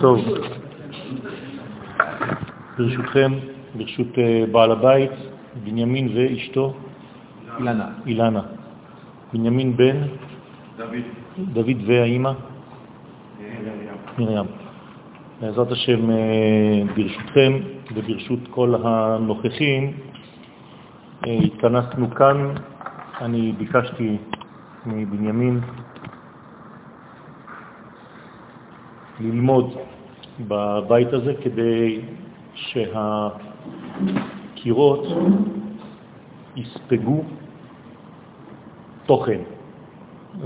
טוב, 0.00 0.18
ברשותכם, 2.78 3.32
ברשות 3.74 4.18
אה, 4.18 4.44
בעל 4.52 4.70
הבית, 4.72 5.10
בנימין 5.64 6.08
ואשתו? 6.14 6.74
אילנה. 7.58 7.88
אילנה. 8.06 8.42
בנימין 9.32 9.76
בן? 9.76 9.96
דוד. 10.76 11.04
דוד 11.52 11.76
והאימא? 11.86 12.32
מרים. 14.18 14.44
בעזרת 15.40 15.72
השם, 15.72 16.10
אה, 16.10 16.82
ברשותכם 16.96 17.52
וברשות 17.94 18.40
כל 18.50 18.74
הנוכחים, 18.82 19.92
אה, 21.26 21.32
התכנסנו 21.32 22.10
כאן, 22.10 22.54
אני 23.20 23.52
ביקשתי 23.58 24.16
מבנימין 24.86 25.60
ללמוד 29.20 29.76
בבית 30.40 31.12
הזה 31.12 31.34
כדי 31.42 32.00
שהקירות 34.54 35.06
יספגו 36.56 37.22
תוכן, 39.06 39.40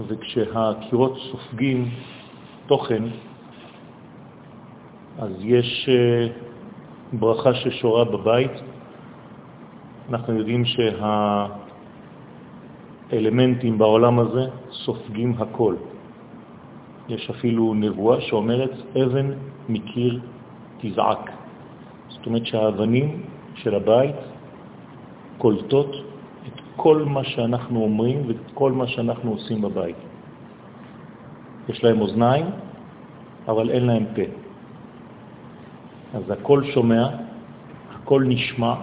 וכשהקירות 0.06 1.18
סופגים 1.30 1.90
תוכן, 2.66 3.02
אז 5.18 5.30
יש 5.40 5.88
אה, 5.88 6.28
ברכה 7.12 7.54
ששורה 7.54 8.04
בבית. 8.04 8.52
אנחנו 10.10 10.38
יודעים 10.38 10.64
שהאלמנטים 13.10 13.78
בעולם 13.78 14.18
הזה 14.18 14.46
סופגים 14.72 15.34
הכל. 15.38 15.74
יש 17.10 17.30
אפילו 17.30 17.74
נבואה 17.74 18.20
שאומרת 18.20 18.70
אבן 19.02 19.30
מקיר 19.68 20.20
תזעק. 20.80 21.30
זאת 22.08 22.26
אומרת 22.26 22.46
שהאבנים 22.46 23.22
של 23.54 23.74
הבית 23.74 24.16
קולטות 25.38 25.90
את 26.46 26.60
כל 26.76 27.02
מה 27.06 27.24
שאנחנו 27.24 27.82
אומרים 27.82 28.26
ואת 28.26 28.36
כל 28.54 28.72
מה 28.72 28.86
שאנחנו 28.86 29.30
עושים 29.30 29.62
בבית. 29.62 29.96
יש 31.68 31.84
להם 31.84 32.00
אוזניים, 32.00 32.46
אבל 33.48 33.70
אין 33.70 33.86
להם 33.86 34.04
פה. 34.14 34.26
אז 36.14 36.30
הכל 36.30 36.64
שומע, 36.74 37.08
הכל 37.94 38.24
נשמע, 38.26 38.74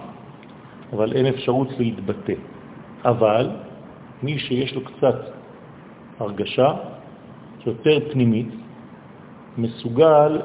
אבל 0.92 1.12
אין 1.12 1.26
אפשרות 1.26 1.68
להתבטא. 1.78 2.34
אבל 3.04 3.50
מי 4.22 4.38
שיש 4.38 4.74
לו 4.74 4.80
קצת 4.84 5.18
הרגשה 6.20 6.97
יותר 7.66 8.10
פנימית, 8.12 8.48
מסוגל 9.58 10.40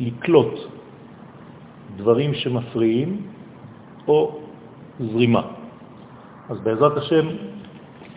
לקלוט 0.00 0.54
דברים 1.96 2.34
שמפריעים 2.34 3.22
או 4.08 4.38
זרימה. 5.00 5.42
אז 6.48 6.60
בעזרת 6.60 6.96
השם 6.96 7.28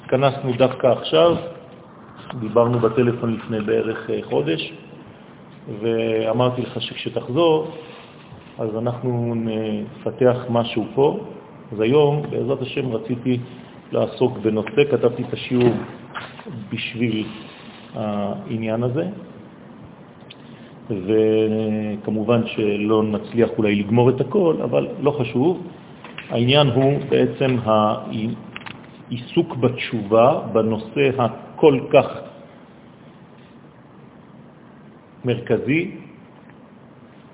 התכנסנו 0.03 0.53
דווקא 0.57 0.87
עכשיו, 0.87 1.35
דיברנו 2.39 2.79
בטלפון 2.79 3.33
לפני 3.33 3.61
בערך 3.61 4.09
אה, 4.09 4.19
חודש, 4.23 4.73
ואמרתי 5.81 6.61
לך 6.61 6.81
שכשתחזור, 6.81 7.71
אז 8.57 8.69
אנחנו 8.77 9.33
נפתח 9.35 10.37
משהו 10.49 10.85
פה. 10.95 11.19
אז 11.71 11.79
היום, 11.79 12.21
בעזרת 12.29 12.61
השם, 12.61 12.91
רציתי 12.91 13.39
לעסוק 13.91 14.37
בנושא, 14.37 14.91
כתבתי 14.91 15.23
את 15.23 15.33
השיעור 15.33 15.73
בשביל 16.71 17.27
העניין 17.95 18.83
הזה, 18.83 19.05
וכמובן 20.89 22.47
שלא 22.47 23.03
נצליח 23.03 23.49
אולי 23.57 23.75
לגמור 23.75 24.09
את 24.09 24.21
הכל, 24.21 24.55
אבל 24.63 24.87
לא 25.01 25.11
חשוב. 25.11 25.67
העניין 26.29 26.67
הוא 26.67 26.93
בעצם 27.09 27.57
העיסוק 27.65 29.55
בתשובה 29.55 30.41
בנושא 30.53 31.09
הכל 31.17 31.79
כך 31.89 32.07
מרכזי, 35.25 35.91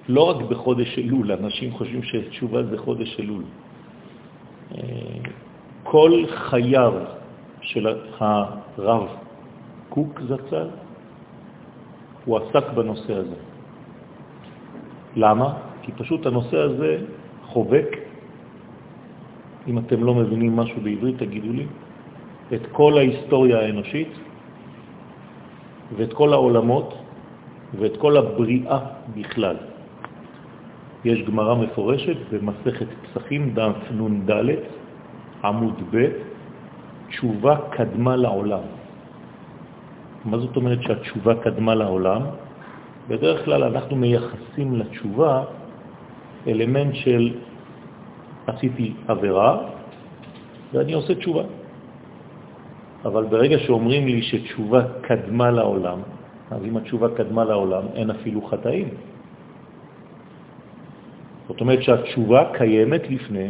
לא 0.09 0.21
רק 0.29 0.41
בחודש 0.49 0.99
אלול, 0.99 1.31
אנשים 1.31 1.71
חושבים 1.71 2.03
שתשובה 2.03 2.63
זה 2.63 2.77
חודש 2.77 3.19
אלול. 3.19 3.43
אה, 4.71 4.77
כל 5.83 6.23
חייו 6.29 6.93
של 7.61 7.87
הרב 8.19 9.07
קוק 9.89 10.21
זצ"ל, 10.27 10.67
הוא 12.25 12.37
עסק 12.37 12.69
בנושא 12.75 13.13
הזה. 13.13 13.35
למה? 15.15 15.53
כי 15.81 15.91
פשוט 15.91 16.25
הנושא 16.25 16.57
הזה 16.57 16.97
חובק, 17.45 17.97
אם 19.67 19.77
אתם 19.77 20.03
לא 20.03 20.13
מבינים 20.15 20.55
משהו 20.55 20.81
בעברית, 20.81 21.17
תגידו 21.17 21.53
לי, 21.53 21.65
את 22.53 22.61
כל 22.71 22.97
ההיסטוריה 22.97 23.59
האנושית 23.59 24.13
ואת 25.97 26.13
כל 26.13 26.33
העולמות 26.33 26.93
ואת 27.79 27.97
כל 27.97 28.17
הבריאה 28.17 28.79
בכלל. 29.15 29.57
יש 31.05 31.21
גמרא 31.21 31.55
מפורשת 31.55 32.17
במסכת 32.31 32.87
פסחים, 33.03 33.53
דף 33.53 33.91
נ"ד, 33.91 34.31
עמוד 35.43 35.81
ב', 35.91 36.07
תשובה 37.09 37.55
קדמה 37.69 38.15
לעולם. 38.15 38.78
מה 40.25 40.37
זאת 40.37 40.55
אומרת 40.55 40.81
שהתשובה 40.81 41.33
קדמה 41.35 41.75
לעולם? 41.75 42.21
בדרך 43.07 43.45
כלל 43.45 43.63
אנחנו 43.63 43.95
מייחסים 43.95 44.75
לתשובה 44.75 45.43
אלמנט 46.47 46.95
של 46.95 47.33
עשיתי 48.47 48.93
עבירה 49.07 49.57
ואני 50.73 50.93
עושה 50.93 51.15
תשובה. 51.15 51.43
אבל 53.05 53.23
ברגע 53.25 53.57
שאומרים 53.59 54.05
לי 54.07 54.21
שתשובה 54.21 54.81
קדמה 55.01 55.51
לעולם, 55.51 55.99
אז 56.51 56.61
אם 56.65 56.77
התשובה 56.77 57.07
קדמה 57.15 57.43
לעולם, 57.43 57.83
אין 57.95 58.09
אפילו 58.09 58.41
חטאים. 58.41 58.89
זאת 61.47 61.61
אומרת 61.61 61.83
שהתשובה 61.83 62.41
קיימת 62.53 63.09
לפני 63.09 63.49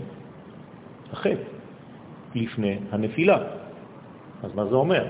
החטא, 1.12 1.50
לפני 2.36 2.78
הנפילה. 2.92 3.38
אז 4.44 4.56
מה 4.56 4.66
זה 4.66 4.76
אומר? 4.76 5.04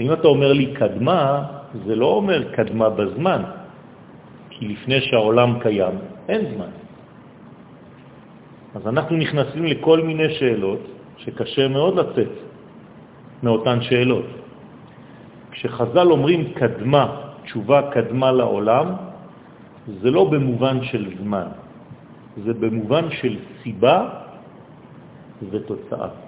אם 0.00 0.12
אתה 0.12 0.28
אומר 0.28 0.52
לי 0.52 0.66
קדמה, 0.74 1.42
זה 1.86 1.94
לא 1.96 2.06
אומר 2.06 2.52
קדמה 2.52 2.90
בזמן, 2.90 3.42
כי 4.50 4.68
לפני 4.68 5.00
שהעולם 5.00 5.58
קיים, 5.62 5.94
אין 6.28 6.42
זמן. 6.54 6.72
אז 8.74 8.82
אנחנו 8.86 9.16
נכנסים 9.16 9.64
לכל 9.64 10.00
מיני 10.02 10.34
שאלות 10.34 10.80
שקשה 11.16 11.68
מאוד 11.68 11.94
לצאת 11.98 12.32
מאותן 13.42 13.82
שאלות. 13.82 14.26
כשחז"ל 15.50 16.10
אומרים 16.10 16.54
קדמה, 16.58 17.04
תשובה 17.44 17.90
קדמה 17.94 18.32
לעולם, 18.32 18.86
זה 20.02 20.10
לא 20.10 20.24
במובן 20.24 20.84
של 20.84 21.10
זמן, 21.22 21.46
זה 22.44 22.52
במובן 22.54 23.10
של 23.10 23.36
סיבה 23.62 24.08
ותוצאה. 25.50 26.23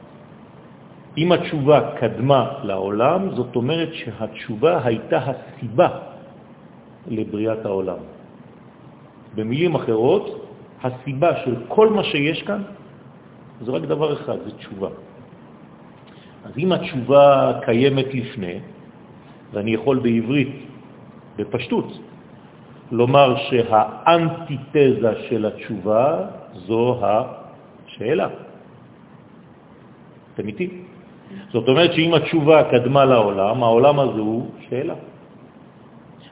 אם 1.16 1.32
התשובה 1.32 1.96
קדמה 2.00 2.42
לעולם, 2.62 3.20
זאת 3.34 3.56
אומרת 3.56 3.94
שהתשובה 3.94 4.80
הייתה 4.84 5.18
הסיבה 5.18 5.88
לבריאת 7.06 7.64
העולם. 7.64 8.00
במילים 9.34 9.74
אחרות, 9.74 10.24
הסיבה 10.82 11.30
של 11.44 11.54
כל 11.68 11.88
מה 11.88 12.04
שיש 12.04 12.42
כאן 12.42 12.62
זה 13.60 13.72
רק 13.72 13.82
דבר 13.82 14.12
אחד, 14.12 14.36
זה 14.44 14.50
תשובה. 14.50 14.88
אז 16.44 16.52
אם 16.58 16.72
התשובה 16.72 17.52
קיימת 17.64 18.14
לפני, 18.14 18.56
ואני 19.52 19.70
יכול 19.74 19.98
בעברית, 19.98 20.54
בפשטות, 21.36 21.88
לומר 22.92 23.36
שהאנטיתזה 23.36 25.12
של 25.28 25.46
התשובה 25.46 26.26
זו 26.54 27.00
השאלה. 27.02 28.28
אתם 30.34 30.46
איתי? 30.48 30.85
זאת 31.52 31.68
אומרת 31.68 31.92
שאם 31.92 32.14
התשובה 32.14 32.58
קדמה 32.70 33.04
לעולם, 33.04 33.62
העולם 33.62 33.96
הזה 34.00 34.20
הוא 34.20 34.50
שאלה. 34.68 34.94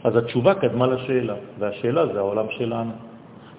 אז 0.04 0.16
התשובה 0.16 0.54
קדמה 0.54 0.86
לשאלה, 0.86 1.34
והשאלה 1.58 2.02
זה 2.06 2.18
העולם 2.18 2.46
שלנו. 2.50 2.92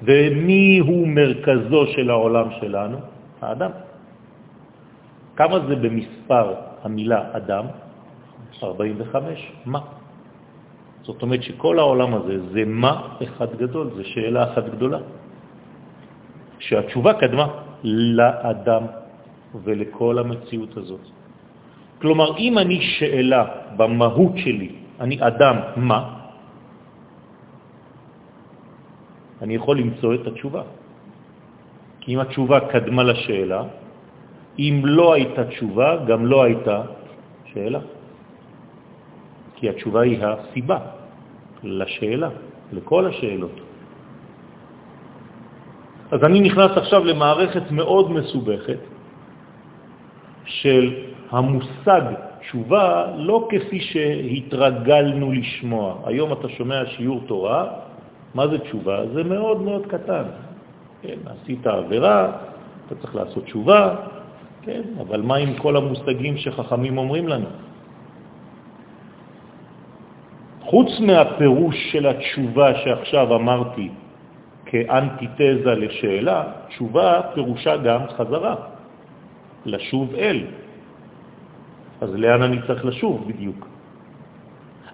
ומי 0.04 0.78
הוא 0.80 1.08
מרכזו 1.08 1.82
של 1.96 2.10
העולם 2.10 2.48
שלנו? 2.60 2.98
האדם. 3.42 3.72
כמה 5.36 5.56
זה 5.68 5.76
במספר 5.76 6.46
המילה 6.84 7.22
אדם? 7.32 7.66
45. 8.64 9.52
מה? 9.66 9.80
זאת 11.02 11.22
אומרת 11.22 11.44
שכל 11.44 11.80
העולם 11.80 12.14
הזה 12.14 12.36
זה 12.54 12.64
מה 12.66 13.18
אחד 13.24 13.50
גדול, 13.58 13.90
זה 13.96 14.04
שאלה 14.04 14.54
אחת 14.54 14.66
גדולה. 14.78 15.00
שהתשובה 16.60 17.14
קדמה 17.14 17.48
לאדם 17.84 18.84
ולכל 19.64 20.20
המציאות 20.20 20.78
הזאת. 20.78 21.04
כלומר, 22.01 22.38
אם 22.38 22.57
אני 22.57 22.81
שאלה 22.81 23.44
במהות 23.77 24.33
שלי, 24.38 24.71
אני 25.00 25.15
אדם 25.19 25.57
מה, 25.75 26.01
אני 29.42 29.56
יכול 29.56 29.77
למצוא 29.80 30.13
את 30.15 30.27
התשובה. 30.27 30.63
כי 32.01 32.13
אם 32.15 32.19
התשובה 32.19 32.59
קדמה 32.59 33.03
לשאלה, 33.03 33.63
אם 34.59 34.81
לא 34.86 35.13
הייתה 35.13 35.44
תשובה, 35.45 36.06
גם 36.07 36.25
לא 36.25 36.44
הייתה 36.44 36.81
שאלה. 37.53 37.80
כי 39.56 39.69
התשובה 39.69 40.01
היא 40.01 40.19
הסיבה 40.21 40.80
לשאלה, 41.63 42.30
לכל 42.74 43.03
השאלות. 43.06 43.56
אז 46.12 46.19
אני 46.24 46.39
נכנס 46.39 46.71
עכשיו 46.77 47.06
למערכת 47.06 47.71
מאוד 47.71 48.12
מסובכת 48.12 48.81
של 50.45 51.15
המושג 51.31 52.01
תשובה 52.39 53.06
לא 53.18 53.48
כפי 53.50 53.80
שהתרגלנו 53.80 55.31
לשמוע. 55.31 55.95
היום 56.06 56.33
אתה 56.33 56.50
שומע 56.50 56.86
שיעור 56.86 57.22
תורה, 57.27 57.68
מה 58.36 58.48
זה 58.48 58.60
תשובה? 58.60 59.07
זה 59.13 59.24
מאוד 59.24 59.62
מאוד 59.62 59.86
קטן. 59.86 60.24
כן, 61.01 61.18
עשית 61.25 61.68
עבירה, 61.68 62.31
אתה 62.88 62.95
צריך 62.95 63.16
לעשות 63.16 63.44
תשובה, 63.44 63.95
כן, 64.62 64.81
אבל 65.01 65.22
מה 65.22 65.36
עם 65.36 65.54
כל 65.57 65.77
המושגים 65.77 66.38
שחכמים 66.38 66.98
אומרים 66.98 67.28
לנו? 67.28 67.50
חוץ 70.62 70.89
מהפירוש 71.00 71.75
של 71.92 72.07
התשובה 72.07 72.75
שעכשיו 72.75 73.36
אמרתי 73.36 73.89
כאנטיתזה 74.66 75.74
לשאלה, 75.75 76.44
תשובה 76.68 77.21
פירושה 77.33 77.78
גם 77.78 78.01
חזרה, 78.18 78.56
לשוב 79.66 80.16
אל. 80.16 80.65
אז 82.01 82.09
לאן 82.15 82.42
אני 82.42 82.57
צריך 82.68 82.86
לשוב 82.86 83.27
בדיוק? 83.27 83.68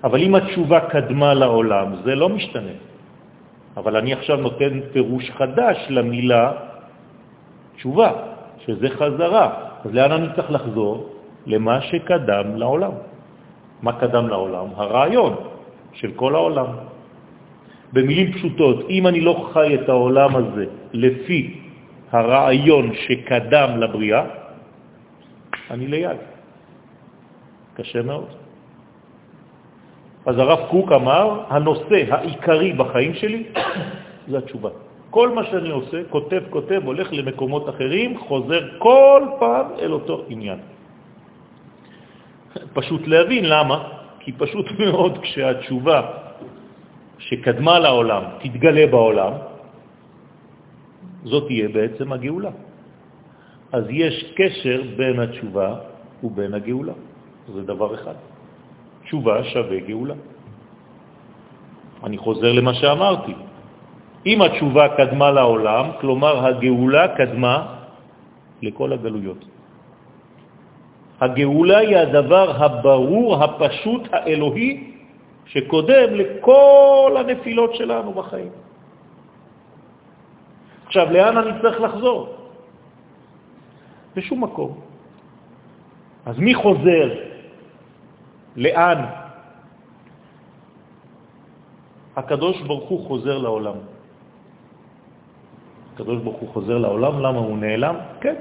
אבל 0.03 0.19
אם 0.21 0.35
התשובה 0.35 0.79
קדמה 0.79 1.33
לעולם, 1.33 1.87
זה 2.03 2.15
לא 2.15 2.29
משתנה. 2.29 2.77
אבל 3.77 3.97
אני 3.97 4.13
עכשיו 4.13 4.37
נותן 4.37 4.79
פירוש 4.91 5.31
חדש 5.31 5.77
למילה 5.89 6.51
תשובה, 7.75 8.11
שזה 8.65 8.89
חזרה. 8.89 9.45
אז 9.85 9.89
לאן 9.93 10.11
אני 10.11 10.27
צריך 10.35 10.51
לחזור? 10.51 11.09
למה 11.45 11.81
שקדם 11.81 12.55
לעולם. 12.55 12.91
מה 13.81 13.93
קדם 13.93 14.27
לעולם? 14.27 14.67
הרעיון 14.75 15.33
של 15.93 16.11
כל 16.13 16.35
העולם. 16.35 16.65
במילים 17.93 18.33
פשוטות, 18.33 18.89
אם 18.89 19.07
אני 19.07 19.21
לא 19.21 19.49
חי 19.53 19.75
את 19.75 19.89
העולם 19.89 20.31
הזה 20.35 20.65
לפי 20.93 21.39
הרעיון 22.11 22.85
שקדם 22.93 23.69
לבריאה, 23.79 24.23
אני 25.71 25.87
ליד. 25.87 26.30
קשה 27.81 28.01
מאוד. 28.01 28.29
אז 30.25 30.35
הרב 30.37 30.59
קוק 30.69 30.91
אמר, 30.91 31.25
הנושא 31.49 31.99
העיקרי 32.13 32.73
בחיים 32.73 33.13
שלי 33.13 33.41
זה 34.29 34.37
התשובה. 34.37 34.69
כל 35.09 35.29
מה 35.29 35.43
שאני 35.49 35.69
עושה, 35.69 35.97
כותב, 36.09 36.41
כותב, 36.49 36.81
הולך 36.85 37.07
למקומות 37.11 37.69
אחרים, 37.69 38.09
חוזר 38.19 38.61
כל 38.77 39.21
פעם 39.39 39.65
אל 39.81 39.91
אותו 39.91 40.25
עניין. 40.29 40.59
פשוט 42.77 43.07
להבין 43.07 43.45
למה, 43.49 43.77
כי 44.19 44.31
פשוט 44.37 44.65
מאוד 44.85 45.17
כשהתשובה 45.17 45.99
שקדמה 47.17 47.79
לעולם 47.79 48.23
תתגלה 48.45 48.87
בעולם, 48.87 49.33
זאת 51.23 51.43
תהיה 51.47 51.67
בעצם 51.69 52.07
הגאולה. 52.13 52.53
אז 53.71 53.83
יש 53.89 54.15
קשר 54.37 54.79
בין 54.97 55.19
התשובה 55.19 55.69
ובין 56.23 56.53
הגאולה. 56.53 56.93
זה 57.51 57.61
דבר 57.61 57.95
אחד. 57.95 58.17
תשובה 59.03 59.43
שווה 59.43 59.79
גאולה. 59.79 60.15
אני 62.03 62.17
חוזר 62.17 62.51
למה 62.53 62.73
שאמרתי. 62.73 63.33
אם 64.25 64.41
התשובה 64.41 64.85
קדמה 64.97 65.31
לעולם, 65.31 65.85
כלומר 66.01 66.33
הגאולה 66.45 67.17
קדמה 67.17 67.55
לכל 68.61 68.93
הגלויות. 68.93 69.41
הגאולה 71.21 71.77
היא 71.77 71.97
הדבר 71.97 72.47
הברור, 72.63 73.43
הפשוט, 73.43 74.03
האלוהי, 74.11 74.71
שקודם 75.45 76.07
לכל 76.15 77.15
הנפילות 77.19 77.75
שלנו 77.75 78.13
בחיים. 78.13 78.51
עכשיו, 80.85 81.05
לאן 81.11 81.37
אני 81.37 81.51
צריך 81.61 81.81
לחזור? 81.81 82.19
בשום 84.15 84.43
מקום. 84.43 84.71
אז 86.25 86.35
מי 86.39 86.53
חוזר? 86.55 87.30
לאן? 88.55 88.99
הקדוש 92.15 92.61
ברוך 92.61 92.89
הוא 92.89 93.07
חוזר 93.07 93.37
לעולם. 93.37 93.77
הקדוש 95.93 96.17
ברוך 96.23 96.39
הוא 96.39 96.49
חוזר 96.49 96.77
לעולם, 96.77 97.13
למה 97.19 97.39
הוא 97.39 97.57
נעלם? 97.57 97.95
כן. 98.21 98.35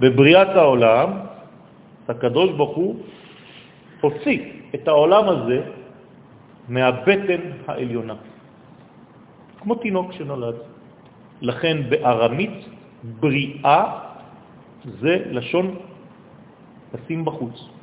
בבריאת 0.00 0.48
העולם, 0.48 1.08
הקדוש 2.08 2.50
ברוך 2.52 2.76
הוא 2.76 2.90
הוציא 4.00 4.40
את 4.74 4.88
העולם 4.88 5.24
הזה 5.28 5.58
מהבטן 6.68 7.42
העליונה, 7.66 8.14
כמו 9.60 9.74
תינוק 9.74 10.12
שנולד. 10.12 10.56
לכן 11.40 11.76
בארמית 11.90 12.56
בריאה 13.20 13.80
זה 15.00 15.14
לשון 15.30 15.66
לשים 16.94 17.24
בחוץ. 17.24 17.73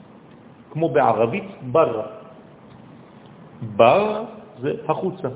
כמו 0.72 0.90
בערבית 0.90 1.50
ברא. 1.72 2.08
בר 3.76 4.24
זה 4.60 4.72
החוצה. 4.88 5.28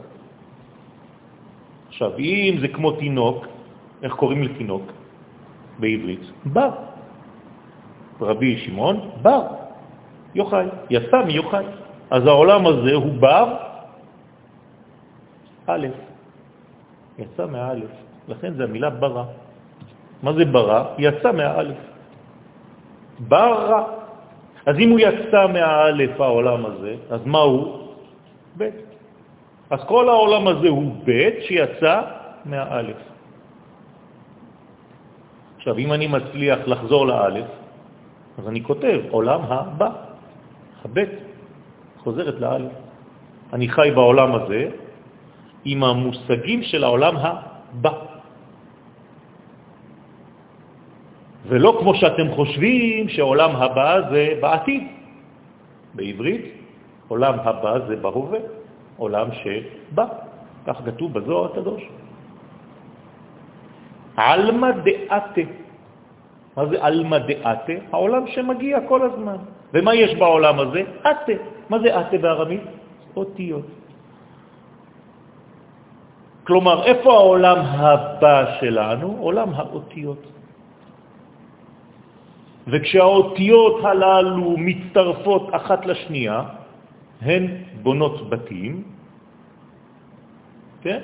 עכשיו, 1.87 2.17
אם 2.19 2.55
זה 2.61 2.67
כמו 2.67 2.91
תינוק, 2.91 3.45
איך 4.03 4.13
קוראים 4.13 4.43
לתינוק 4.43 4.83
בעברית? 5.79 6.23
בר. 6.45 6.71
רבי 8.21 8.57
שמעון, 8.57 9.09
בר, 9.21 9.43
יוחאי, 10.35 10.65
יצא 10.89 11.19
מיוחאי. 11.25 11.65
אז 12.11 12.21
העולם 12.27 12.67
הזה 12.67 12.93
הוא 12.93 13.13
בר 13.19 13.47
א', 15.67 15.87
יצא 17.17 17.45
מהאלף, 17.45 17.91
לכן 18.27 18.53
זה 18.53 18.63
המילה 18.63 18.89
ברא. 18.89 19.25
מה 20.23 20.33
זה 20.33 20.45
ברא? 20.45 20.83
יצא 20.97 21.31
מהאלף. 21.31 21.77
ברא. 23.19 24.04
אז 24.65 24.75
אם 24.79 24.89
הוא 24.89 24.99
יצא 24.99 25.47
מהאלף 25.53 26.21
העולם 26.21 26.65
הזה, 26.65 26.95
אז 27.09 27.21
מה 27.25 27.39
הוא? 27.39 27.87
ב'. 28.57 28.69
אז 29.69 29.79
כל 29.87 30.09
העולם 30.09 30.47
הזה 30.47 30.69
הוא 30.69 30.93
ב' 31.05 31.29
שיצא 31.47 32.01
מהאלף. 32.45 32.97
עכשיו, 35.57 35.77
אם 35.77 35.93
אני 35.93 36.07
מצליח 36.07 36.59
לחזור 36.67 37.07
לאלף, 37.07 37.47
אז 38.37 38.47
אני 38.47 38.63
כותב 38.63 38.99
עולם 39.09 39.41
הבא, 39.41 39.89
הב' 40.85 40.99
חוזרת 41.97 42.39
לאלף. 42.39 42.71
אני 43.53 43.69
חי 43.69 43.91
בעולם 43.95 44.35
הזה 44.35 44.69
עם 45.65 45.83
המושגים 45.83 46.63
של 46.63 46.83
העולם 46.83 47.15
הבא. 47.17 48.14
ולא 51.47 51.77
כמו 51.79 51.95
שאתם 51.95 52.27
חושבים 52.35 53.09
שעולם 53.09 53.55
הבא 53.55 54.09
זה 54.09 54.23
בעתיד. 54.41 54.83
בעברית, 55.95 56.45
עולם 57.07 57.33
הבא 57.39 57.73
זה 57.87 57.95
בהווה, 57.95 58.39
עולם 58.97 59.27
שבא. 59.31 60.05
כך 60.67 60.77
כתוב 60.85 61.13
בזוהר 61.13 61.45
הקדוש. 61.51 61.83
עלמא 64.17 64.71
דעתה. 64.71 65.45
מה 66.57 66.65
זה 66.65 66.77
עלמא 66.81 67.17
דעתה? 67.17 67.73
העולם 67.91 68.23
שמגיע 68.27 68.79
כל 68.87 69.01
הזמן. 69.01 69.37
ומה 69.73 69.95
יש 69.95 70.15
בעולם 70.15 70.59
הזה? 70.59 70.81
עתה. 71.03 71.37
מה 71.69 71.79
זה 71.79 71.89
עתה 71.99 72.17
בארמית? 72.17 72.63
אותיות. 73.15 73.65
כלומר, 76.43 76.83
איפה 76.83 77.09
העולם 77.13 77.57
הבא 77.59 78.37
שלנו? 78.59 79.17
עולם 79.19 79.49
האותיות. 79.53 80.21
וכשהאותיות 82.67 83.85
הללו 83.85 84.55
מצטרפות 84.57 85.49
אחת 85.51 85.85
לשנייה, 85.85 86.43
הן 87.21 87.47
בונות 87.81 88.29
בתים, 88.29 88.83
כן? 90.81 91.01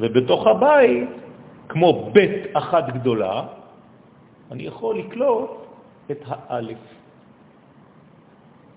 ובתוך 0.00 0.46
הבית, 0.46 1.08
כמו 1.68 2.10
בית 2.12 2.52
אחת 2.52 2.84
גדולה, 2.88 3.42
אני 4.52 4.62
יכול 4.62 4.98
לקלוט 4.98 5.50
את 6.10 6.20
האלף. 6.26 6.78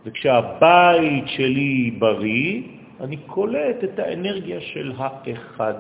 וכשהבית 0.06 1.28
שלי 1.28 1.92
בריא, 2.00 2.62
אני 3.02 3.18
קולט 3.18 3.84
את 3.84 4.00
האנרגיה 4.00 4.62
של 4.62 4.94
האחד. 4.98 5.74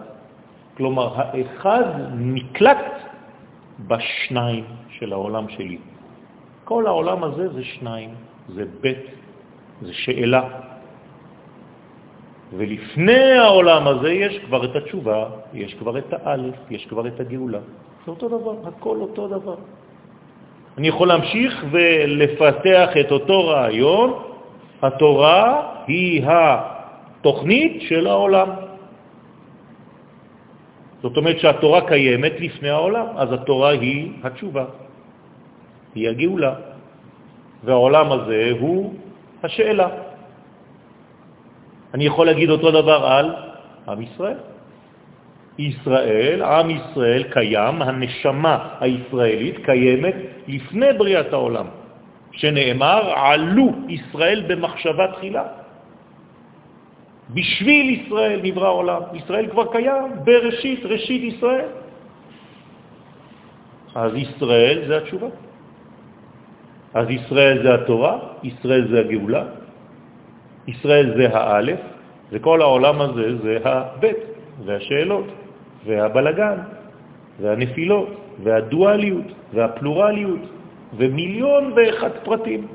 כלומר, 0.78 1.22
האחד 1.22 1.84
נקלט 2.16 2.86
בשניים 3.88 4.66
של 5.00 5.14
העולם 5.14 5.50
שלי. 5.50 5.78
כל 6.64 6.88
העולם 6.88 7.24
הזה 7.24 7.54
זה 7.54 7.64
שניים, 7.64 8.10
זה 8.48 8.66
בית, 8.82 9.06
זה 9.82 9.94
שאלה. 9.94 10.44
ולפני 12.58 13.32
העולם 13.38 13.88
הזה 13.88 14.12
יש 14.14 14.40
כבר 14.40 14.66
את 14.66 14.76
התשובה, 14.76 15.20
יש 15.54 15.74
כבר 15.74 15.98
את 15.98 16.14
האלף, 16.14 16.56
יש 16.70 16.86
כבר 16.86 17.08
את 17.08 17.20
הגאולה. 17.20 17.60
זה 18.06 18.12
אותו 18.12 18.28
דבר, 18.28 18.56
הכל 18.68 18.98
אותו 19.02 19.28
דבר. 19.28 19.56
אני 20.78 20.88
יכול 20.88 21.08
להמשיך 21.08 21.66
ולפתח 21.72 22.90
את 23.00 23.12
אותו 23.12 23.48
רעיון, 23.48 24.10
התורה 24.82 25.42
היא 25.88 26.24
התוכנית 26.28 27.82
של 27.82 28.08
העולם. 28.08 28.50
זאת 31.02 31.18
אומרת 31.18 31.40
שהתורה 31.40 31.88
קיימת 31.88 32.34
לפני 32.40 32.70
העולם, 32.70 33.06
אז 33.16 33.34
התורה 33.34 33.70
היא 33.70 34.12
התשובה, 34.24 34.66
היא 35.96 36.10
הגאולה, 36.10 36.54
והעולם 37.64 38.12
הזה 38.12 38.52
הוא 38.60 38.94
השאלה. 39.44 39.88
אני 41.94 42.06
יכול 42.06 42.26
להגיד 42.26 42.50
אותו 42.50 42.72
דבר 42.72 43.06
על 43.06 43.36
עם 43.88 44.02
ישראל. 44.02 44.38
ישראל, 45.60 46.42
עם 46.42 46.68
ישראל 46.70 47.24
קיים, 47.24 47.82
הנשמה 47.82 48.56
הישראלית 48.80 49.56
קיימת 49.66 50.16
לפני 50.48 50.94
בריאת 50.98 51.34
העולם, 51.34 51.68
שנאמר, 52.32 53.02
עלו 53.16 53.68
ישראל 53.90 54.44
במחשבה 54.48 55.06
תחילה. 55.18 55.44
בשביל 57.30 57.86
ישראל 57.90 58.40
נברא 58.44 58.68
העולם. 58.68 59.02
ישראל 59.14 59.48
כבר 59.52 59.66
קיים 59.72 60.12
בראשית, 60.24 60.86
ראשית 60.86 61.24
ישראל. 61.34 61.70
אז 63.96 64.12
ישראל 64.16 64.78
זה 64.88 64.98
התשובה. 64.98 65.28
אז 66.94 67.10
ישראל 67.10 67.64
זה 67.64 67.74
התורה, 67.74 68.18
ישראל 68.44 68.88
זה 68.92 69.00
הגאולה, 69.00 69.44
ישראל 70.68 71.14
זה 71.18 71.26
האלף, 71.38 71.80
וכל 72.32 72.62
העולם 72.62 73.02
הזה 73.02 73.38
זה 73.44 73.58
הבית, 73.64 74.18
והשאלות, 74.66 75.28
והבלגן, 75.86 76.58
והנפילות, 77.42 78.10
והדואליות, 78.44 79.26
והפלורליות, 79.54 80.44
ומיליון 80.98 81.74
ואחד 81.76 82.12
פרטים. 82.24 82.68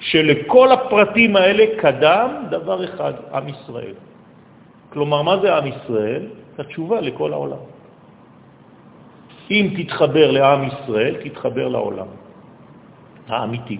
שלכל 0.00 0.72
הפרטים 0.72 1.36
האלה 1.36 1.64
קדם 1.78 2.28
דבר 2.50 2.84
אחד, 2.84 3.12
עם 3.34 3.48
ישראל. 3.48 3.94
כלומר, 4.92 5.22
מה 5.22 5.38
זה 5.38 5.54
עם 5.56 5.66
ישראל? 5.66 6.22
התשובה 6.58 7.00
לכל 7.00 7.32
העולם. 7.32 7.62
אם 9.50 9.64
תתחבר 9.76 10.30
לעם 10.30 10.60
ישראל, 10.64 11.14
תתחבר 11.24 11.68
לעולם 11.68 12.06
האמיתי. 13.28 13.78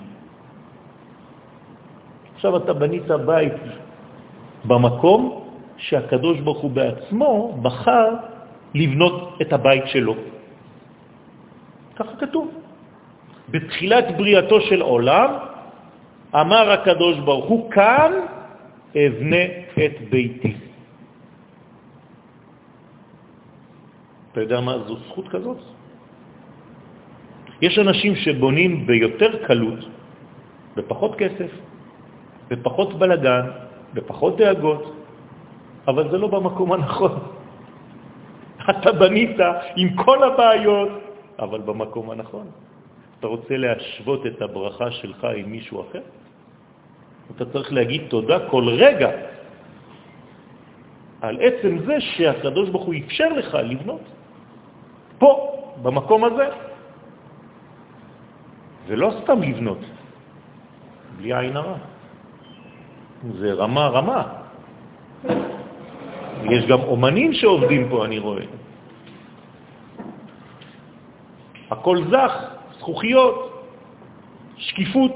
עכשיו 2.35 2.57
אתה 2.57 2.73
בנית 2.73 3.11
בית 3.27 3.61
במקום 4.65 5.43
שהקדוש 5.77 6.41
ברוך 6.41 6.59
הוא 6.59 6.71
בעצמו 6.71 7.59
בחר 7.63 8.09
לבנות 8.75 9.39
את 9.43 9.53
הבית 9.53 9.85
שלו. 9.87 10.15
ככה 11.97 12.17
כתוב. 12.17 12.49
בתחילת 13.49 14.17
בריאתו 14.17 14.61
של 14.61 14.81
עולם 14.83 15.31
אמר 16.35 16.71
הקדוש 16.71 17.19
ברוך 17.19 17.49
הוא, 17.49 17.71
כאן 17.71 18.13
אבנה 18.97 19.45
את 19.77 19.95
ביתי. 20.11 20.55
אתה 24.33 24.41
יודע 24.41 24.61
מה 24.61 24.79
זו 24.89 24.97
זכות 24.97 25.29
כזאת? 25.29 25.72
יש 27.63 27.79
אנשים 27.79 28.17
שבונים 28.17 28.87
ביותר 28.87 29.47
קלות, 29.47 29.79
בפחות 30.77 31.13
כסף, 31.15 31.51
בפחות 32.51 32.99
בלגן, 32.99 33.45
בפחות 33.95 34.37
דאגות, 34.37 34.85
אבל 35.89 36.11
זה 36.11 36.19
לא 36.19 36.27
במקום 36.29 36.73
הנכון. 36.73 37.15
אתה 38.71 38.93
בנית 38.93 39.37
עם 39.77 39.89
כל 39.97 40.19
הבעיות, 40.23 40.91
אבל 41.39 41.61
במקום 41.61 42.11
הנכון. 42.11 42.47
אתה 43.19 43.27
רוצה 43.27 43.55
להשוות 43.57 44.27
את 44.27 44.43
הברכה 44.43 44.91
שלך 44.91 45.21
עם 45.25 45.47
מישהו 45.51 45.81
אחר? 45.81 46.03
אתה 47.37 47.45
צריך 47.45 47.73
להגיד 47.73 48.03
תודה 48.11 48.51
כל 48.51 48.69
רגע 48.69 49.11
על 51.21 51.39
עצם 51.41 51.79
זה 51.87 51.97
שהקדוש 52.01 52.69
ברוך 52.69 52.85
הוא 52.85 52.95
אפשר 53.07 53.29
לך 53.29 53.55
לבנות 53.55 54.05
פה, 55.19 55.31
במקום 55.83 56.25
הזה. 56.25 56.72
ולא 58.87 59.13
סתם 59.23 59.43
לבנות, 59.43 59.79
בלי 61.17 61.39
עין 61.39 61.57
הרע. 61.57 61.77
זה 63.39 63.53
רמה 63.53 63.87
רמה. 63.89 64.23
יש 66.43 66.67
גם 66.67 66.81
אומנים 66.81 67.33
שעובדים 67.33 67.89
פה, 67.91 68.05
אני 68.05 68.19
רואה. 68.19 68.45
הכל 71.71 71.99
זך, 72.11 72.33
זכוכיות, 72.79 73.65
שקיפות. 74.57 75.15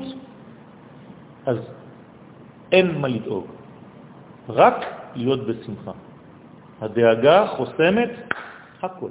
אז 1.46 1.58
אין 2.72 2.98
מה 3.00 3.08
לדאוג, 3.08 3.46
רק 4.48 4.76
להיות 5.14 5.46
בשמחה. 5.46 5.92
הדאגה 6.80 7.46
חוסמת 7.56 8.10
הכל. 8.82 9.10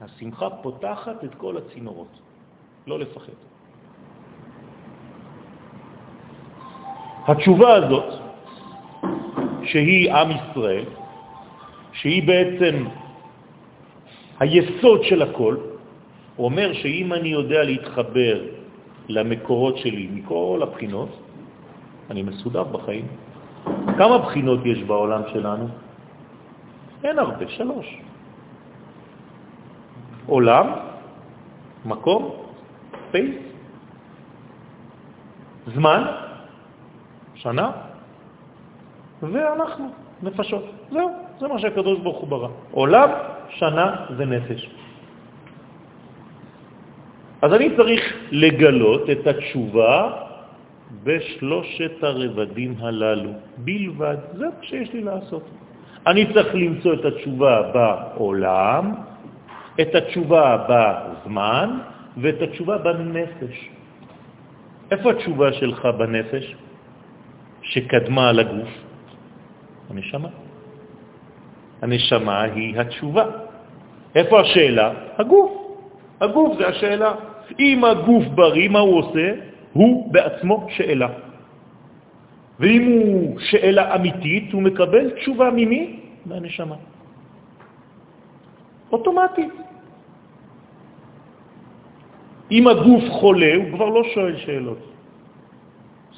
השמחה 0.00 0.50
פותחת 0.50 1.24
את 1.24 1.34
כל 1.34 1.56
הצינורות, 1.56 2.20
לא 2.86 2.98
לפחד. 2.98 3.32
התשובה 7.26 7.74
הזאת, 7.74 8.14
שהיא 9.64 10.12
עם 10.12 10.28
ישראל, 10.30 10.84
שהיא 11.92 12.26
בעצם 12.26 12.84
היסוד 14.40 15.02
של 15.02 15.22
הכל, 15.22 15.56
אומר 16.38 16.72
שאם 16.72 17.12
אני 17.12 17.28
יודע 17.28 17.64
להתחבר 17.64 18.36
למקורות 19.08 19.76
שלי 19.78 20.08
מכל 20.12 20.60
הבחינות, 20.62 21.08
אני 22.10 22.22
מסודר 22.22 22.64
בחיים. 22.64 23.06
כמה 23.98 24.18
בחינות 24.18 24.60
יש 24.66 24.78
בעולם 24.82 25.22
שלנו? 25.32 25.66
אין 27.04 27.18
הרבה, 27.18 27.48
שלוש. 27.48 27.86
עולם, 30.26 30.66
מקום, 31.84 32.45
פייס, 33.10 33.34
זמן, 35.74 36.02
שנה, 37.34 37.70
ואנחנו, 39.22 39.90
נפשות. 40.22 40.64
זהו, 40.90 41.10
זה 41.40 41.48
מה 41.48 41.58
שהקדוש 41.58 41.98
ברוך 41.98 42.18
הוא 42.18 42.28
ברא. 42.28 42.48
עולם, 42.70 43.08
שנה 43.50 44.06
ונפש. 44.16 44.70
אז 47.42 47.52
אני 47.52 47.76
צריך 47.76 48.02
לגלות 48.30 49.10
את 49.10 49.26
התשובה 49.26 50.12
בשלושת 51.04 52.02
הרבדים 52.02 52.74
הללו 52.78 53.30
בלבד. 53.56 54.16
זה 54.32 54.46
מה 54.46 54.62
שיש 54.62 54.92
לי 54.92 55.02
לעשות. 55.02 55.42
אני 56.06 56.32
צריך 56.34 56.54
למצוא 56.54 56.94
את 56.94 57.04
התשובה 57.04 57.54
בעולם, 57.74 58.94
את 59.80 59.94
התשובה 59.94 60.44
בזמן 60.68 61.78
ואת 62.16 62.42
התשובה 62.42 62.78
בנפש. 62.78 63.56
איפה 64.90 65.10
התשובה 65.10 65.52
שלך 65.52 65.80
בנפש 65.98 66.54
שקדמה 67.62 68.32
לגוף? 68.32 68.68
הנשמה. 69.90 70.28
הנשמה 71.82 72.42
היא 72.42 72.80
התשובה. 72.80 73.24
איפה 74.14 74.40
השאלה? 74.40 74.92
הגוף. 75.18 75.52
הגוף 76.20 76.58
זה 76.58 76.68
השאלה. 76.68 77.12
אם 77.58 77.84
הגוף 77.84 78.24
בריא, 78.34 78.68
מה 78.68 78.78
הוא 78.78 78.98
עושה? 78.98 79.26
הוא 79.72 80.12
בעצמו 80.12 80.66
שאלה. 80.70 81.08
ואם 82.60 82.82
הוא 82.82 83.40
שאלה 83.40 83.94
אמיתית, 83.94 84.52
הוא 84.52 84.62
מקבל 84.62 85.10
תשובה 85.10 85.50
ממי? 85.50 86.00
מהנשמה. 86.26 86.76
אוטומטית. 88.92 89.52
אם 92.50 92.68
הגוף 92.68 93.04
חולה, 93.10 93.54
הוא 93.56 93.64
כבר 93.74 93.88
לא 93.88 94.02
שואל 94.14 94.36
שאלות. 94.36 94.78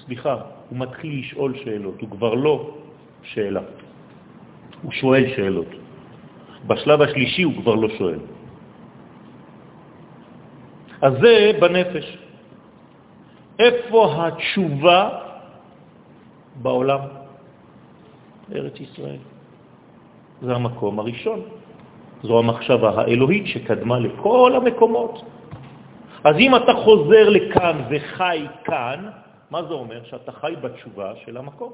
סליחה, 0.05 0.37
הוא 0.69 0.79
מתחיל 0.79 1.19
לשאול 1.19 1.57
שאלות, 1.65 2.01
הוא 2.01 2.11
כבר 2.11 2.35
לא 2.35 2.71
שאלה. 3.23 3.61
הוא 4.83 4.93
שואל 4.93 5.25
שאלות. 5.37 5.67
בשלב 6.67 7.03
השלישי 7.03 7.43
הוא 7.43 7.55
כבר 7.63 7.75
לא 7.75 7.89
שואל. 7.89 8.19
אז 11.03 11.13
זה 11.21 11.51
בנפש. 11.61 12.19
איפה 13.59 14.27
התשובה 14.27 15.01
בעולם? 16.63 17.01
ארץ 18.53 18.81
ישראל. 18.81 19.23
זה 20.43 20.55
המקום 20.55 20.99
הראשון. 20.99 21.41
זו 22.23 22.39
המחשבה 22.39 22.91
האלוהית 23.01 23.47
שקדמה 23.47 23.99
לכל 23.99 24.53
המקומות. 24.57 25.23
אז 26.25 26.37
אם 26.39 26.57
אתה 26.57 26.73
חוזר 26.75 27.29
לכאן 27.29 27.77
וחי 27.91 28.47
כאן, 28.65 29.11
מה 29.51 29.63
זה 29.63 29.75
אומר? 29.75 30.05
שאתה 30.05 30.33
חי 30.33 30.55
בתשובה 30.61 31.13
של 31.25 31.37
המקום. 31.37 31.73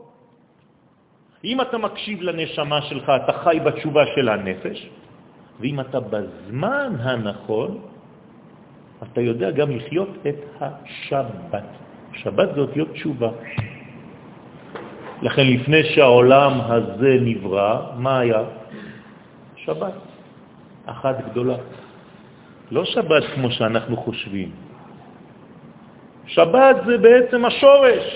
אם 1.44 1.60
אתה 1.60 1.78
מקשיב 1.78 2.22
לנשמה 2.22 2.82
שלך, 2.82 3.12
אתה 3.24 3.32
חי 3.32 3.60
בתשובה 3.64 4.02
של 4.14 4.28
הנפש, 4.28 4.88
ואם 5.60 5.80
אתה 5.80 6.00
בזמן 6.00 6.92
הנכון, 7.00 7.78
אתה 9.02 9.20
יודע 9.20 9.50
גם 9.50 9.70
לחיות 9.70 10.08
את 10.28 10.40
השבת. 10.60 11.64
שבת 12.12 12.54
זה 12.54 12.60
אותיות 12.60 12.88
תשובה. 12.92 13.30
לכן 15.22 15.46
לפני 15.46 15.82
שהעולם 15.94 16.60
הזה 16.60 17.16
נברא, 17.20 17.96
מה 17.96 18.18
היה? 18.18 18.42
שבת, 19.56 19.94
אחת 20.86 21.16
גדולה. 21.30 21.56
לא 22.70 22.84
שבת 22.84 23.24
כמו 23.34 23.50
שאנחנו 23.50 23.96
חושבים. 23.96 24.50
שבת 26.26 26.76
זה 26.86 26.98
בעצם 26.98 27.44
השורש. 27.44 28.06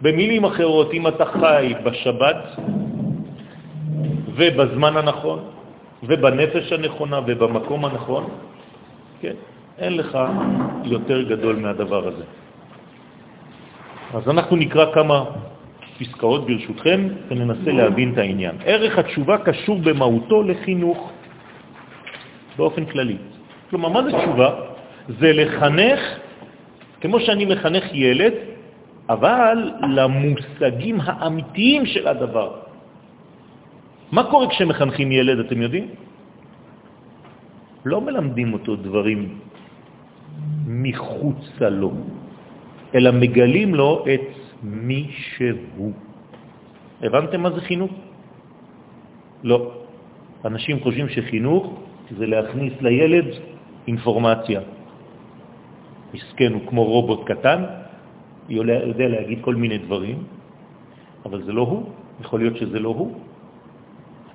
במילים 0.00 0.44
אחרות, 0.44 0.92
אם 0.92 1.08
אתה 1.08 1.24
חי 1.24 1.74
בשבת 1.84 2.56
ובזמן 4.36 4.96
הנכון 4.96 5.38
ובנפש 6.02 6.72
הנכונה 6.72 7.20
ובמקום 7.26 7.84
הנכון, 7.84 8.24
כן, 9.20 9.36
אין 9.78 9.96
לך 9.96 10.18
יותר 10.84 11.22
גדול 11.22 11.56
מהדבר 11.56 12.08
הזה. 12.08 12.24
אז 14.14 14.28
אנחנו 14.28 14.56
נקרא 14.56 14.92
כמה 14.94 15.24
פסקאות 16.00 16.46
ברשותכם 16.46 17.08
וננסה 17.28 17.72
להבין 17.72 18.12
את 18.12 18.18
העניין. 18.18 18.54
ערך 18.64 18.98
התשובה 18.98 19.38
קשור 19.38 19.78
במהותו 19.78 20.42
לחינוך 20.42 21.12
באופן 22.56 22.84
כללי. 22.84 23.16
כלומר, 23.70 23.88
מה 23.88 24.00
זה 24.02 24.10
תשובה? 24.16 24.48
זה 25.20 25.32
לחנך, 25.32 26.00
כמו 27.00 27.20
שאני 27.20 27.44
מחנך 27.44 27.84
ילד, 27.92 28.32
אבל 29.08 29.58
למושגים 29.92 30.96
האמיתיים 31.04 31.86
של 31.86 32.08
הדבר. 32.08 32.48
מה 34.12 34.22
קורה 34.24 34.46
כשמחנכים 34.50 35.12
ילד, 35.12 35.38
אתם 35.38 35.62
יודעים? 35.62 35.86
לא 37.84 38.00
מלמדים 38.00 38.52
אותו 38.52 38.76
דברים 38.76 39.20
מחוץ 40.66 41.42
לו, 41.60 41.92
אלא 42.94 43.10
מגלים 43.12 43.74
לו 43.74 44.04
את 44.14 44.39
מי 44.62 45.10
שהוא. 45.10 45.92
הבנתם 47.02 47.40
מה 47.40 47.50
זה 47.50 47.60
חינוך? 47.60 47.90
לא. 49.42 49.72
אנשים 50.44 50.80
חושבים 50.80 51.08
שחינוך 51.08 51.64
זה 52.18 52.26
להכניס 52.26 52.72
לילד 52.80 53.26
אינפורמציה. 53.88 54.60
מסכן 56.14 56.52
הוא 56.52 56.62
כמו 56.66 56.84
רובוט 56.84 57.20
קטן, 57.26 57.64
יודע 58.48 59.08
להגיד 59.08 59.38
כל 59.40 59.54
מיני 59.54 59.78
דברים, 59.78 60.18
אבל 61.24 61.42
זה 61.42 61.52
לא 61.52 61.62
הוא, 61.62 61.82
יכול 62.20 62.40
להיות 62.40 62.56
שזה 62.56 62.78
לא 62.78 62.88
הוא. 62.88 63.10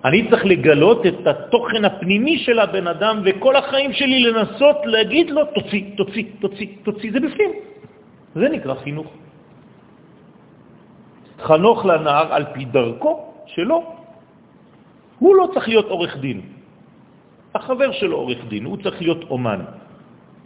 אני 0.05 0.29
צריך 0.29 0.45
לגלות 0.45 1.05
את 1.05 1.27
התוכן 1.27 1.85
הפנימי 1.85 2.37
של 2.37 2.59
הבן 2.59 2.87
אדם, 2.87 3.21
וכל 3.25 3.55
החיים 3.55 3.93
שלי 3.93 4.19
לנסות 4.19 4.77
להגיד 4.85 5.29
לו, 5.29 5.41
תוציא, 5.45 5.83
תוציא, 5.97 6.23
תוציא, 6.39 6.67
תוציא, 6.83 7.11
זה 7.11 7.19
בפנים. 7.19 7.51
זה 8.35 8.49
נקרא 8.49 8.75
חינוך. 8.85 9.09
חנוך 11.41 11.85
לנער 11.85 12.33
על 12.33 12.45
פי 12.53 12.65
דרכו 12.65 13.13
שלו. 13.45 13.83
הוא 15.19 15.35
לא 15.35 15.49
צריך 15.53 15.67
להיות 15.67 15.85
עורך 15.85 16.17
דין. 16.17 16.41
החבר 17.55 17.91
שלו 17.91 18.17
עורך 18.17 18.45
דין, 18.47 18.65
הוא 18.65 18.77
צריך 18.83 19.01
להיות 19.01 19.23
אומן. 19.29 19.61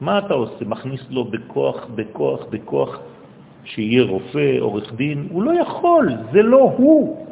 מה 0.01 0.19
אתה 0.19 0.34
עושה? 0.34 0.65
מכניס 0.65 1.01
לו 1.10 1.24
בכוח, 1.24 1.86
בכוח, 1.96 2.39
בכוח, 2.50 3.00
שיהיה 3.63 4.03
רופא, 4.03 4.58
עורך 4.60 4.93
דין? 4.93 5.27
הוא 5.31 5.43
לא 5.43 5.51
יכול, 5.62 6.10
זה 6.31 6.41
לא 6.41 6.74
הוא. 6.77 7.27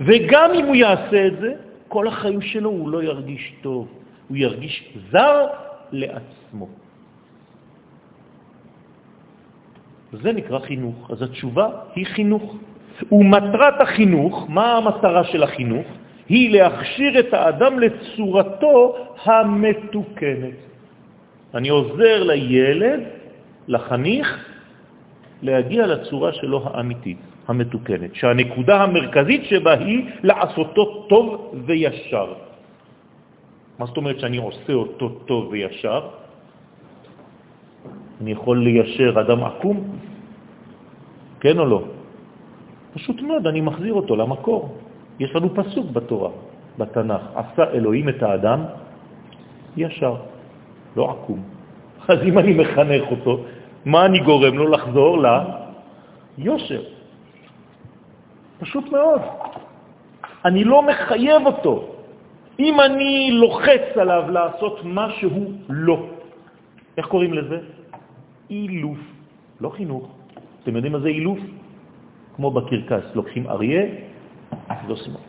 וגם 0.00 0.50
אם 0.54 0.64
הוא 0.64 0.76
יעשה 0.76 1.26
את 1.26 1.36
זה, 1.40 1.52
כל 1.88 2.08
החיים 2.08 2.40
שלו 2.40 2.70
הוא 2.70 2.88
לא 2.90 3.02
ירגיש 3.02 3.54
טוב, 3.62 3.88
הוא 4.28 4.36
ירגיש 4.36 4.98
זר 5.10 5.46
לעצמו. 5.92 6.68
זה 10.12 10.32
נקרא 10.32 10.58
חינוך. 10.58 11.10
אז 11.10 11.22
התשובה 11.22 11.68
היא 11.94 12.06
חינוך. 12.06 12.56
ומטרת 13.12 13.80
החינוך, 13.80 14.46
מה 14.48 14.76
המטרה 14.76 15.24
של 15.24 15.42
החינוך? 15.42 15.86
היא 16.28 16.50
להכשיר 16.50 17.18
את 17.18 17.34
האדם 17.34 17.78
לצורתו 17.78 18.96
המתוקנת. 19.24 20.58
אני 21.54 21.68
עוזר 21.68 22.22
לילד, 22.22 23.00
לחניך, 23.68 24.28
להגיע 25.42 25.86
לצורה 25.86 26.32
שלו 26.32 26.62
האמיתית, 26.64 27.18
המתוקנת, 27.48 28.14
שהנקודה 28.14 28.82
המרכזית 28.82 29.44
שבה 29.44 29.72
היא 29.72 30.04
לעשותו 30.22 31.06
טוב 31.08 31.54
וישר. 31.66 32.34
מה 33.78 33.86
זאת 33.86 33.96
אומרת 33.96 34.20
שאני 34.20 34.36
עושה 34.36 34.72
אותו 34.72 35.08
טוב 35.08 35.48
וישר? 35.50 36.00
אני 38.20 38.32
יכול 38.32 38.64
ליישר 38.64 39.20
אדם 39.20 39.44
עקום? 39.44 39.76
כן 41.40 41.58
או 41.58 41.64
לא? 41.64 41.80
פשוט 42.94 43.22
מאוד, 43.22 43.46
אני 43.46 43.60
מחזיר 43.60 43.94
אותו 43.94 44.16
למקור. 44.16 44.76
יש 45.20 45.36
לנו 45.36 45.54
פסוק 45.54 45.86
בתורה, 45.92 46.30
בתנ"ך, 46.78 47.22
עשה 47.34 47.64
אלוהים 47.72 48.08
את 48.08 48.22
האדם 48.22 48.60
ישר, 49.76 50.14
לא 50.96 51.04
עקום. 51.10 51.40
אז 52.08 52.18
אם 52.22 52.38
אני 52.38 52.52
מחנך 52.54 53.04
אותו, 53.10 53.32
מה 53.84 54.06
אני 54.06 54.18
גורם 54.24 54.54
לו 54.58 54.66
לחזור 54.68 55.12
ליושר? 56.38 56.82
פשוט 58.58 58.92
מאוד. 58.92 59.20
אני 60.44 60.64
לא 60.64 60.82
מחייב 60.82 61.46
אותו. 61.46 61.74
אם 62.58 62.80
אני 62.80 63.30
לוחץ 63.32 63.96
עליו 64.00 64.24
לעשות 64.30 64.80
משהו 64.84 65.52
לא, 65.68 65.96
איך 66.96 67.06
קוראים 67.06 67.32
לזה? 67.34 67.75
אילוף, 68.50 68.98
לא 69.60 69.68
חינוך. 69.68 70.08
אתם 70.62 70.76
יודעים 70.76 70.92
מה 70.92 71.00
זה 71.00 71.08
אילוף? 71.08 71.38
כמו 72.36 72.50
בקרקס, 72.50 73.04
לוקחים 73.14 73.46
אריה, 73.46 73.82
סימן. 75.04 75.20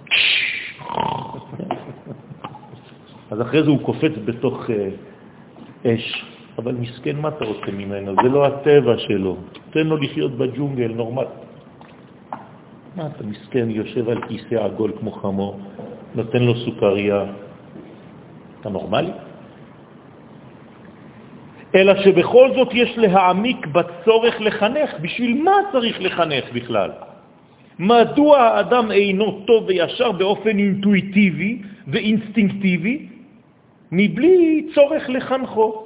אז 3.32 3.42
אחרי 3.42 3.64
זה 3.64 3.70
הוא 3.70 3.80
קופץ 3.86 4.12
בתוך 4.26 4.70
אה, 4.70 4.90
אש. 5.86 6.26
אבל 6.58 6.76
מסכן, 6.76 7.16
מה 7.22 7.30
אתה 7.30 7.46
רוצה 7.46 7.72
ממנו? 7.72 8.14
זה 8.24 8.30
לא 8.30 8.46
הטבע 8.46 8.98
שלו. 8.98 9.38
תן 9.70 9.88
לו 9.88 9.98
לחיות 9.98 10.32
בג'ונגל, 10.32 10.92
נורמל. 10.94 11.26
מה 12.96 13.08
אתה 13.08 13.24
מסכן, 13.24 13.70
יושב 13.70 14.10
על 14.10 14.22
כיסא 14.28 14.56
עגול 14.56 14.92
כמו 15.00 15.12
חמור, 15.12 15.60
נותן 16.16 16.44
לו 16.44 16.56
סוכריה. 16.66 17.26
אתה 18.62 18.70
נורמלי? 18.70 19.12
אלא 21.76 22.02
שבכל 22.04 22.50
זאת 22.56 22.70
יש 22.74 22.98
להעמיק 22.98 23.68
בצורך 23.68 24.42
לחנך. 24.42 24.94
בשביל 25.02 25.42
מה 25.44 25.56
צריך 25.72 26.02
לחנך 26.02 26.52
בכלל? 26.54 26.92
מדוע 27.80 28.40
האדם 28.40 28.92
אינו 28.92 29.44
טוב 29.48 29.64
וישר 29.68 30.12
באופן 30.12 30.58
אינטואיטיבי 30.58 31.62
ואינסטינקטיבי, 31.88 33.08
מבלי 33.92 34.68
צורך 34.76 35.10
לחנכו? 35.10 35.84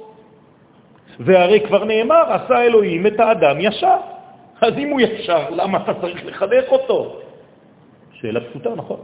והרי 1.20 1.60
כבר 1.60 1.84
נאמר, 1.84 2.22
עשה 2.32 2.62
אלוהים 2.62 3.06
את 3.06 3.20
האדם 3.20 3.56
ישר. 3.60 3.96
אז 4.60 4.72
אם 4.78 4.88
הוא 4.88 5.00
ישר, 5.00 5.50
למה 5.50 5.78
אתה 5.78 5.94
צריך 5.94 6.26
לחנך 6.26 6.64
אותו? 6.68 7.16
שאלה 8.12 8.40
פשוטה, 8.40 8.70
נכון. 8.76 9.00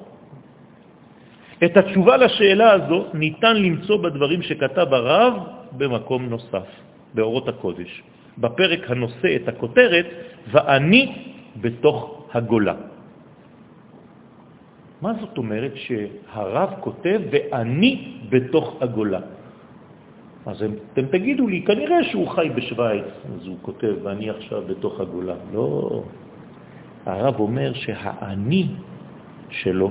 את 1.64 1.76
התשובה 1.76 2.16
לשאלה 2.16 2.72
הזו 2.72 3.04
ניתן 3.14 3.56
למצוא 3.56 3.96
בדברים 3.96 4.42
שכתב 4.42 4.94
הרב 4.94 5.57
במקום 5.76 6.28
נוסף, 6.28 6.68
באורות 7.14 7.48
הקודש, 7.48 8.02
בפרק 8.38 8.90
הנושא 8.90 9.36
את 9.36 9.48
הכותרת, 9.48 10.06
ואני 10.50 11.02
בתוך 11.60 12.28
הגולה. 12.34 12.74
מה 15.02 15.12
זאת 15.20 15.38
אומרת 15.38 15.72
שהרב 15.74 16.70
כותב 16.80 17.20
ואני 17.30 17.92
בתוך 18.28 18.76
הגולה? 18.80 19.20
אז 20.46 20.64
אתם 20.92 21.06
תגידו 21.06 21.46
לי, 21.46 21.62
כנראה 21.62 22.04
שהוא 22.04 22.28
חי 22.28 22.48
בשוויץ, 22.54 23.04
אז 23.34 23.46
הוא 23.46 23.56
כותב, 23.62 23.94
ואני 24.02 24.30
עכשיו 24.30 24.62
בתוך 24.66 25.00
הגולה. 25.00 25.34
לא. 25.52 26.02
הרב 27.06 27.40
אומר 27.40 27.72
שהאני 27.72 28.66
שלו 29.50 29.90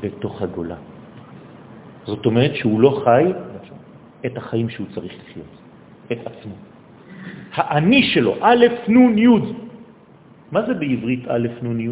בתוך 0.00 0.42
הגולה. 0.42 0.76
זאת 2.04 2.26
אומרת 2.26 2.54
שהוא 2.54 2.80
לא 2.80 3.02
חי 3.04 3.24
את 4.26 4.36
החיים 4.36 4.68
שהוא 4.68 4.86
צריך 4.94 5.12
לחיות, 5.20 5.54
את 6.12 6.18
עצמו. 6.26 6.54
האני 7.54 8.02
שלו, 8.02 8.36
א' 8.40 8.66
נ' 8.88 9.18
י', 9.18 9.28
מה 10.52 10.66
זה 10.66 10.74
בעברית 10.74 11.28
א' 11.28 11.48
נ' 11.62 11.80
י'? 11.80 11.88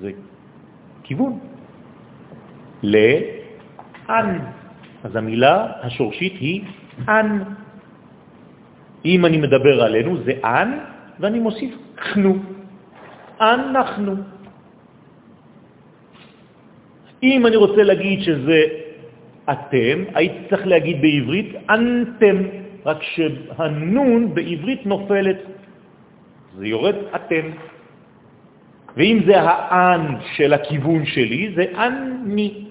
זה 0.00 0.10
כיוון. 1.02 1.38
לאן. 2.82 4.38
אז 5.04 5.16
המילה 5.16 5.72
השורשית 5.82 6.32
היא 6.40 6.64
אן. 7.08 7.42
אם 9.04 9.26
אני 9.26 9.36
מדבר 9.38 9.82
עלינו 9.82 10.22
זה 10.24 10.32
אנ, 10.44 10.78
ואני 11.20 11.38
מוסיף 11.38 11.74
חנו. 11.98 12.36
אנחנו. 13.40 14.14
אם 17.22 17.46
אני 17.46 17.56
רוצה 17.56 17.82
להגיד 17.82 18.22
שזה 18.22 18.87
אתם, 19.50 19.96
הייתי 20.14 20.38
צריך 20.50 20.66
להגיד 20.66 20.96
בעברית 21.02 21.50
אנתם, 21.70 22.36
רק 22.86 23.02
שהנון 23.02 24.34
בעברית 24.34 24.86
נופלת. 24.86 25.38
זה 26.56 26.66
יורד 26.66 26.94
אתם. 27.14 27.44
ואם 28.96 29.18
זה 29.26 29.40
האן 29.40 30.16
של 30.36 30.52
הכיוון 30.52 31.06
שלי, 31.06 31.52
זה 31.54 31.64
אני. 31.76 32.64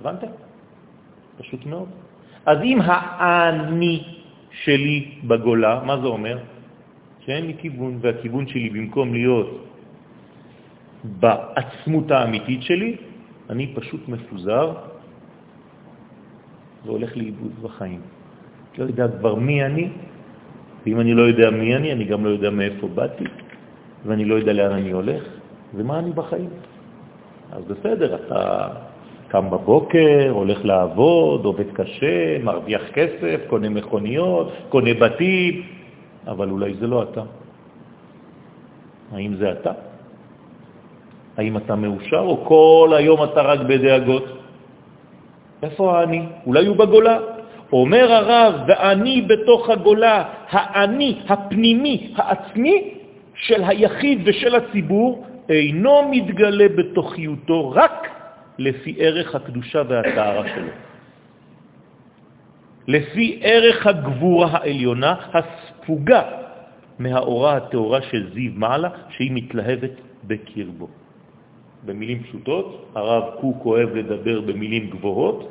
הבנתם? 0.00 0.26
פשוט 1.38 1.66
מאוד. 1.66 1.88
אז 2.46 2.58
אם 2.62 2.78
האני 2.82 4.02
שלי 4.50 5.08
בגולה, 5.24 5.80
מה 5.84 5.94
זה 6.00 6.06
אומר? 6.06 6.38
שאין 7.26 7.46
לי 7.46 7.54
כיוון, 7.58 7.98
והכיוון 8.00 8.46
שלי 8.46 8.70
במקום 8.70 9.12
להיות 9.12 9.50
בעצמות 11.04 12.10
האמיתית 12.10 12.62
שלי, 12.62 12.96
אני 13.50 13.66
פשוט 13.74 14.08
מפוזר 14.08 14.74
והולך 16.86 17.16
לאיבוד 17.16 17.52
בחיים. 17.62 18.00
לא 18.78 18.84
יודע 18.84 19.08
כבר 19.18 19.34
מי 19.34 19.64
אני, 19.64 19.88
ואם 20.86 21.00
אני 21.00 21.14
לא 21.14 21.22
יודע 21.22 21.50
מי 21.50 21.76
אני, 21.76 21.92
אני 21.92 22.04
גם 22.04 22.24
לא 22.24 22.30
יודע 22.30 22.50
מאיפה 22.50 22.88
באתי, 22.88 23.24
ואני 24.06 24.24
לא 24.24 24.34
יודע 24.34 24.52
לאן 24.52 24.72
אני 24.72 24.90
הולך, 24.90 25.22
ומה 25.74 25.98
אני 25.98 26.12
בחיים. 26.12 26.50
אז 27.52 27.64
בסדר, 27.64 28.14
אתה 28.14 28.68
קם 29.28 29.50
בבוקר, 29.50 30.30
הולך 30.30 30.64
לעבוד, 30.64 31.44
עובד 31.44 31.72
קשה, 31.72 32.38
מרוויח 32.44 32.82
כסף, 32.92 33.40
קונה 33.46 33.68
מכוניות, 33.68 34.52
קונה 34.68 34.94
בתים, 34.94 35.62
אבל 36.26 36.50
אולי 36.50 36.74
זה 36.74 36.86
לא 36.86 37.02
אתה. 37.02 37.22
האם 39.12 39.34
זה 39.36 39.52
אתה? 39.52 39.72
האם 41.36 41.56
אתה 41.56 41.74
מאושר, 41.76 42.18
או 42.18 42.44
כל 42.44 42.92
היום 42.96 43.24
אתה 43.24 43.42
רק 43.42 43.60
בדאגות? 43.60 44.41
איפה 45.62 45.98
האני? 45.98 46.22
אולי 46.46 46.66
הוא 46.66 46.76
בגולה. 46.76 47.18
אומר 47.72 48.12
הרב, 48.12 48.54
ואני 48.68 49.22
בתוך 49.22 49.70
הגולה, 49.70 50.24
האני 50.50 51.18
הפנימי, 51.28 52.14
העצמי, 52.16 52.94
של 53.34 53.64
היחיד 53.64 54.18
ושל 54.24 54.54
הציבור, 54.56 55.26
אינו 55.48 56.08
מתגלה 56.10 56.68
בתוכיותו 56.68 57.70
רק 57.70 58.08
לפי 58.58 58.96
ערך 58.98 59.34
הקדושה 59.34 59.82
והטהרה 59.88 60.48
שלו. 60.54 60.72
לפי 62.88 63.38
ערך 63.42 63.86
הגבורה 63.86 64.48
העליונה 64.52 65.14
הספוגה 65.32 66.22
מהאורה 66.98 67.56
הטהורה 67.56 68.02
של 68.02 68.30
זיו 68.34 68.52
מעלה, 68.54 68.88
שהיא 69.08 69.30
מתלהבת 69.34 69.94
בקרבו. 70.24 70.88
במילים 71.86 72.22
פשוטות, 72.22 72.66
הרב 72.94 73.24
קוק 73.40 73.66
אוהב 73.66 73.90
לדבר 73.94 74.40
במילים 74.40 74.90
גבוהות, 74.90 75.48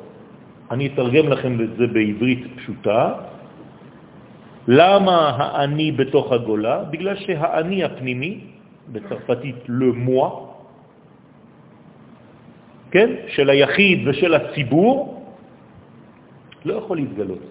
אני 0.70 0.86
אתרגם 0.86 1.28
לכם 1.28 1.52
את 1.60 1.76
זה 1.76 1.86
בעברית 1.86 2.42
פשוטה. 2.56 3.14
למה 4.68 5.16
האני 5.36 5.92
בתוך 5.92 6.32
הגולה? 6.32 6.84
בגלל 6.90 7.16
שהאני 7.16 7.84
הפנימי, 7.84 8.40
בצרפתית 8.92 9.56
moi, 10.06 10.30
כן, 12.90 13.10
של 13.28 13.50
היחיד 13.50 14.08
ושל 14.08 14.34
הציבור, 14.34 15.22
לא 16.64 16.74
יכול 16.74 16.96
להתגלות. 16.96 17.42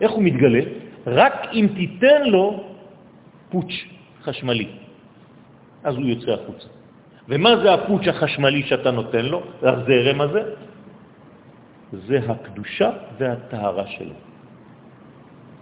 איך 0.00 0.10
הוא 0.10 0.22
מתגלה? 0.22 0.62
רק 1.06 1.34
אם 1.52 1.66
תיתן 1.76 2.22
לו 2.32 2.64
פוץ' 3.50 3.74
חשמלי, 4.22 4.68
אז 5.84 5.94
הוא 5.96 6.04
יוצא 6.04 6.30
החוצה. 6.30 6.79
ומה 7.30 7.56
זה 7.62 7.74
הפוץ' 7.74 8.06
החשמלי 8.08 8.62
שאתה 8.62 8.90
נותן 8.90 9.24
לו, 9.26 9.42
הזרם 9.62 10.20
הזה? 10.20 10.42
זה 11.92 12.18
הקדושה 12.28 12.90
והטהרה 13.18 13.86
שלו. 13.86 14.14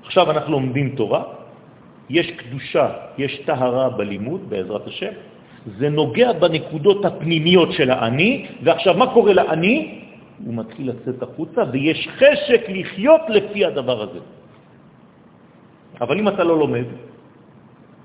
עכשיו 0.05 0.31
אנחנו 0.31 0.53
לומדים 0.53 0.97
תורה, 0.97 1.23
יש 2.09 2.31
קדושה, 2.31 2.87
יש 3.19 3.39
טהרה 3.45 3.89
בלימוד, 4.01 4.49
בעזרת 4.49 4.87
השם, 4.87 5.13
זה 5.79 5.89
נוגע 5.89 6.33
בנקודות 6.33 7.05
הפנימיות 7.05 7.73
של 7.73 7.91
האני, 7.91 8.47
ועכשיו 8.65 8.97
מה 8.97 9.13
קורה 9.13 9.33
לאני? 9.33 9.77
הוא 10.45 10.55
מתחיל 10.55 10.91
לצאת 10.91 11.23
החוצה, 11.23 11.63
ויש 11.73 12.09
חשק 12.17 12.63
לחיות 12.69 13.21
לפי 13.29 13.65
הדבר 13.65 14.03
הזה. 14.03 14.21
אבל 16.01 16.19
אם 16.19 16.29
אתה 16.29 16.45
לא 16.45 16.59
לומד, 16.59 16.89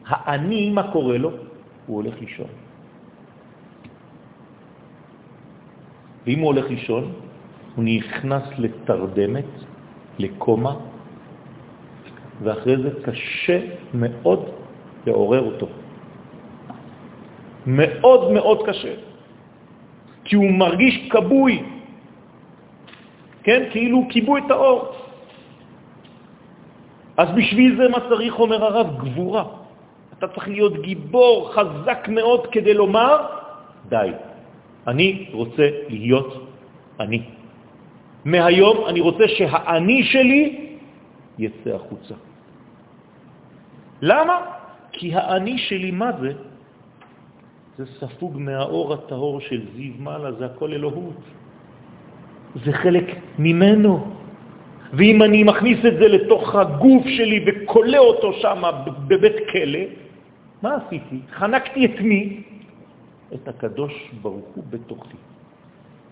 האני, 0.07 0.69
מה 0.69 0.91
קורה 0.91 1.17
לו? 1.17 1.31
הוא 1.87 1.95
הולך 2.03 2.19
לישון. 2.19 2.51
ואם 6.25 6.39
הוא 6.39 6.47
הולך 6.47 6.65
לישון, 6.69 7.11
הוא 7.75 7.85
נכנס 7.85 8.43
לתרדמת, 8.57 9.51
לקומה, 10.19 10.75
ואחרי 12.43 12.77
זה 12.77 12.89
קשה 13.03 13.59
מאוד 13.93 14.49
לעורר 15.05 15.43
אותו. 15.45 15.67
מאוד 17.67 18.31
מאוד 18.31 18.59
קשה, 18.67 18.93
כי 20.23 20.35
הוא 20.35 20.51
מרגיש 20.51 21.07
קבוי, 21.09 21.63
כן? 23.43 23.61
כאילו 23.71 24.07
קיבו 24.09 24.37
את 24.37 24.51
האור. 24.51 24.95
אז 27.17 27.27
בשביל 27.35 27.77
זה 27.77 27.89
מה 27.89 27.99
צריך, 28.09 28.39
אומר 28.39 28.63
הרב? 28.65 28.87
גבורה. 28.97 29.43
אתה 30.17 30.27
צריך 30.27 30.47
להיות 30.47 30.81
גיבור 30.81 31.53
חזק 31.53 32.07
מאוד 32.07 32.47
כדי 32.47 32.73
לומר, 32.73 33.17
די, 33.89 34.11
אני 34.87 35.29
רוצה 35.33 35.69
להיות 35.89 36.49
אני. 36.99 37.21
מהיום 38.25 38.77
אני 38.87 38.99
רוצה 38.99 39.27
שהאני 39.27 40.03
שלי 40.03 40.41
יצא 41.39 41.69
החוצה. 41.75 42.15
למה? 44.01 44.35
כי 44.91 45.15
האני 45.15 45.57
שלי, 45.57 45.91
מה 45.91 46.11
זה? 46.21 46.31
זה 47.77 47.85
ספוג 47.99 48.37
מהאור 48.37 48.93
הטהור 48.93 49.39
של 49.39 49.61
זיו 49.75 49.93
מעלה, 49.99 50.31
זה 50.31 50.45
הכל 50.45 50.73
אלוהות. 50.73 51.19
זה 52.65 52.71
חלק 52.73 53.07
ממנו. 53.39 54.13
ואם 54.93 55.21
אני 55.23 55.43
מכניס 55.43 55.79
את 55.85 55.93
זה 55.93 56.07
לתוך 56.07 56.55
הגוף 56.55 57.03
שלי 57.03 57.45
וקולה 57.47 57.97
אותו 57.97 58.33
שם 58.33 58.61
בבית 59.07 59.35
כלא, 59.51 59.79
מה 60.61 60.77
עשיתי? 60.85 61.19
חנקתי 61.33 61.85
את 61.85 61.97
מי? 62.01 62.43
את 63.35 63.47
הקדוש 63.47 63.93
ברוך 64.21 64.45
הוא 64.55 64.63
בתוכי. 64.69 65.17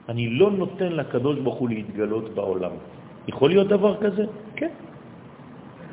אני 0.10 0.30
לא 0.30 0.52
נותן 0.52 0.92
לקדוש 0.92 1.40
ברוך 1.40 1.58
הוא 1.58 1.70
להתגלות 1.70 2.36
בעולם. 2.36 2.72
יכול 3.28 3.50
להיות 3.50 3.68
דבר 3.68 3.94
כזה? 4.02 4.26
כן. 4.56 4.74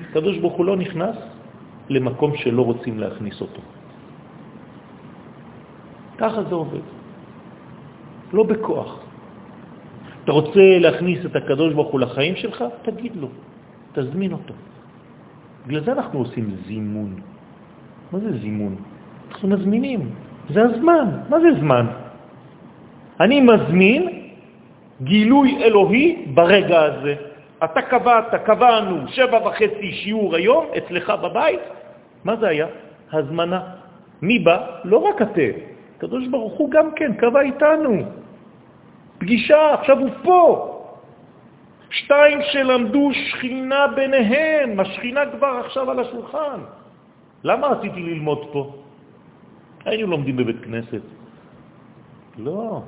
הקדוש 0.09 0.39
ברוך 0.39 0.55
הוא 0.55 0.65
לא 0.65 0.77
נכנס 0.77 1.17
למקום 1.89 2.37
שלא 2.37 2.63
רוצים 2.63 2.99
להכניס 2.99 3.41
אותו. 3.41 3.63
ככה 6.19 6.41
זה 6.45 6.55
עובד. 6.55 6.85
לא 8.33 8.43
בכוח. 8.43 8.91
אתה 10.25 10.33
רוצה 10.33 10.65
להכניס 10.81 11.27
את 11.27 11.37
הקדוש 11.37 11.75
ברוך 11.75 11.89
הוא 11.89 12.01
לחיים 12.01 12.37
שלך? 12.37 12.65
תגיד 12.83 13.17
לו, 13.17 13.29
תזמין 13.93 14.33
אותו. 14.33 14.55
בגלל 15.67 15.85
זה 15.85 15.93
אנחנו 15.93 16.19
עושים 16.19 16.47
זימון. 16.67 17.11
מה 18.13 18.19
זה 18.19 18.39
זימון? 18.39 18.77
אנחנו 19.33 19.49
מזמינים, 19.49 20.01
זה 20.51 20.63
הזמן. 20.63 21.07
מה 21.29 21.41
זה 21.41 21.49
זמן? 21.61 21.87
אני 23.21 23.41
מזמין 23.41 24.09
גילוי 25.03 25.65
אלוהי 25.65 26.27
ברגע 26.35 26.83
הזה. 26.83 27.15
אתה 27.65 27.83
קבעת, 27.83 28.35
קבענו, 28.45 29.09
שבע 29.09 29.47
וחצי 29.47 29.93
שיעור 29.93 30.35
היום 30.37 30.67
אצלך 30.79 31.11
בבית, 31.11 31.61
מה 32.25 32.37
זה 32.37 32.49
היה? 32.49 32.67
הזמנה. 33.13 33.61
מי 34.23 34.39
בא? 34.39 34.67
לא 34.85 34.99
רק 34.99 35.23
אתם, 35.23 35.51
הקדוש 35.97 36.27
ברוך 36.27 36.55
הוא 36.59 36.71
גם 36.71 36.91
כן 36.97 37.15
קבע 37.15 37.41
איתנו. 37.41 38.03
פגישה, 39.19 39.75
עכשיו 39.75 39.99
הוא 39.99 40.11
פה. 40.23 40.75
שתיים 41.91 42.39
שלמדו 42.43 43.11
שכינה 43.13 43.87
ביניהם, 43.87 44.81
השכינה 44.81 45.21
כבר 45.27 45.61
עכשיו 45.65 45.91
על 45.91 46.01
השולחן. 46.01 46.61
למה 47.45 47.67
רציתי 47.67 48.01
ללמוד 48.01 48.39
פה? 48.53 48.73
היינו 49.85 50.07
לומדים 50.07 50.37
בבית 50.37 50.61
כנסת. 50.65 51.03
לא. 52.39 52.83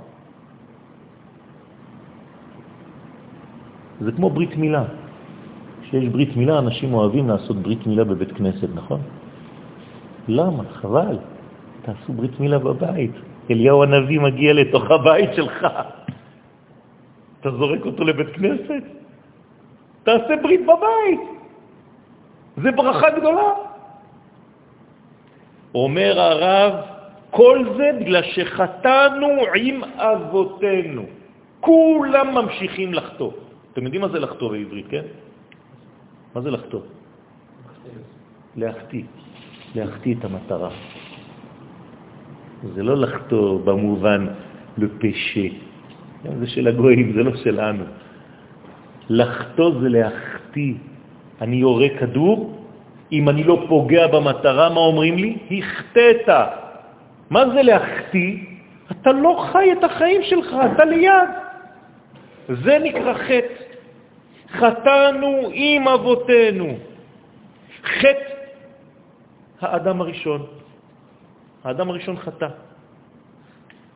זה 4.01 4.13
כמו 4.13 4.31
ברית 4.31 4.57
מילה. 4.57 4.85
כשיש 5.83 6.09
ברית 6.09 6.37
מילה, 6.37 6.59
אנשים 6.59 6.95
אוהבים 6.95 7.29
לעשות 7.29 7.57
ברית 7.57 7.87
מילה 7.87 8.05
בבית 8.05 8.33
כנסת, 8.33 8.69
נכון? 8.75 9.01
למה? 10.29 10.63
חבל. 10.65 11.19
תעשו 11.83 12.13
ברית 12.13 12.41
מילה 12.41 12.59
בבית. 12.59 13.11
אליהו 13.51 13.83
הנביא 13.83 14.21
מגיע 14.21 14.53
לתוך 14.53 14.85
הבית 14.91 15.31
שלך. 15.35 15.67
אתה 17.41 17.51
זורק 17.51 17.87
אותו 17.87 18.05
לבית 18.05 18.29
כנסת? 18.37 18.83
תעשה 20.03 20.35
ברית 20.43 20.61
בבית. 20.63 21.21
זה 22.57 22.71
ברכה 22.73 23.11
גדולה. 23.11 23.70
אומר 25.75 26.21
הרב, 26.21 26.73
כל 27.31 27.65
זה 27.77 27.91
בגלל 28.01 28.23
שחטאנו 28.23 29.29
עם 29.55 29.85
אבותינו. 29.85 31.03
כולם 31.61 32.35
ממשיכים 32.35 32.95
לחטוא. 32.95 33.33
אתם 33.73 33.85
יודעים 33.85 34.03
מה 34.03 34.09
זה 34.09 34.19
לחטוא 34.19 34.51
בעברית, 34.51 34.87
כן? 34.89 35.05
מה 36.35 36.41
זה 36.41 36.51
לחטוא? 36.51 36.81
להחטיא. 38.57 39.05
להחטיא 39.75 40.15
את 40.19 40.25
המטרה. 40.25 40.71
זה 42.75 42.83
לא 42.83 42.97
לחטוא 42.97 43.61
במובן 43.65 44.27
לפשה. 44.79 45.49
זה 46.39 46.47
של 46.47 46.69
הגויים, 46.69 47.13
זה 47.13 47.23
לא 47.23 47.37
שלנו. 47.37 47.85
לחטוא 49.09 49.81
זה 49.81 49.89
להחטיא. 49.89 50.75
אני 51.41 51.57
יורה 51.57 51.89
כדור, 51.99 52.60
אם 53.13 53.29
אני 53.29 53.45
לא 53.45 53.65
פוגע 53.69 54.07
במטרה, 54.07 54.71
מה 54.71 54.81
אומרים 54.81 55.17
לי? 55.19 55.37
החטאת. 55.51 56.29
מה 57.31 57.49
זה 57.51 57.63
להחטיא? 57.63 58.37
אתה 58.91 59.13
לא 59.13 59.49
חי 59.53 59.73
את 59.73 59.85
החיים 59.85 60.23
שלך, 60.23 60.57
אתה 60.75 60.85
ליד. 60.85 61.31
זה 62.49 62.79
נקרא 62.79 63.15
חטא. 63.15 63.61
חטאנו 64.51 65.51
עם 65.53 65.89
אבותינו. 65.89 66.79
חטא 67.85 68.31
האדם 69.61 70.01
הראשון. 70.01 70.47
האדם 71.65 71.91
הראשון 71.91 72.17
חטא. 72.17 72.49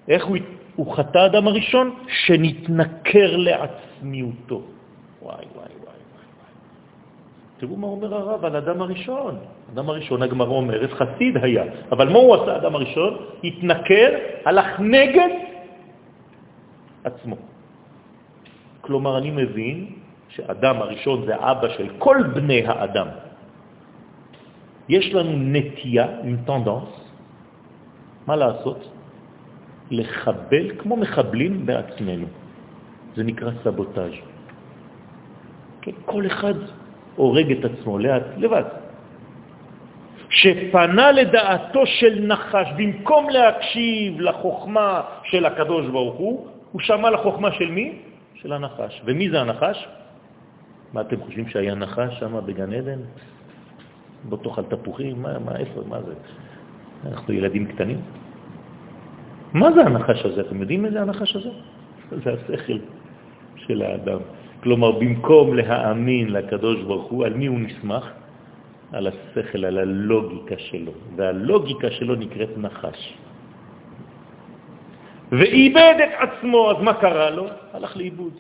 איך 0.09 0.25
הוא, 0.25 0.37
הוא 0.77 0.97
חטא 0.97 1.19
האדם 1.19 1.47
הראשון? 1.47 1.95
שנתנכר 2.09 3.37
לעצמיותו. 3.37 4.63
וואי, 5.23 5.45
וואי, 5.55 5.73
וואי. 5.83 5.95
תראו 7.59 7.77
מה 7.77 7.87
אומר 7.87 8.15
הרב 8.15 8.45
על 8.45 8.57
האדם 8.57 8.83
הראשון. 8.83 9.35
האדם 9.69 9.89
הראשון, 9.89 10.23
הגמרא 10.23 10.49
אומרת, 10.49 10.91
חסיד 10.93 11.35
היה. 11.37 11.65
אבל 11.93 12.09
מה 12.09 12.19
הוא 12.19 12.35
עשה, 12.35 12.53
האדם 12.53 12.75
הראשון? 12.75 13.13
התנכר, 13.45 14.11
הלך 14.45 14.81
נגד 14.81 15.31
עצמו. 17.05 17.37
כלומר, 18.81 19.19
אני 19.19 19.31
מבין 19.31 19.87
שאדם 20.29 20.77
הראשון 20.77 21.27
זה 21.27 21.35
אבא 21.39 21.69
של 21.69 21.89
כל 21.99 22.19
בני 22.35 22.67
האדם. 22.67 23.09
יש 24.89 25.15
לנו 25.15 25.33
נטייה, 25.33 26.07
עם 26.25 26.37
טנדנס, 26.47 26.91
מה 28.27 28.37
לעשות? 28.37 28.81
לחבל 29.91 30.65
כמו 30.79 30.97
מחבלים 30.97 31.67
בעצמנו. 31.67 32.27
זה 33.17 33.23
נקרא 33.23 33.51
סבוטאז'. 33.65 34.13
כן, 35.83 35.93
כל 36.05 36.27
אחד 36.27 36.55
הורג 37.17 37.53
את 37.53 37.65
עצמו 37.65 37.99
לאט, 37.99 38.23
לבד. 38.37 38.65
שפנה 40.29 41.13
לדעתו 41.13 41.87
של 41.87 42.27
נחש, 42.27 42.67
במקום 42.77 43.31
להקשיב 43.31 44.21
לחוכמה 44.21 45.03
של 45.25 45.47
הקדוש 45.47 45.87
ברוך 45.87 46.15
הוא, 46.15 46.47
הוא 46.73 46.81
שמע 46.81 47.11
לחוכמה 47.11 47.53
של 47.53 47.71
מי? 47.71 47.99
של 48.35 48.53
הנחש. 48.53 49.03
ומי 49.05 49.31
זה 49.31 49.41
הנחש? 49.41 49.89
מה 50.93 51.01
אתם 51.01 51.21
חושבים 51.21 51.49
שהיה 51.49 51.75
נחש 51.75 52.19
שם 52.19 52.47
בגן 52.47 52.73
עדן? 52.73 52.99
בוא 54.29 54.39
תאכל 54.43 54.63
תפוחים? 54.63 55.23
מה, 55.23 55.39
מה, 55.39 55.57
איפה, 55.57 55.81
מה 55.89 56.03
זה? 56.03 56.15
אנחנו 57.09 57.35
ילדים 57.35 57.67
קטנים. 57.67 58.01
מה 59.53 59.73
זה 59.73 59.81
הנחש 59.81 60.25
הזה? 60.25 60.41
אתם 60.41 60.61
יודעים 60.61 60.85
איזה 60.85 61.03
הנחש 61.03 61.37
הזה? 61.37 61.51
זה 62.25 62.33
השכל 62.33 62.79
של 63.57 63.83
האדם. 63.83 64.19
כלומר, 64.65 64.91
במקום 64.91 65.55
להאמין 65.55 66.33
לקדוש 66.33 66.83
ברוך 66.83 67.07
הוא, 67.11 67.25
על 67.25 67.35
מי 67.35 67.47
הוא 67.47 67.61
נסמך? 67.61 68.05
על 68.93 69.07
השכל, 69.07 69.65
על 69.65 69.79
הלוגיקה 69.79 70.59
שלו. 70.59 70.93
והלוגיקה 71.17 71.91
שלו 71.91 72.15
נקראת 72.15 72.53
נחש. 72.57 73.01
ואיבד 75.33 75.95
את 76.05 76.15
עצמו, 76.17 76.71
אז 76.71 76.77
מה 76.81 76.95
קרה 76.95 77.31
לו? 77.31 77.47
הלך 77.73 77.97
לאיבוד. 77.97 78.33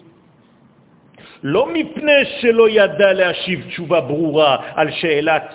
לא 1.42 1.68
מפני 1.72 2.20
שלא 2.40 2.68
ידע 2.68 3.12
להשיב 3.12 3.68
תשובה 3.68 4.00
ברורה 4.00 4.80
על 4.80 4.88
שאלת 4.90 5.46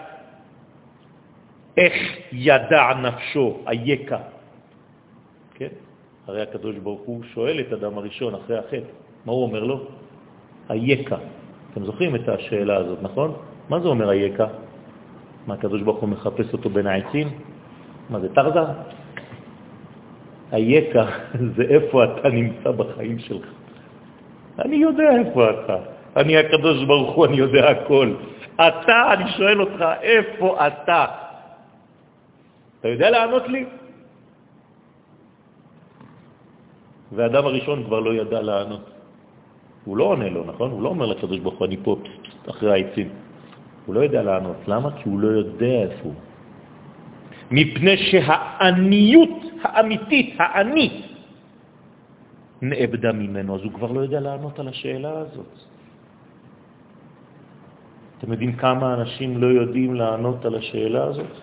איך 1.77 1.95
ידע 2.31 2.83
נפשו, 3.01 3.57
אייכה. 3.67 4.21
כן? 5.55 5.73
הרי 6.27 6.41
הקדוש 6.41 6.75
ברוך 6.75 7.01
הוא 7.01 7.23
שואל 7.33 7.59
את 7.59 7.73
אדם 7.73 7.97
הראשון 7.97 8.35
אחרי 8.35 8.57
החטא, 8.57 8.93
מה 9.25 9.31
הוא 9.33 9.43
אומר 9.43 9.63
לו? 9.63 9.98
אייכה. 10.69 11.17
אתם 11.71 11.85
זוכרים 11.85 12.15
את 12.15 12.29
השאלה 12.29 12.77
הזאת, 12.77 12.97
נכון? 13.01 13.33
מה 13.69 13.79
זה 13.79 13.87
אומר 13.87 14.11
אייכה? 14.11 14.47
מה, 15.47 15.53
הקדוש 15.53 15.81
ברוך 15.81 15.99
הוא 15.99 16.09
מחפש 16.09 16.53
אותו 16.53 16.69
בין 16.69 16.87
העצים? 16.87 17.27
מה 18.09 18.19
זה, 18.19 18.29
תרזה? 18.33 18.59
אייכה 20.53 21.05
זה 21.55 21.63
איפה 21.63 22.03
אתה 22.03 22.29
נמצא 22.29 22.71
בחיים 22.71 23.19
שלך. 23.19 23.45
אני 24.59 24.75
יודע 24.75 25.09
איפה 25.19 25.49
אתה. 25.49 25.77
אני 26.15 26.37
הקדוש 26.37 26.85
ברוך 26.85 27.15
הוא, 27.15 27.25
אני 27.25 27.37
יודע 27.37 27.69
הכל. 27.69 28.13
אתה, 28.55 29.13
אני 29.13 29.31
שואל 29.37 29.61
אותך, 29.61 29.85
איפה 30.01 30.67
אתה? 30.67 31.05
אתה 32.79 32.87
יודע 32.87 33.09
לענות 33.09 33.47
לי? 33.47 33.65
והאדם 37.11 37.45
הראשון 37.45 37.83
כבר 37.83 37.99
לא 37.99 38.13
ידע 38.13 38.41
לענות. 38.41 38.98
הוא 39.85 39.97
לא 39.97 40.03
עונה 40.03 40.29
לו, 40.29 40.45
נכון? 40.45 40.71
הוא 40.71 40.81
לא 40.81 40.89
אומר 40.89 41.05
לקדוש 41.05 41.39
ברוך 41.39 41.57
הוא, 41.57 41.67
אני 41.67 41.77
פה 41.83 41.95
אחרי 42.49 42.71
העצים. 42.71 43.09
הוא 43.85 43.95
לא 43.95 43.99
יודע 43.99 44.21
לענות. 44.23 44.57
למה? 44.67 44.89
כי 44.91 45.09
הוא 45.09 45.19
לא 45.19 45.27
יודע 45.27 45.65
איפה 45.65 46.03
הוא. 46.03 46.13
מפני 47.51 47.97
שהעניות 47.97 49.37
האמיתית, 49.61 50.35
הענית, 50.37 51.01
נאבדה 52.61 53.11
ממנו, 53.11 53.55
אז 53.55 53.61
הוא 53.63 53.71
כבר 53.73 53.91
לא 53.91 53.99
יודע 53.99 54.19
לענות 54.19 54.59
על 54.59 54.67
השאלה 54.67 55.13
הזאת. 55.19 55.53
אתם 58.17 58.31
יודעים 58.31 58.53
כמה 58.53 58.93
אנשים 58.93 59.37
לא 59.37 59.47
יודעים 59.47 59.95
לענות 59.95 60.45
על 60.45 60.55
השאלה 60.55 61.03
הזאת? 61.03 61.33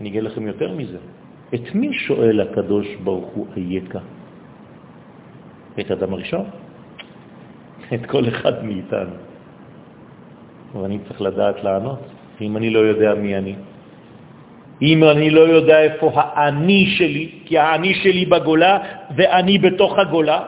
אני 0.00 0.08
אגיד 0.08 0.22
לכם 0.22 0.46
יותר 0.46 0.74
מזה. 0.74 0.98
את 1.54 1.74
מי 1.74 1.92
שואל 1.92 2.40
הקדוש 2.40 2.86
ברוך 3.04 3.30
הוא 3.34 3.46
אייכה? 3.56 3.98
את 5.80 5.90
אדם 5.90 6.12
הראשון? 6.12 6.44
את 7.94 8.06
כל 8.06 8.28
אחד 8.28 8.64
מאיתנו. 8.64 9.14
ואני 10.74 10.98
צריך 11.08 11.20
לדעת 11.20 11.64
לענות. 11.64 12.00
אם 12.40 12.56
אני 12.56 12.70
לא 12.70 12.78
יודע 12.78 13.14
מי 13.14 13.36
אני, 13.36 13.54
אם 14.82 15.04
אני 15.04 15.30
לא 15.30 15.40
יודע 15.40 15.82
איפה 15.82 16.10
האני 16.14 16.86
שלי, 16.98 17.38
כי 17.46 17.58
האני 17.58 17.94
שלי 17.94 18.26
בגולה 18.26 18.78
ואני 19.16 19.58
בתוך 19.58 19.98
הגולה, 19.98 20.40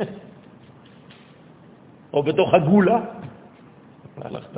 או 2.14 2.22
בתוך 2.22 2.54
הגולה, 2.54 2.98
הלכת. 4.24 4.56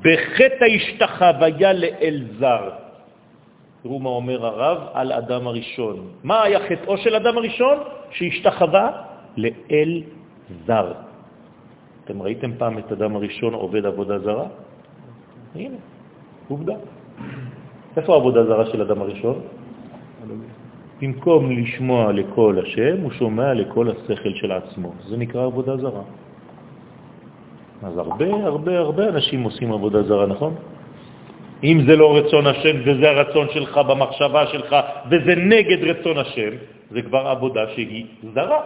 בחטא 0.00 0.64
ההשתחוויה 0.64 1.72
לאל 1.72 2.24
זר. 2.38 2.70
תראו 3.82 3.98
מה 3.98 4.10
אומר 4.10 4.46
הרב 4.46 4.78
על 4.92 5.12
אדם 5.12 5.46
הראשון. 5.46 5.96
מה 6.24 6.42
היה 6.42 6.58
חטאו 6.68 6.96
של 6.96 7.14
אדם 7.14 7.36
הראשון? 7.38 7.78
שהשתחווה 8.10 8.90
לאל 9.36 10.02
זר. 10.66 10.92
אתם 12.04 12.22
ראיתם 12.22 12.50
פעם 12.58 12.78
את 12.78 12.92
אדם 12.92 13.16
הראשון 13.16 13.54
עובד 13.54 13.86
עבודה 13.86 14.18
זרה? 14.18 14.46
הנה, 15.54 15.76
עובדה. 16.48 16.74
איפה 17.96 18.12
העבודה 18.12 18.44
זרה 18.44 18.66
של 18.66 18.82
אדם 18.82 19.02
הראשון? 19.02 19.40
במקום 21.02 21.50
לשמוע 21.50 22.12
לקול 22.12 22.58
השם, 22.58 23.02
הוא 23.02 23.10
שומע 23.10 23.54
לקול 23.54 23.90
השכל 23.90 24.34
של 24.34 24.52
עצמו. 24.52 24.92
זה 25.08 25.16
נקרא 25.16 25.44
עבודה 25.44 25.76
זרה. 25.76 26.02
אז 27.82 27.98
הרבה 27.98 28.26
הרבה 28.46 28.78
הרבה 28.78 29.08
אנשים 29.08 29.42
עושים 29.42 29.72
עבודה 29.72 30.02
זרה, 30.02 30.26
נכון? 30.26 30.54
אם 31.62 31.78
זה 31.86 31.96
לא 31.96 32.16
רצון 32.16 32.46
השם 32.46 32.76
וזה 32.84 33.10
הרצון 33.10 33.46
שלך 33.54 33.74
במחשבה 33.78 34.46
שלך 34.46 34.76
וזה 35.10 35.34
נגד 35.34 35.80
רצון 35.84 36.18
השם, 36.18 36.52
זה 36.90 37.02
כבר 37.02 37.22
עבודה 37.26 37.60
שהיא 37.74 38.06
זרה 38.34 38.60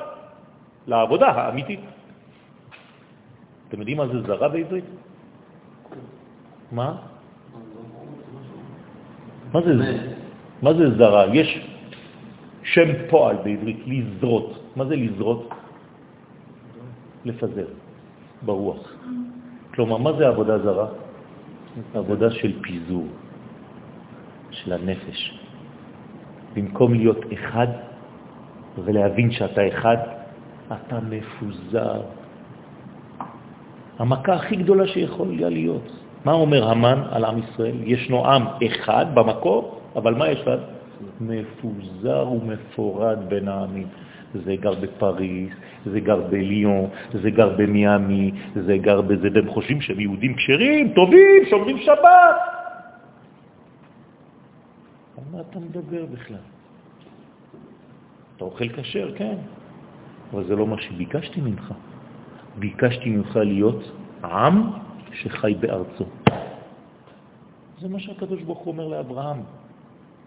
לעבודה 0.86 1.26
האמיתית. 1.26 1.80
אתם 3.68 3.78
יודעים 3.78 3.96
מה 3.96 4.06
זה 4.06 4.22
זרה 4.22 4.48
בעברית? 4.48 4.84
מה? 6.72 6.96
מה 9.52 9.60
זה, 9.62 9.72
מה 10.62 10.72
זה 10.74 10.90
זרה? 10.96 11.34
יש 11.34 11.60
שם 12.62 12.88
פועל 13.08 13.36
בעברית, 13.36 13.80
לזרות. 13.86 14.58
מה 14.76 14.84
זה 14.84 14.96
לזרות? 14.96 15.48
לפזר 17.24 17.66
ברוח. 18.42 18.94
כלומר, 19.74 19.96
מה 19.96 20.12
זה 20.12 20.28
עבודה 20.28 20.58
זרה? 20.58 20.86
עבודה 21.94 22.30
של 22.30 22.62
פיזור, 22.62 23.06
של 24.50 24.72
הנפש. 24.72 25.40
במקום 26.54 26.94
להיות 26.94 27.20
אחד 27.32 27.66
ולהבין 28.84 29.30
שאתה 29.30 29.68
אחד, 29.68 29.96
אתה 30.72 30.98
מפוזר. 31.00 32.00
המכה 33.98 34.34
הכי 34.34 34.56
גדולה 34.56 34.86
שיכולה 34.86 35.48
להיות. 35.48 35.92
מה 36.24 36.32
אומר 36.32 36.68
המן 36.68 37.02
על 37.10 37.24
עם 37.24 37.38
ישראל? 37.38 37.76
ישנו 37.84 38.26
עם 38.26 38.42
אחד 38.66 39.06
במקור, 39.14 39.80
אבל 39.96 40.14
מה 40.14 40.28
יש 40.28 40.40
לה? 40.46 40.56
מפוזר 41.20 42.28
ומפורד 42.28 43.18
בין 43.28 43.48
העמים. 43.48 43.86
זה 44.44 44.56
גר 44.56 44.74
בפריס, 44.74 45.52
זה 45.86 46.00
גר 46.00 46.20
בליון, 46.30 46.88
זה 47.12 47.30
גר 47.30 47.48
במיאמי, 47.56 48.32
זה 48.54 48.76
גר 48.76 49.00
בזה, 49.00 49.28
והם 49.34 49.50
חושבים 49.50 49.80
שהם 49.80 50.00
יהודים 50.00 50.34
כשרים, 50.34 50.92
טובים, 50.94 51.42
שומרים 51.50 51.78
שבת. 51.78 52.36
על 55.18 55.24
מה 55.32 55.40
אתה 55.40 55.58
מדבר 55.58 56.06
בכלל? 56.06 56.44
אתה 58.36 58.44
אוכל 58.44 58.68
כשר, 58.68 59.14
כן, 59.16 59.36
אבל 60.32 60.44
זה 60.44 60.56
לא 60.56 60.66
מה 60.66 60.76
שביקשתי 60.80 61.40
ממך. 61.40 61.74
ביקשתי 62.58 63.10
ממך 63.10 63.36
להיות 63.36 63.82
עם 64.24 64.70
שחי 65.12 65.54
בארצו. 65.60 66.04
זה 67.80 67.88
מה 67.88 68.00
שהקדוש 68.00 68.42
ברוך 68.42 68.58
הוא 68.58 68.72
אומר 68.72 68.86
לאברהם. 68.88 69.40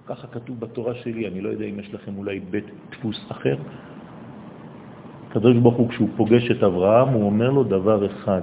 ככה 0.05 0.27
כתוב 0.27 0.59
בתורה 0.59 0.95
שלי, 0.95 1.27
אני 1.27 1.41
לא 1.41 1.49
יודע 1.49 1.65
אם 1.65 1.79
יש 1.79 1.93
לכם 1.93 2.17
אולי 2.17 2.39
בית 2.39 2.65
דפוס 2.91 3.25
אחר. 3.31 3.57
הקדוש 5.29 5.57
ברוך 5.57 5.75
הוא, 5.75 5.89
כשהוא 5.89 6.09
פוגש 6.17 6.51
את 6.51 6.63
אברהם, 6.63 7.07
הוא 7.07 7.23
אומר 7.23 7.49
לו 7.49 7.63
דבר 7.63 8.05
אחד, 8.05 8.41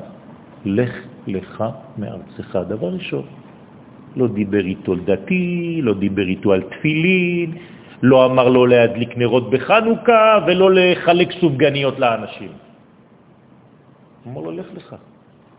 לך 0.64 0.94
לך 1.27 1.64
מארצך. 1.99 2.59
דבר 2.68 2.88
ראשון, 2.88 3.27
לא 4.16 4.27
דיבר 4.29 4.64
איתו 4.64 4.92
על 4.92 5.01
דתי, 5.05 5.81
לא 5.83 5.94
דיבר 5.94 6.22
איתו 6.22 6.53
על 6.53 6.62
תפילין, 6.62 7.53
לא 8.03 8.27
אמר 8.27 8.49
לו 8.49 8.66
להדליק 8.66 9.18
נרות 9.18 9.51
בחנוכה 9.51 10.46
ולא 10.46 10.68
לחלק 10.75 11.33
סופגניות 11.42 11.99
לאנשים. 11.99 12.53
אמר 14.27 14.40
לו, 14.40 14.51
לך 14.51 14.66
לך. 14.77 14.96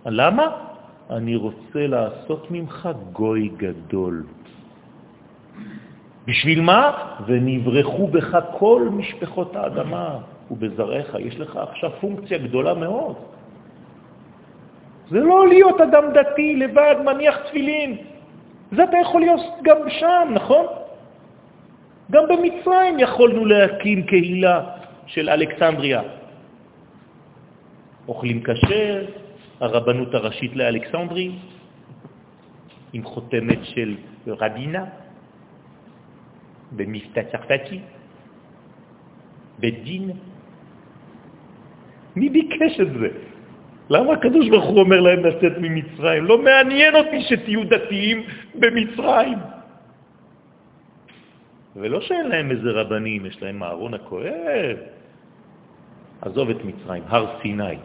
למה? 0.05 0.45
אני 1.09 1.35
רוצה 1.35 1.87
לעשות 1.87 2.51
ממך 2.51 2.89
גוי 3.13 3.51
גדול. 3.57 4.23
בשביל 6.27 6.61
מה? 6.61 6.91
ונברחו 7.27 8.07
בך 8.07 8.31
כל 8.59 8.89
משפחות 8.91 9.55
האדמה 9.55 10.36
ובזרעך. 10.51 11.15
יש 11.19 11.39
לך 11.39 11.55
עכשיו 11.55 11.91
פונקציה 12.01 12.37
גדולה 12.37 12.73
מאוד. 12.73 13.15
זה 15.09 15.19
לא 15.19 15.47
להיות 15.47 15.81
אדם 15.81 16.03
דתי 16.13 16.55
לבד, 16.55 16.95
מניח 17.05 17.37
תפילין. 17.47 17.97
זה 18.71 18.83
אתה 18.83 18.97
יכול 19.01 19.21
להיות 19.21 19.41
גם 19.63 19.89
שם, 19.89 20.27
נכון? 20.33 20.65
גם 22.11 22.23
במצרים 22.27 22.99
יכולנו 22.99 23.45
להקים 23.45 24.03
קהילה 24.03 24.57
של 25.05 25.29
אלכסנדריה. 25.29 26.01
אוכלים 28.07 28.43
כשר, 28.43 29.05
הרבנות 29.59 30.13
הראשית 30.13 30.55
לאלכסנדרי, 30.55 31.31
עם 32.93 33.03
חותמת 33.03 33.59
של 33.63 33.95
רבינה, 34.27 34.85
במבטא 36.71 37.21
צרפתי, 37.31 37.79
בית 39.59 39.83
דין. 39.83 40.11
מי 42.17 42.29
ביקש 42.29 42.73
את 42.81 42.91
זה? 42.99 43.09
למה 43.89 44.13
הקדוש 44.13 44.49
ברוך 44.49 44.65
הוא 44.65 44.79
אומר 44.79 44.99
להם 44.99 45.21
לצאת 45.25 45.55
ממצרים? 45.57 46.25
לא 46.25 46.37
מעניין 46.41 46.95
אותי 46.95 47.19
שתהיו 47.21 47.63
דתיים 47.63 48.17
במצרים. 48.55 49.39
ולא 51.77 52.01
שאין 52.01 52.27
להם 52.27 52.51
איזה 52.51 52.69
רבנים, 52.71 53.25
יש 53.25 53.37
להם 53.41 53.63
אהרון 53.63 53.93
הכהן. 53.93 54.77
עזוב 56.21 56.49
את 56.49 56.59
מצרים, 56.65 57.03
הר 57.07 57.25
סיני. 57.41 57.77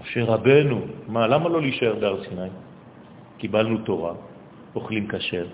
משה 0.00 0.24
רבנו, 0.24 1.08
מה, 1.08 1.26
למה 1.26 1.46
לא 1.48 1.60
להישאר 1.60 1.94
בהר 1.94 2.24
סיני? 2.28 2.50
קיבלנו 3.38 3.78
תורה, 3.78 4.14
אוכלים 4.74 5.08
כשר, 5.08 5.46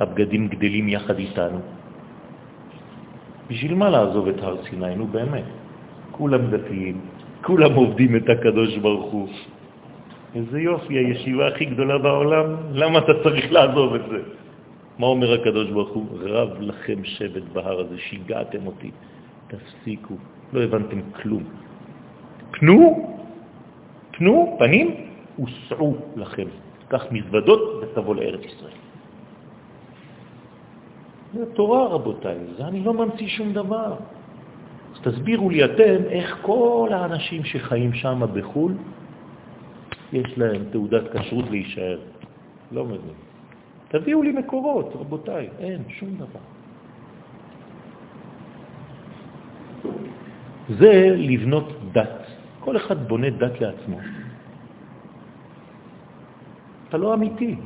הבגדים 0.00 0.48
גדלים 0.48 0.88
יחד 0.88 1.18
איתנו. 1.18 1.60
בשביל 3.48 3.74
מה 3.74 3.88
לעזוב 3.90 4.28
את 4.28 4.40
הר 4.42 4.56
סיני? 4.68 4.94
נו 4.94 5.06
באמת. 5.06 5.63
כולם 6.16 6.42
דתיים, 6.50 6.96
כולם 7.42 7.74
עובדים 7.74 8.16
את 8.16 8.28
הקדוש 8.28 8.78
ברוך 8.78 9.12
הוא. 9.12 9.28
איזה 10.34 10.60
יופי, 10.60 10.94
הישיבה 10.94 11.48
הכי 11.48 11.64
גדולה 11.64 11.98
בעולם, 11.98 12.46
למה 12.72 12.98
אתה 12.98 13.12
צריך 13.22 13.52
לעזוב 13.52 13.94
את 13.94 14.04
זה? 14.10 14.20
מה 14.98 15.06
אומר 15.06 15.30
הקדוש 15.42 15.70
ברוך 15.70 15.90
הוא? 15.90 16.06
רב 16.22 16.50
לכם 16.60 16.98
שבט 17.04 17.42
בהר 17.52 17.80
הזה, 17.80 17.98
שיגעתם 17.98 18.66
אותי, 18.66 18.90
תפסיקו, 19.50 20.14
לא 20.52 20.62
הבנתם 20.62 21.00
כלום. 21.22 21.42
פנו, 22.50 22.78
פנו, 24.12 24.56
פנים, 24.58 24.88
וסעו 25.38 25.96
לכם. 26.16 26.46
קח 26.88 27.04
מזוודות 27.10 27.60
ותבוא 27.82 28.14
לארץ 28.14 28.44
ישראל. 28.44 28.78
זה 31.34 31.46
תורה, 31.58 31.88
רבותיי, 31.88 32.38
זה 32.56 32.64
אני 32.70 32.80
לא 32.86 32.94
ממציא 32.94 33.28
שום 33.28 33.52
דבר. 33.52 33.94
תסבירו 35.04 35.50
לי 35.50 35.64
אתם 35.64 36.08
איך 36.08 36.38
כל 36.42 36.88
האנשים 36.92 37.44
שחיים 37.44 37.92
שם 37.92 38.22
בחו"ל, 38.32 38.72
יש 40.12 40.38
להם 40.38 40.62
תעודת 40.72 41.04
כשרות 41.12 41.50
להישאר. 41.50 41.98
לא 42.72 42.84
מבין. 42.84 43.16
תביאו 43.88 44.22
לי 44.22 44.32
מקורות, 44.32 44.96
רבותיי, 44.96 45.48
אין 45.58 45.82
שום 45.88 46.08
דבר. 46.16 46.44
זה 50.68 51.14
לבנות 51.18 51.68
דת. 51.92 52.24
כל 52.60 52.76
אחד 52.76 53.08
בונה 53.08 53.30
דת 53.30 53.60
לעצמו. 53.60 53.98
אתה 56.88 56.96
לא 56.96 57.14
אמיתי, 57.14 57.56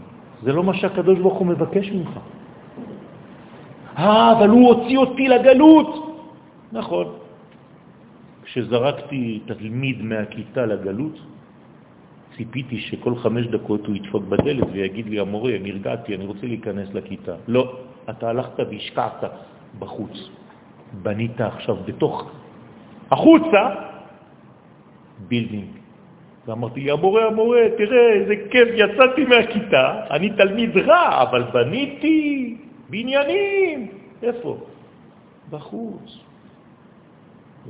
זה 0.43 0.53
לא 0.53 0.65
מה 0.65 0.75
שהקדוש 0.75 1.19
ברוך 1.19 1.39
הוא 1.39 1.47
מבקש 1.47 1.91
ממך. 1.91 2.19
אה, 3.99 4.33
אבל 4.39 4.49
הוא 4.49 4.75
הוציא 4.75 4.99
אותי 4.99 5.29
לגלות. 5.29 5.91
נכון. 6.73 7.18
כשזרקתי 8.49 9.41
תלמיד 9.47 10.03
מהכיתה 10.03 10.67
לגלות, 10.67 11.17
ציפיתי 12.37 12.81
שכל 12.81 13.15
חמש 13.15 13.47
דקות 13.47 13.87
הוא 13.87 13.97
ידפוק 13.97 14.25
בדלת 14.25 14.67
ויגיד 14.73 15.07
לי, 15.07 15.21
המורה, 15.21 15.53
נרגעתי, 15.61 16.15
אני 16.15 16.25
רוצה 16.27 16.47
להיכנס 16.47 16.89
לכיתה. 16.95 17.35
לא, 17.49 17.77
אתה 18.11 18.29
הלכת 18.29 18.61
והשקעת 18.71 19.25
בחוץ. 19.79 20.17
בנית 21.03 21.41
עכשיו 21.41 21.77
בתוך, 21.85 22.31
החוצה, 23.11 23.63
building. 25.29 25.69
ואמר 26.47 26.81
לי, 26.81 26.91
המורה, 26.91 27.27
המורה, 27.27 27.61
תראה, 27.79 28.13
איזה 28.13 28.35
כיף, 28.51 28.69
יצאתי 28.75 29.25
מהכיתה, 29.25 29.85
אני 30.11 30.31
תלמיד 30.31 30.77
רע, 30.77 31.23
אבל 31.23 31.43
בניתי 31.53 32.57
בניינים. 32.89 33.87
איפה? 34.23 34.57
בחוץ. 35.51 36.28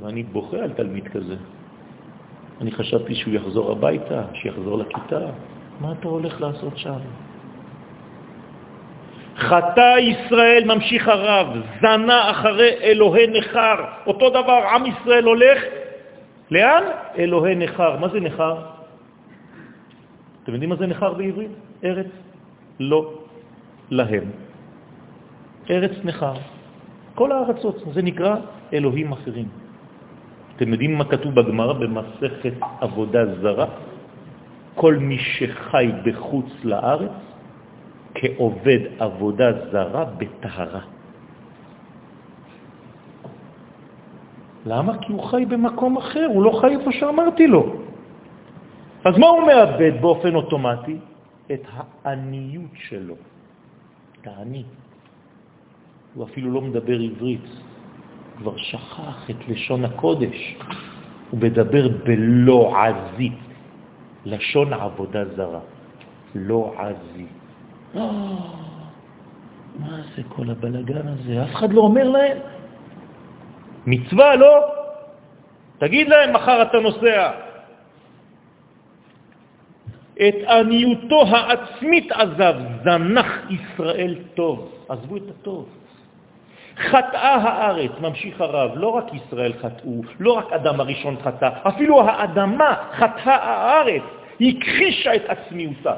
ואני 0.01 0.23
בוכה 0.23 0.57
על 0.57 0.71
תלמיד 0.71 1.07
כזה. 1.07 1.35
אני 2.61 2.71
חשבתי 2.71 3.15
שהוא 3.15 3.33
יחזור 3.33 3.71
הביתה, 3.71 4.23
שיחזור 4.33 4.77
לכיתה. 4.77 5.25
מה 5.79 5.91
אתה 5.91 6.07
הולך 6.07 6.41
לעשות 6.41 6.77
שם? 6.77 6.99
חטא 9.37 9.95
ישראל, 9.99 10.63
ממשיך 10.65 11.07
הרב, 11.07 11.47
זנה 11.81 12.31
אחרי 12.31 12.69
אלוהי 12.81 13.27
נכר. 13.27 13.75
אותו 14.07 14.29
דבר, 14.29 14.59
עם 14.75 14.85
ישראל 14.85 15.23
הולך, 15.23 15.63
לאן? 16.51 16.83
אלוהי 17.17 17.55
נחר. 17.55 17.97
מה 17.99 18.07
זה 18.09 18.19
נחר? 18.19 18.55
אתם 20.43 20.51
יודעים 20.51 20.69
מה 20.69 20.75
זה 20.75 20.87
נחר 20.87 21.13
בעברית? 21.13 21.51
ארץ 21.83 22.11
לא 22.79 23.13
להם. 23.89 24.23
ארץ 25.69 25.91
נחר. 26.03 26.33
כל 27.15 27.31
הארצות, 27.31 27.83
זה 27.93 28.01
נקרא 28.01 28.35
אלוהים 28.73 29.11
אחרים. 29.11 29.58
אתם 30.59 30.71
יודעים 30.75 30.97
מה 30.97 31.05
כתוב 31.05 31.35
בגמרא 31.35 31.73
במסכת 31.73 32.53
עבודה 32.83 33.35
זרה? 33.39 33.65
כל 34.75 34.95
מי 34.95 35.17
שחי 35.17 35.87
בחוץ 36.03 36.45
לארץ 36.63 37.15
כעובד 38.15 38.79
עבודה 38.99 39.71
זרה 39.71 40.05
בטהרה. 40.19 40.83
למה? 44.65 44.97
כי 44.97 45.11
הוא 45.11 45.23
חי 45.23 45.45
במקום 45.47 45.97
אחר, 45.97 46.27
הוא 46.27 46.43
לא 46.43 46.51
חי 46.61 46.75
איפה 46.75 46.91
שאמרתי 46.91 47.47
לו. 47.47 47.63
אז 49.07 49.17
מה 49.17 49.27
הוא 49.27 49.47
מאבד 49.47 50.01
באופן 50.01 50.35
אוטומטי? 50.35 50.97
את 51.51 51.63
העניות 51.71 52.75
שלו. 52.75 53.15
את 54.21 54.27
העני. 54.27 54.63
הוא 56.15 56.23
אפילו 56.23 56.51
לא 56.51 56.61
מדבר 56.61 56.99
עברית, 56.99 57.47
כבר 58.39 58.57
שכח 58.57 59.29
את 59.29 59.35
לשון 59.47 59.85
הקודש. 59.85 60.55
הוא 61.29 61.39
מדבר 61.39 61.87
בלא 62.03 62.73
עזית, 62.77 63.39
לשון 64.25 64.73
עבודה 64.73 65.25
זרה. 65.35 65.59
לא 66.35 66.73
עזי. 66.77 67.25
Oh, 67.95 67.99
מה 69.79 69.97
זה 70.15 70.21
כל 70.29 70.49
הבלגן 70.49 71.07
הזה? 71.07 71.43
אף 71.43 71.55
אחד 71.55 71.73
לא 71.73 71.81
אומר 71.81 72.09
להם. 72.09 72.37
מצווה, 73.85 74.35
לא? 74.35 74.55
תגיד 75.77 76.09
להם, 76.09 76.33
מחר 76.33 76.61
אתה 76.61 76.79
נוסע. 76.79 77.31
את 80.13 80.35
עניותו 80.47 81.21
העצמית 81.27 82.11
עזב, 82.11 82.55
זנח 82.83 83.31
ישראל 83.49 84.15
טוב. 84.35 84.71
עזבו 84.89 85.17
את 85.17 85.27
הטוב. 85.29 85.78
חטאה 86.79 87.35
הארץ, 87.35 87.91
ממשיך 88.01 88.41
הרב, 88.41 88.71
לא 88.75 88.87
רק 88.87 89.13
ישראל 89.13 89.53
חטאו, 89.53 90.01
לא 90.19 90.31
רק 90.31 90.53
אדם 90.53 90.79
הראשון 90.79 91.15
חטא, 91.23 91.49
אפילו 91.63 92.01
האדמה 92.01 92.75
חטאה 92.93 93.35
הארץ, 93.35 94.03
היא 94.39 94.57
הכחישה 94.57 95.15
את 95.15 95.25
עצמיותה. 95.27 95.93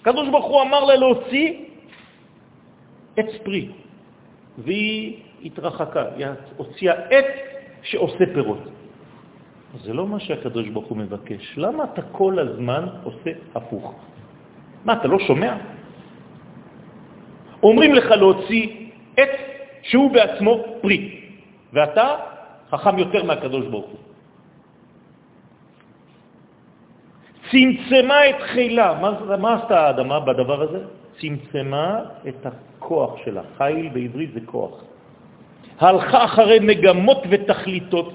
הקדוש 0.00 0.28
ברוך 0.28 0.46
הוא 0.46 0.62
אמר 0.62 0.84
לה 0.84 0.96
להוציא 0.96 1.52
עץ 3.16 3.30
פרי, 3.44 3.68
והיא 4.58 5.16
התרחקה, 5.44 6.04
היא 6.16 6.26
הוציאה 6.56 6.94
עץ 7.10 7.30
שעושה 7.82 8.24
פירות. 8.34 8.62
זה 9.84 9.92
לא 9.92 10.06
מה 10.06 10.20
שהקדוש 10.20 10.68
ברוך 10.68 10.86
הוא 10.86 10.98
מבקש. 10.98 11.54
למה 11.56 11.84
אתה 11.84 12.02
כל 12.02 12.38
הזמן 12.38 12.88
עושה 13.04 13.30
הפוך? 13.54 13.94
מה, 14.84 14.92
אתה 14.92 15.08
לא 15.08 15.18
שומע? 15.18 15.56
אומרים 17.62 17.94
לך 17.94 18.10
להוציא 18.10 18.66
עץ 19.16 19.47
שהוא 19.82 20.10
בעצמו 20.10 20.64
פרי, 20.80 21.20
ואתה 21.72 22.16
חכם 22.70 22.98
יותר 22.98 23.24
מהקדוש 23.24 23.66
ברוך 23.66 23.86
הוא. 23.86 23.98
צמצמה 27.50 28.28
את 28.30 28.40
חילה. 28.52 28.98
מה, 29.00 29.36
מה 29.36 29.54
עשתה 29.54 29.80
האדמה 29.86 30.20
בדבר 30.20 30.62
הזה? 30.62 30.80
צמצמה 31.20 32.00
את 32.28 32.46
הכוח 32.46 33.16
שלה. 33.24 33.42
חיל 33.56 33.88
בעברית 33.88 34.30
זה 34.34 34.40
כוח. 34.44 34.84
הלכה 35.78 36.24
אחרי 36.24 36.58
מגמות 36.60 37.22
ותכליתות. 37.30 38.08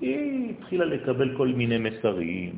היא 0.00 0.50
התחילה 0.50 0.84
לקבל 0.84 1.36
כל 1.36 1.48
מיני 1.48 1.78
מסרים. 1.78 2.52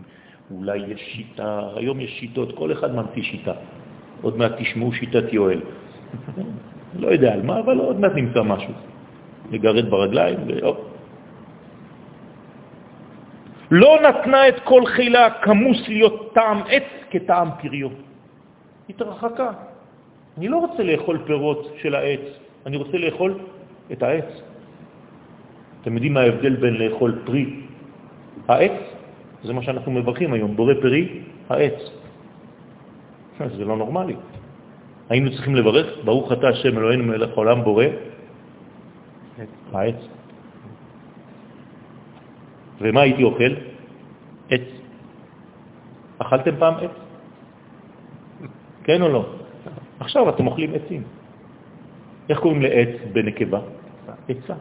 אולי 0.51 0.79
יש 0.79 1.01
שיטה, 1.01 1.61
היום 1.77 2.01
יש 2.01 2.11
שיטות, 2.21 2.57
כל 2.57 2.73
אחד 2.73 2.95
ממציא 2.95 3.23
שיטה. 3.23 3.53
עוד 4.23 4.37
מעט 4.37 4.53
תשמעו 4.59 4.93
שיטת 4.93 5.33
יואל. 5.33 5.61
לא 6.99 7.09
יודע 7.09 7.33
על 7.33 7.43
מה, 7.43 7.61
אבל 7.61 7.79
עוד 7.79 8.01
מעט 8.01 8.13
נמצא 8.15 8.43
משהו. 8.43 8.73
לגרד 9.51 9.91
ברגליים, 9.91 10.39
ואו. 10.47 10.75
לא 13.71 13.99
נתנה 14.09 14.49
את 14.49 14.61
כל 14.65 14.87
חילה 14.87 15.31
כמוס 15.43 15.89
להיות 15.89 16.35
טעם 16.35 16.59
עץ 16.69 16.89
כטעם 17.11 17.49
פריו. 17.63 17.89
התרחקה. 18.91 19.51
אני 20.39 20.49
לא 20.49 20.57
רוצה 20.57 20.83
לאכול 20.83 21.19
פירות 21.27 21.73
של 21.83 21.95
העץ, 21.95 22.21
אני 22.67 22.77
רוצה 22.77 22.99
לאכול 22.99 23.39
את 23.93 24.03
העץ. 24.03 24.31
אתם 25.83 25.95
יודעים 25.95 26.15
מה 26.15 26.21
ההבדל 26.21 26.57
בין 26.57 26.75
לאכול 26.75 27.19
פרי 27.25 27.47
העץ? 28.49 28.79
זה 29.45 29.53
מה 29.53 29.63
שאנחנו 29.63 29.93
מברכים 29.93 30.33
היום, 30.33 30.57
בורא 30.57 30.75
פרי 30.83 31.23
העץ. 31.49 31.79
זה 33.57 33.65
לא 33.65 33.77
נורמלי. 33.77 34.17
היינו 35.11 35.31
צריכים 35.31 35.55
לברך, 35.55 35.87
ברוך 36.05 36.33
אתה 36.33 36.49
השם 36.49 36.79
אלוהינו 36.79 37.05
מלך 37.05 37.31
העולם 37.31 37.65
בורא 37.65 37.85
העץ. 39.73 39.97
ומה 42.81 43.01
הייתי 43.01 43.23
אוכל? 43.23 43.53
עץ. 44.51 44.67
אכלתם 46.19 46.57
פעם 46.59 46.75
עץ? 46.75 46.91
כן 48.85 49.03
או 49.03 49.09
לא? 49.09 49.23
עכשיו 50.01 50.29
אתם 50.29 50.47
אוכלים 50.47 50.71
עצים. 50.75 51.03
איך 52.29 52.39
קוראים 52.39 52.63
לעץ 52.63 52.95
בנקבה? 53.13 53.61
עצה. 54.29 54.55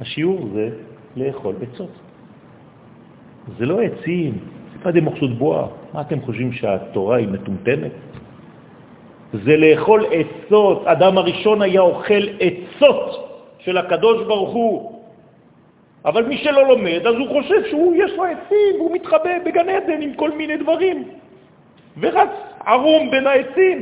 השיעור 0.00 0.48
זה 0.54 0.70
לאכול 1.16 1.54
עצות. 1.62 1.92
זה 3.58 3.66
לא 3.66 3.80
עצים, 3.80 4.32
זה 4.84 4.90
des 4.90 5.02
morceaux 5.04 5.34
בועה. 5.38 5.66
מה 5.94 6.00
אתם 6.00 6.20
חושבים 6.20 6.52
שהתורה 6.52 7.16
היא 7.16 7.28
מטומטמת? 7.28 7.92
זה 9.44 9.56
לאכול 9.56 10.06
עצות. 10.10 10.86
אדם 10.86 11.18
הראשון 11.18 11.62
היה 11.62 11.80
אוכל 11.80 12.24
עצות 12.40 13.28
של 13.58 13.78
הקדוש 13.78 14.26
ברוך 14.26 14.52
הוא. 14.52 15.02
אבל 16.04 16.22
מי 16.26 16.38
שלא 16.38 16.68
לומד, 16.68 17.02
אז 17.06 17.14
הוא 17.14 17.28
חושב 17.28 17.60
שהוא 17.70 17.94
יש 17.98 18.12
לו 18.16 18.24
עצים, 18.24 18.72
והוא 18.78 18.94
מתחבא 18.94 19.38
בגן 19.44 19.68
עדן 19.68 20.02
עם 20.02 20.14
כל 20.14 20.30
מיני 20.30 20.56
דברים, 20.56 21.08
ורץ 22.00 22.30
ערום 22.66 23.10
בין 23.10 23.26
העצים. 23.26 23.78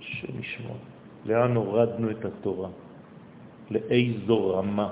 שנשמע, 0.00 0.74
לאן 1.26 1.56
הורדנו 1.56 2.10
את 2.10 2.24
התורה? 2.24 2.68
לאיזו 3.70 4.50
רמה? 4.50 4.88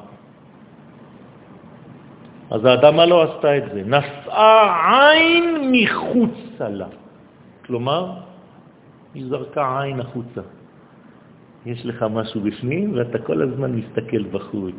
אז 2.50 2.64
האדמה 2.64 3.06
לא 3.06 3.22
עשתה 3.22 3.56
את 3.56 3.64
זה, 3.72 3.82
נשאה 3.86 5.12
עין 5.12 5.72
מחוץ 5.72 6.60
לה. 6.60 6.86
כלומר, 7.66 8.31
היא 9.14 9.24
זרקה 9.28 9.80
עין 9.82 10.00
החוצה. 10.00 10.40
יש 11.66 11.86
לך 11.86 12.06
משהו 12.10 12.40
בפנים 12.40 12.94
ואתה 12.96 13.18
כל 13.18 13.42
הזמן 13.42 13.72
מסתכל 13.72 14.22
בחוץ. 14.22 14.74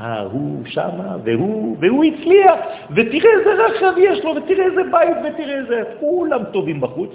אה, 0.00 0.20
הוא 0.20 0.62
שמה, 0.66 1.16
והוא, 1.24 1.76
והוא 1.80 2.04
הצליח, 2.04 2.58
ותראה 2.90 3.30
איזה 3.38 3.50
רכב 3.64 3.92
יש 3.98 4.24
לו, 4.24 4.34
ותראה 4.36 4.64
איזה 4.64 4.82
בית, 4.92 5.16
ותראה 5.24 5.58
איזה... 5.58 5.82
כולם 6.00 6.44
טובים 6.52 6.80
בחוץ, 6.80 7.10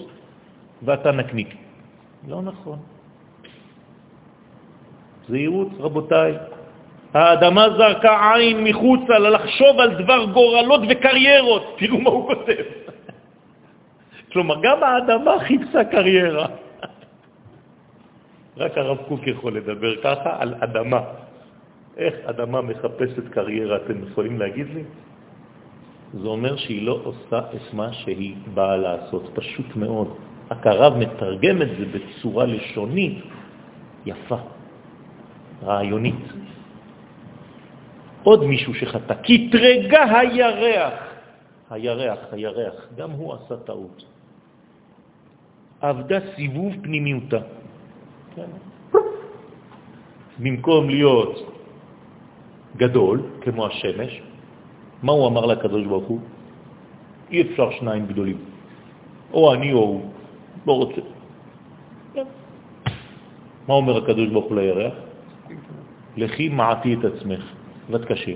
ואתה 0.84 1.12
נקניק. 1.12 1.56
לא 2.28 2.42
נכון. 2.42 2.80
זהירות, 5.30 5.68
רבותיי. 5.80 6.38
האדמה 7.14 7.70
זרקה 7.78 8.34
עין 8.34 8.64
מחוצה 8.64 9.20
לחשוב 9.20 9.80
על 9.80 10.04
דבר 10.04 10.26
גורלות 10.26 10.82
וקריירות. 10.90 11.76
תראו 11.78 12.02
מה 12.02 12.10
הוא 12.10 12.28
כותב. 12.28 12.83
כלומר, 14.34 14.56
גם 14.62 14.84
האדמה 14.84 15.40
חיפשה 15.40 15.84
קריירה. 15.84 16.48
רק 18.62 18.78
הרב 18.78 18.98
קוק 19.08 19.28
יכול 19.28 19.58
לדבר 19.58 20.02
ככה 20.04 20.38
על 20.40 20.56
אדמה. 20.60 21.02
איך 21.98 22.16
אדמה 22.26 22.62
מחפשת 22.62 23.28
קריירה, 23.30 23.78
אתם 23.86 24.04
יכולים 24.04 24.40
להגיד 24.40 24.68
לי? 24.74 24.84
זה 26.14 26.28
אומר 26.28 26.58
שהיא 26.58 26.86
לא 26.86 27.00
עושה 27.04 27.40
את 27.56 27.74
מה 27.74 27.94
שהיא 27.94 28.36
באה 28.54 28.78
לעשות, 28.78 29.30
פשוט 29.34 29.76
מאוד. 29.76 30.18
הקרב 30.50 30.98
מתרגם 30.98 31.62
את 31.62 31.70
זה 31.80 31.86
בצורה 31.86 32.46
לשונית 32.46 33.24
יפה, 34.06 34.38
רעיונית. 35.64 36.26
עוד 38.24 38.46
מישהו 38.46 38.74
שחטא, 38.74 39.14
קטרגה 39.14 40.20
הירח, 40.20 40.94
הירח, 41.70 42.20
הירח, 42.32 42.74
גם 42.98 43.12
הוא 43.12 43.34
עשה 43.34 43.58
טעות. 43.58 44.04
עבדה 45.84 46.20
סיבוב 46.36 46.74
פנימיותה. 46.82 47.40
במקום 50.40 50.90
להיות 50.90 51.34
גדול, 52.78 53.22
כמו 53.42 53.66
השמש, 53.68 54.22
מה 55.04 55.12
הוא 55.12 55.28
אמר 55.28 55.46
לקדוש 55.46 55.86
ברוך 55.86 56.08
הוא? 56.08 56.20
אי 57.32 57.42
אפשר 57.42 57.72
שניים 57.72 58.08
גדולים. 58.08 58.38
או 59.34 59.54
אני 59.54 59.74
או 59.74 59.80
הוא. 59.80 60.02
לא 60.68 60.74
רוצה. 60.74 61.02
מה 63.68 63.74
אומר 63.74 63.98
הקדוש 64.04 64.30
ברוך 64.30 64.46
הוא 64.46 64.56
לירח? 64.56 64.94
לכי 66.18 66.50
מעטי 66.50 66.94
את 66.94 67.04
עצמך, 67.06 67.44
ואת 67.90 68.06
קשה. 68.06 68.36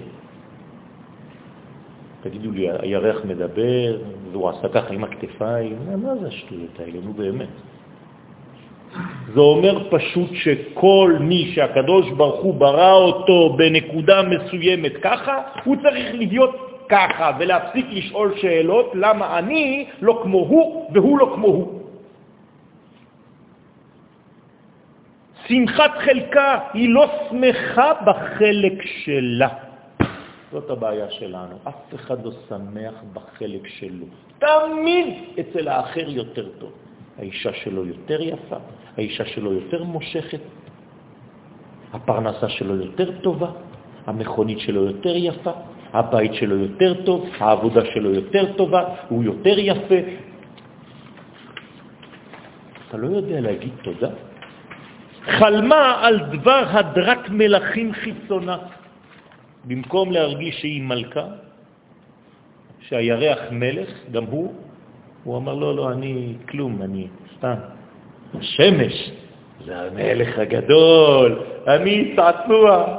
תגידו 2.30 2.52
לי, 2.52 2.68
הירח 2.80 3.26
מדבר, 3.26 3.98
והוא 4.32 4.50
עשה 4.50 4.68
ככה 4.70 4.94
עם 4.94 5.04
הכתפיים, 5.04 5.78
מה 6.04 6.16
זה 6.16 6.28
השטויות 6.28 6.80
האלה, 6.80 7.00
נו 7.04 7.14
באמת. 7.14 7.48
זה 9.34 9.40
אומר 9.40 9.90
פשוט 9.90 10.30
שכל 10.34 11.18
מי 11.20 11.52
שהקדוש 11.56 12.12
ברוך 12.12 12.42
הוא 12.42 12.54
ברא 12.54 12.94
אותו 12.94 13.54
בנקודה 13.58 14.22
מסוימת 14.24 14.94
ככה, 15.02 15.42
הוא 15.64 15.76
צריך 15.84 16.08
להיות 16.14 16.56
ככה 16.90 17.32
ולהפסיק 17.40 17.86
לשאול 17.92 18.34
שאלות 18.38 18.92
למה 18.94 19.40
אני 19.40 19.86
לא 20.02 20.20
כמו 20.24 20.38
הוא 20.38 20.92
והוא 20.94 21.20
לא 21.20 21.32
כמו 21.36 21.48
הוא. 21.48 21.80
שמחת 25.48 25.92
חלקה 25.98 26.60
היא 26.74 26.90
לא 26.90 27.06
שמחה 27.30 27.94
בחלק 28.06 28.86
שלה. 28.86 29.67
זאת 30.52 30.70
הבעיה 30.70 31.12
שלנו. 31.12 31.56
אף 31.68 31.96
אחד 31.96 32.26
לא 32.26 32.32
שמח 32.50 32.94
בחלק 33.14 33.68
שלו. 33.68 34.06
תמיד 34.40 35.08
אצל 35.40 35.68
האחר 35.68 36.10
יותר 36.10 36.50
טוב. 36.60 36.72
האישה 37.18 37.54
שלו 37.54 37.86
יותר 37.86 38.22
יפה, 38.22 38.56
האישה 38.98 39.26
שלו 39.26 39.54
יותר 39.54 39.84
מושכת, 39.84 40.40
הפרנסה 41.94 42.50
שלו 42.50 42.76
יותר 42.76 43.12
טובה, 43.22 43.48
המכונית 44.06 44.60
שלו 44.60 44.84
יותר 44.84 45.16
יפה, 45.16 45.52
הבית 45.94 46.34
שלו 46.34 46.58
יותר 46.58 47.04
טוב, 47.04 47.30
העבודה 47.40 47.86
שלו 47.86 48.14
יותר 48.14 48.54
טובה, 48.54 48.84
הוא 49.10 49.24
יותר 49.24 49.60
יפה. 49.60 49.96
אתה 52.88 52.98
לא 52.98 53.08
יודע 53.08 53.42
להגיד 53.42 53.74
תודה? 53.84 54.10
חלמה 55.26 56.00
על 56.02 56.20
דבר 56.20 56.64
הדרת 56.70 57.30
מלאכים 57.30 57.94
חיצונה. 57.94 58.58
במקום 59.68 60.12
להרגיש 60.12 60.56
שהיא 60.60 60.82
מלכה, 60.82 61.26
שהירח 62.80 63.40
מלך, 63.52 63.90
גם 64.12 64.24
הוא 64.24 64.54
הוא 65.28 65.38
אמר, 65.38 65.54
לא, 65.54 65.76
לא, 65.76 65.92
אני 65.92 66.34
כלום, 66.50 66.82
אני 66.82 67.08
סתם. 67.38 67.54
השמש, 68.34 69.12
זה 69.66 69.82
המלך 69.82 70.40
הגדול, 70.40 71.44
אני 71.68 72.16
צעצוע. 72.16 72.98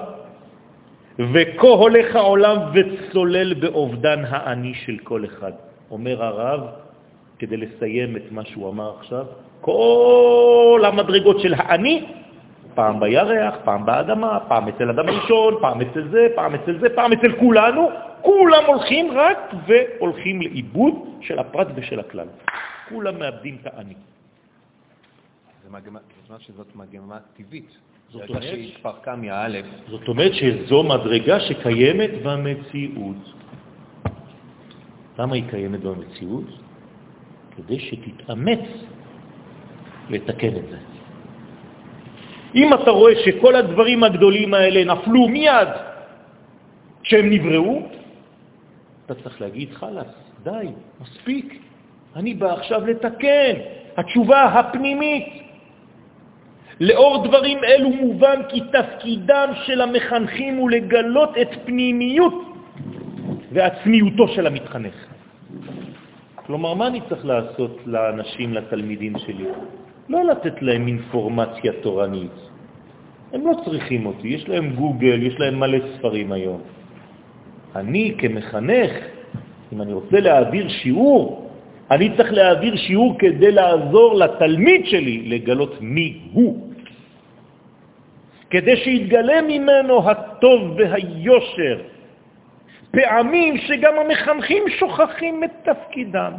וכה 1.18 1.68
הולך 1.68 2.16
העולם 2.16 2.58
וצולל 2.74 3.54
באובדן 3.54 4.24
האני 4.24 4.74
של 4.74 4.96
כל 5.02 5.24
אחד. 5.24 5.52
אומר 5.90 6.24
הרב, 6.24 6.60
כדי 7.38 7.56
לסיים 7.56 8.16
את 8.16 8.22
מה 8.30 8.44
שהוא 8.44 8.70
אמר 8.70 8.92
עכשיו, 9.00 9.26
כל 9.60 10.82
המדרגות 10.84 11.40
של 11.40 11.54
האני, 11.56 12.04
פעם 12.78 13.00
בירח, 13.00 13.54
פעם 13.64 13.86
באדמה, 13.86 14.38
פעם 14.48 14.68
אצל 14.68 14.90
אדם 14.90 15.06
ראשון, 15.08 15.54
פעם 15.60 15.80
אצל 15.80 16.08
זה, 16.08 16.26
פעם 16.34 16.54
אצל 16.54 16.78
זה, 16.78 16.88
פעם 16.94 17.12
אצל 17.12 17.32
כולנו, 17.38 17.90
כולם 18.22 18.64
הולכים 18.66 19.10
רק 19.10 19.38
והולכים 19.66 20.42
לאיבוד 20.42 20.94
של 21.20 21.38
הפרט 21.38 21.68
ושל 21.74 22.00
הכלל. 22.00 22.28
כולם 22.88 23.18
מאבדים 23.18 23.56
את 23.60 23.66
האני. 23.66 23.94
זה 25.64 25.68
זאת 25.74 26.30
אומרת 26.30 26.40
שזאת 26.40 26.76
מגמה 26.76 27.18
טבעית. 27.36 27.70
זאת 28.08 28.28
אומרת 28.28 28.42
שהתפרקה 28.42 29.16
מהאלף. 29.16 29.66
זאת 29.88 30.08
אומרת 30.08 30.32
שזו 30.34 30.82
מדרגה 30.82 31.40
שקיימת 31.40 32.10
במציאות. 32.22 33.22
למה 35.18 35.34
היא 35.34 35.44
קיימת 35.50 35.80
במציאות? 35.80 36.46
כדי 37.56 37.78
שתתאמץ 37.80 38.66
לתקן 40.10 40.56
את 40.56 40.68
זה. 40.70 40.97
אם 42.54 42.74
אתה 42.74 42.90
רואה 42.90 43.12
שכל 43.24 43.56
הדברים 43.56 44.04
הגדולים 44.04 44.54
האלה 44.54 44.84
נפלו 44.84 45.28
מיד 45.28 45.68
כשהם 47.02 47.30
נבראו, 47.30 47.82
אתה 49.06 49.14
צריך 49.14 49.40
להגיד, 49.40 49.68
חלאס, 49.72 50.12
די, 50.42 50.66
מספיק, 51.00 51.62
אני 52.16 52.34
בא 52.34 52.52
עכשיו 52.52 52.86
לתקן. 52.86 53.54
התשובה 53.96 54.44
הפנימית. 54.44 55.26
לאור 56.80 57.26
דברים 57.26 57.64
אלו 57.64 57.90
מובן 57.90 58.40
כי 58.48 58.60
תפקידם 58.60 59.48
של 59.66 59.80
המחנכים 59.80 60.56
הוא 60.56 60.70
לגלות 60.70 61.38
את 61.42 61.48
פנימיות 61.64 62.34
ועצמיותו 63.52 64.28
של 64.28 64.46
המתחנך. 64.46 64.94
כלומר, 66.46 66.74
מה 66.74 66.86
אני 66.86 67.00
צריך 67.08 67.26
לעשות 67.26 67.80
לאנשים, 67.86 68.54
לתלמידים 68.54 69.18
שלי? 69.18 69.44
לא 70.08 70.24
לתת 70.24 70.62
להם 70.62 70.86
אינפורמציה 70.86 71.72
תורנית. 71.82 72.36
הם 73.32 73.46
לא 73.46 73.52
צריכים 73.64 74.06
אותי, 74.06 74.28
יש 74.28 74.48
להם 74.48 74.74
גוגל, 74.74 75.22
יש 75.22 75.34
להם 75.40 75.60
מלא 75.60 75.78
ספרים 75.94 76.32
היום. 76.32 76.60
אני 77.76 78.14
כמחנך, 78.18 78.92
אם 79.72 79.82
אני 79.82 79.92
רוצה 79.92 80.20
להעביר 80.20 80.68
שיעור, 80.68 81.50
אני 81.90 82.16
צריך 82.16 82.32
להעביר 82.32 82.76
שיעור 82.76 83.18
כדי 83.18 83.52
לעזור 83.52 84.14
לתלמיד 84.14 84.86
שלי 84.86 85.22
לגלות 85.28 85.80
מי 85.80 86.20
הוא. 86.32 86.68
כדי 88.50 88.76
שיתגלה 88.76 89.42
ממנו 89.42 90.10
הטוב 90.10 90.60
והיושר. 90.76 91.78
פעמים 92.90 93.58
שגם 93.58 93.94
המחנכים 93.98 94.62
שוכחים 94.68 95.44
את 95.44 95.50
תפקידם. 95.68 96.32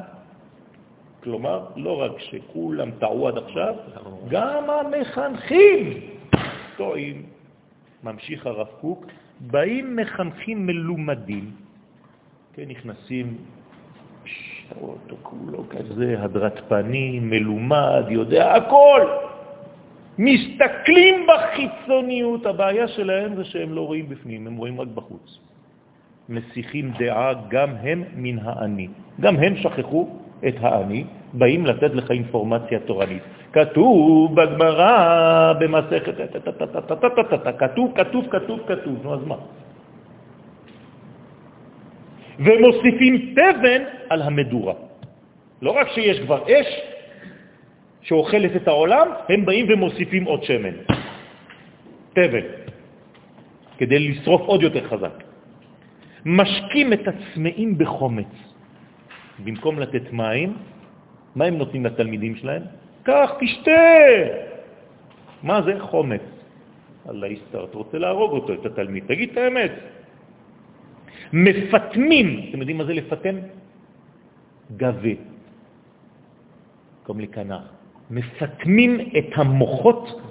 כלומר, 1.24 1.66
לא 1.76 2.02
רק 2.02 2.20
שכולם 2.20 2.92
טעו 3.00 3.28
עד 3.28 3.38
עכשיו, 3.38 3.76
גם 4.30 4.64
המחנכים 4.70 5.94
טועים. 6.78 7.24
ממשיך 8.04 8.46
הרב 8.46 8.68
קוק, 8.82 9.06
באים 9.40 9.96
מחנכים 9.96 10.66
מלומדים, 10.66 11.52
כן, 12.54 12.64
נכנסים, 12.68 13.38
אותו 14.82 15.16
כולו 15.24 15.64
כזה, 15.70 16.16
הדרת 16.20 16.60
פנים, 16.68 17.30
מלומד, 17.30 18.04
יודע 18.10 18.54
הכל. 18.54 19.02
מסתכלים 20.18 21.28
בחיצוניות, 21.28 22.46
הבעיה 22.46 22.88
שלהם 22.88 23.36
זה 23.36 23.46
שהם 23.46 23.74
לא 23.74 23.82
רואים 23.88 24.10
בפנים, 24.10 24.48
הם 24.48 24.56
רואים 24.56 24.82
רק 24.82 24.88
בחוץ. 24.88 25.40
מסיחים 26.30 26.92
דעה 27.00 27.34
גם 27.48 27.70
הם 27.76 28.04
מן 28.16 28.40
האני. 28.40 28.88
גם 29.20 29.36
הם 29.36 29.56
שכחו 29.56 30.20
את 30.48 30.56
האני, 30.62 31.04
באים 31.34 31.66
לתת 31.66 31.92
לך 31.94 32.12
אינפורמציה 32.12 32.80
תורנית. 32.80 33.24
כתוב 33.54 34.36
בגמרא, 34.36 35.54
במסכת, 35.60 36.14
כתוב, 37.58 37.92
כתוב, 37.96 38.26
כתוב, 38.30 38.60
כתוב, 38.68 38.96
נו 39.04 39.14
אז 39.14 39.24
מה? 39.26 39.36
ומוסיפים 42.40 43.36
תבן 43.36 43.82
על 44.10 44.22
המדורה. 44.22 44.74
לא 45.62 45.72
רק 45.72 45.88
שיש 45.92 46.20
כבר 46.20 46.44
אש 46.48 46.70
שאוכלת 48.02 48.56
את 48.56 48.68
העולם, 48.68 49.08
הם 49.30 49.46
באים 49.46 49.66
ומוסיפים 49.70 50.24
עוד 50.24 50.44
שמן, 50.44 50.76
תבן, 52.14 52.46
כדי 53.78 54.00
לשרוף 54.00 54.42
עוד 54.42 54.62
יותר 54.64 54.88
חזק. 54.88 55.24
משקים 56.26 56.94
את 56.94 57.04
הצמאים 57.08 57.78
בחומץ. 57.78 58.49
במקום 59.44 59.80
לתת 59.80 60.14
מים, 60.14 60.58
מה 61.36 61.46
הם 61.46 61.58
נותנים 61.58 61.86
לתלמידים 61.86 62.36
שלהם? 62.36 62.64
קח, 63.04 63.32
תשתה. 63.40 63.82
מה 65.44 65.62
זה? 65.62 65.80
חומץ. 65.80 66.22
אללה 67.10 67.28
אתה 67.50 67.58
רוצה 67.74 67.98
להרוג 67.98 68.32
אותו, 68.32 68.54
את 68.54 68.66
התלמיד, 68.66 69.04
תגיד 69.08 69.30
את 69.32 69.38
האמת. 69.38 69.72
מפתמים, 71.34 72.28
אתם 72.50 72.58
יודעים 72.60 72.78
מה 72.78 72.86
זה 72.86 72.94
לפתם? 72.94 73.36
גבה, 74.78 75.16
במקום 77.00 77.20
לקנח. 77.20 77.64
מפתמים 78.10 79.00
את 79.18 79.30
המוחות, 79.36 80.22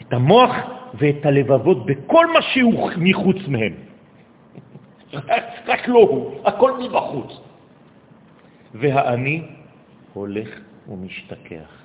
את 0.00 0.12
המוח 0.12 0.52
ואת 0.94 1.26
הלבבות 1.26 1.86
בכל 1.86 2.26
מה 2.32 2.42
שהוא 2.42 2.90
מחוץ 2.96 3.36
מהם. 3.48 3.74
רק 5.70 5.88
לא 5.88 5.98
הוא, 5.98 6.40
הכל 6.44 6.80
מבחוץ. 6.80 7.51
והאני 8.74 9.42
הולך 10.12 10.48
ומשתכח. 10.88 11.82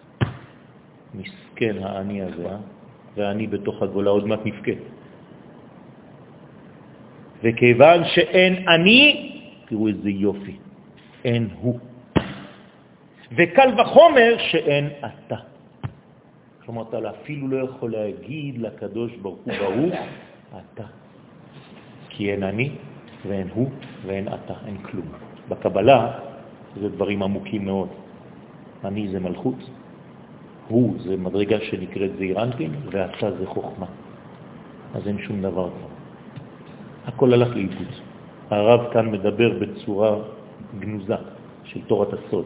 מסכן 1.13 1.75
האני 1.83 2.21
הזה, 2.21 2.49
אה? 2.49 2.57
ואני 3.15 3.47
בתוך 3.47 3.81
הגולה 3.81 4.09
עוד 4.09 4.27
מעט 4.27 4.39
נפקה. 4.45 4.71
וכיוון 7.43 7.99
שאין 8.05 8.67
אני, 8.67 9.01
תראו 9.65 9.88
איזה 9.88 10.09
יופי, 10.09 10.55
אין 11.25 11.49
הוא. 11.61 11.79
וקל 13.31 13.69
וחומר 13.81 14.35
שאין 14.51 14.89
אתה. 14.99 15.35
כלומר, 16.65 16.83
אתה 16.89 17.09
אפילו 17.09 17.47
לא 17.47 17.57
יכול 17.65 17.91
להגיד 17.91 18.57
לקדוש 18.57 19.15
ברוך 19.15 19.39
הוא 19.45 19.53
ברוך 19.53 19.93
אתה. 20.51 20.88
כי 22.09 22.31
אין 22.31 22.43
אני 22.43 22.71
ואין 23.27 23.47
הוא 23.53 23.69
ואין 24.05 24.27
אתה, 24.27 24.53
אין 24.65 24.77
כלום. 24.77 25.07
בקבלה 25.49 26.26
זה 26.82 26.89
דברים 26.89 27.23
עמוקים 27.23 27.65
מאוד. 27.65 27.89
אני 28.86 29.07
זה 29.07 29.19
מלכות, 29.19 29.69
הוא 30.67 30.93
זה 30.99 31.17
מדרגה 31.17 31.57
שנקראת 31.61 32.11
זעירנטין, 32.17 32.71
ואתה 32.91 33.32
זה 33.32 33.45
חוכמה. 33.45 33.86
אז 34.95 35.07
אין 35.07 35.17
שום 35.19 35.41
דבר 35.41 35.69
כבר. 35.69 35.91
הכל 37.05 37.34
הלך 37.34 37.49
לאיבוד. 37.55 37.91
הרב 38.49 38.93
כאן 38.93 39.11
מדבר 39.11 39.59
בצורה 39.59 40.15
גנוזה 40.80 41.15
של 41.63 41.82
תורת 41.88 42.13
הסוד. 42.13 42.45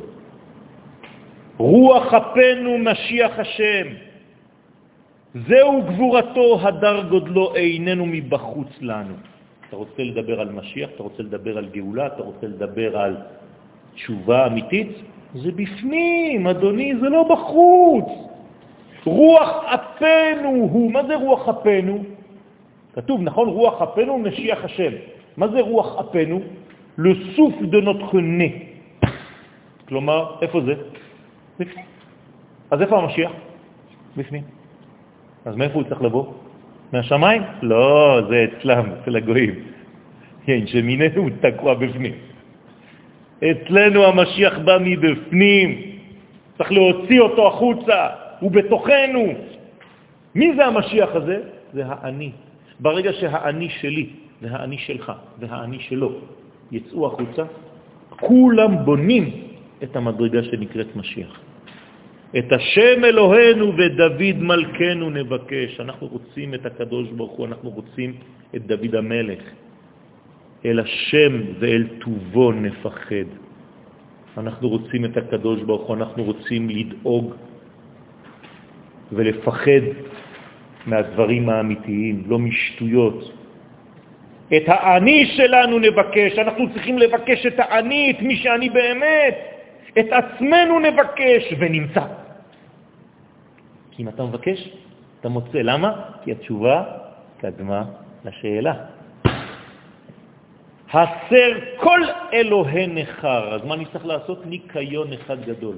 רוח 1.57 2.13
אפנו 2.13 2.77
משיח 2.77 3.39
השם, 3.39 3.88
זהו 5.47 5.82
גבורתו, 5.82 6.59
הדר 6.61 7.07
גודלו, 7.09 7.55
איננו 7.55 8.05
מבחוץ 8.05 8.71
לנו. 8.82 9.13
אתה 9.69 9.75
רוצה 9.75 10.03
לדבר 10.03 10.41
על 10.41 10.49
משיח, 10.51 10.89
אתה 10.95 11.03
רוצה 11.03 11.23
לדבר 11.23 11.57
על 11.57 11.65
גאולה, 11.71 12.07
אתה 12.07 12.23
רוצה 12.23 12.47
לדבר 12.47 12.97
על 12.97 13.17
תשובה 13.93 14.47
אמיתית, 14.47 14.91
זה 15.35 15.51
בפנים, 15.51 16.47
אדוני, 16.47 16.93
זה 17.01 17.09
לא 17.09 17.23
בחוץ. 17.23 18.05
רוח 19.05 19.65
אפנו 19.65 20.49
הוא, 20.49 20.91
מה 20.91 21.05
זה 21.07 21.15
רוח 21.15 21.49
אפנו? 21.49 22.03
כתוב, 22.95 23.21
נכון? 23.21 23.49
רוח 23.49 23.81
אפנו 23.81 24.17
משיח 24.17 24.63
השם. 24.63 24.91
מה 25.37 25.47
זה 25.47 25.61
רוח 25.61 25.99
אפנו? 25.99 26.41
Le 26.99 27.13
souffle 27.35 28.13
nez. 28.13 28.71
כלומר, 29.87 30.35
איפה 30.41 30.61
זה? 30.61 30.73
בפנים. 31.59 31.85
אז 32.71 32.81
איפה 32.81 32.97
המשיח? 32.97 33.31
בפנים. 34.17 34.43
אז 35.45 35.55
מאיפה 35.55 35.75
הוא 35.75 35.83
צריך 35.83 36.01
לבוא? 36.01 36.25
מהשמיים? 36.93 37.41
לא, 37.61 38.21
זה 38.29 38.45
אצלם, 38.45 38.85
אצל 39.01 39.15
הגויים. 39.15 39.55
כן, 40.45 40.67
שמיננו 40.67 41.21
הוא 41.21 41.29
תקוע 41.41 41.73
בפנים. 41.73 42.13
אצלנו 43.43 44.05
המשיח 44.05 44.57
בא 44.59 44.77
מבפנים, 44.81 45.81
צריך 46.57 46.71
להוציא 46.71 47.19
אותו 47.19 47.47
החוצה, 47.47 48.07
הוא 48.39 48.51
בתוכנו. 48.51 49.25
מי 50.35 50.55
זה 50.55 50.65
המשיח 50.65 51.09
הזה? 51.13 51.37
זה 51.73 51.83
האני. 51.85 52.31
ברגע 52.79 53.13
שהאני 53.13 53.69
שלי 53.69 54.05
והאני 54.41 54.77
שלך 54.77 55.11
והאני 55.39 55.79
שלו 55.79 56.11
יצאו 56.71 57.07
החוצה, 57.07 57.43
כולם 58.09 58.85
בונים 58.85 59.25
את 59.83 59.95
המדרגה 59.95 60.43
שנקראת 60.43 60.95
משיח. 60.95 61.39
את 62.37 62.51
השם 62.51 63.05
אלוהינו 63.05 63.73
ודוד 63.77 64.37
מלכנו 64.37 65.09
נבקש. 65.09 65.79
אנחנו 65.79 66.07
רוצים 66.07 66.53
את 66.53 66.65
הקדוש 66.65 67.09
ברוך 67.09 67.31
הוא, 67.31 67.45
אנחנו 67.45 67.69
רוצים 67.69 68.13
את 68.55 68.61
דוד 68.67 68.95
המלך. 68.95 69.41
אל 70.66 70.80
השם 70.80 71.41
ואל 71.59 71.88
טובו 71.99 72.51
נפחד. 72.51 73.30
אנחנו 74.38 74.70
רוצים 74.70 75.05
את 75.05 75.18
הקדוש 75.18 75.62
ברוך 75.62 75.88
הוא, 75.88 75.95
אנחנו 75.95 76.24
רוצים 76.24 76.70
לדאוג 76.70 77.36
ולפחד 79.12 79.84
מהדברים 80.86 81.49
האמיתיים, 81.49 82.24
לא 82.28 82.39
משטויות. 82.39 83.32
את 84.57 84.64
האני 84.68 85.26
שלנו 85.26 85.80
נבקש, 85.80 86.39
אנחנו 86.39 86.74
צריכים 86.74 86.97
לבקש 86.97 87.45
את 87.45 87.59
האני, 87.59 88.12
את 88.12 88.22
מי 88.22 88.36
שאני 88.36 88.70
באמת, 88.70 89.36
את 89.99 90.07
עצמנו 90.12 90.80
נבקש 90.80 91.53
ונמצא. 91.59 92.05
כי 93.91 94.03
אם 94.03 94.07
אתה 94.07 94.24
מבקש, 94.24 94.70
אתה 95.20 95.30
מוצא. 95.30 95.57
למה? 95.57 95.91
כי 96.24 96.32
התשובה 96.32 96.84
קדמה 97.41 97.84
לשאלה. 98.26 99.00
הסר 100.93 101.51
כל 101.79 101.99
אלוהי 102.33 102.87
נחר. 102.87 103.55
אז 103.55 103.61
מה 103.65 103.75
צריך 103.91 104.05
לעשות? 104.05 104.45
ניקיון 104.45 105.13
אחד 105.13 105.39
גדול. 105.45 105.75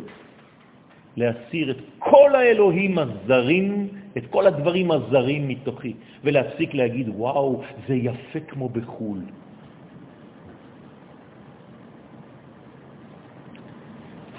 להסיר 1.17 1.71
את 1.71 1.77
כל 1.99 2.35
האלוהים 2.35 2.97
הזרים, 2.97 3.87
את 4.17 4.25
כל 4.29 4.47
הדברים 4.47 4.91
הזרים 4.91 5.47
מתוכי, 5.47 5.93
ולהפסיק 6.23 6.73
להגיד, 6.73 7.09
וואו, 7.09 7.61
זה 7.87 7.95
יפה 7.95 8.39
כמו 8.39 8.69
בחול. 8.69 9.19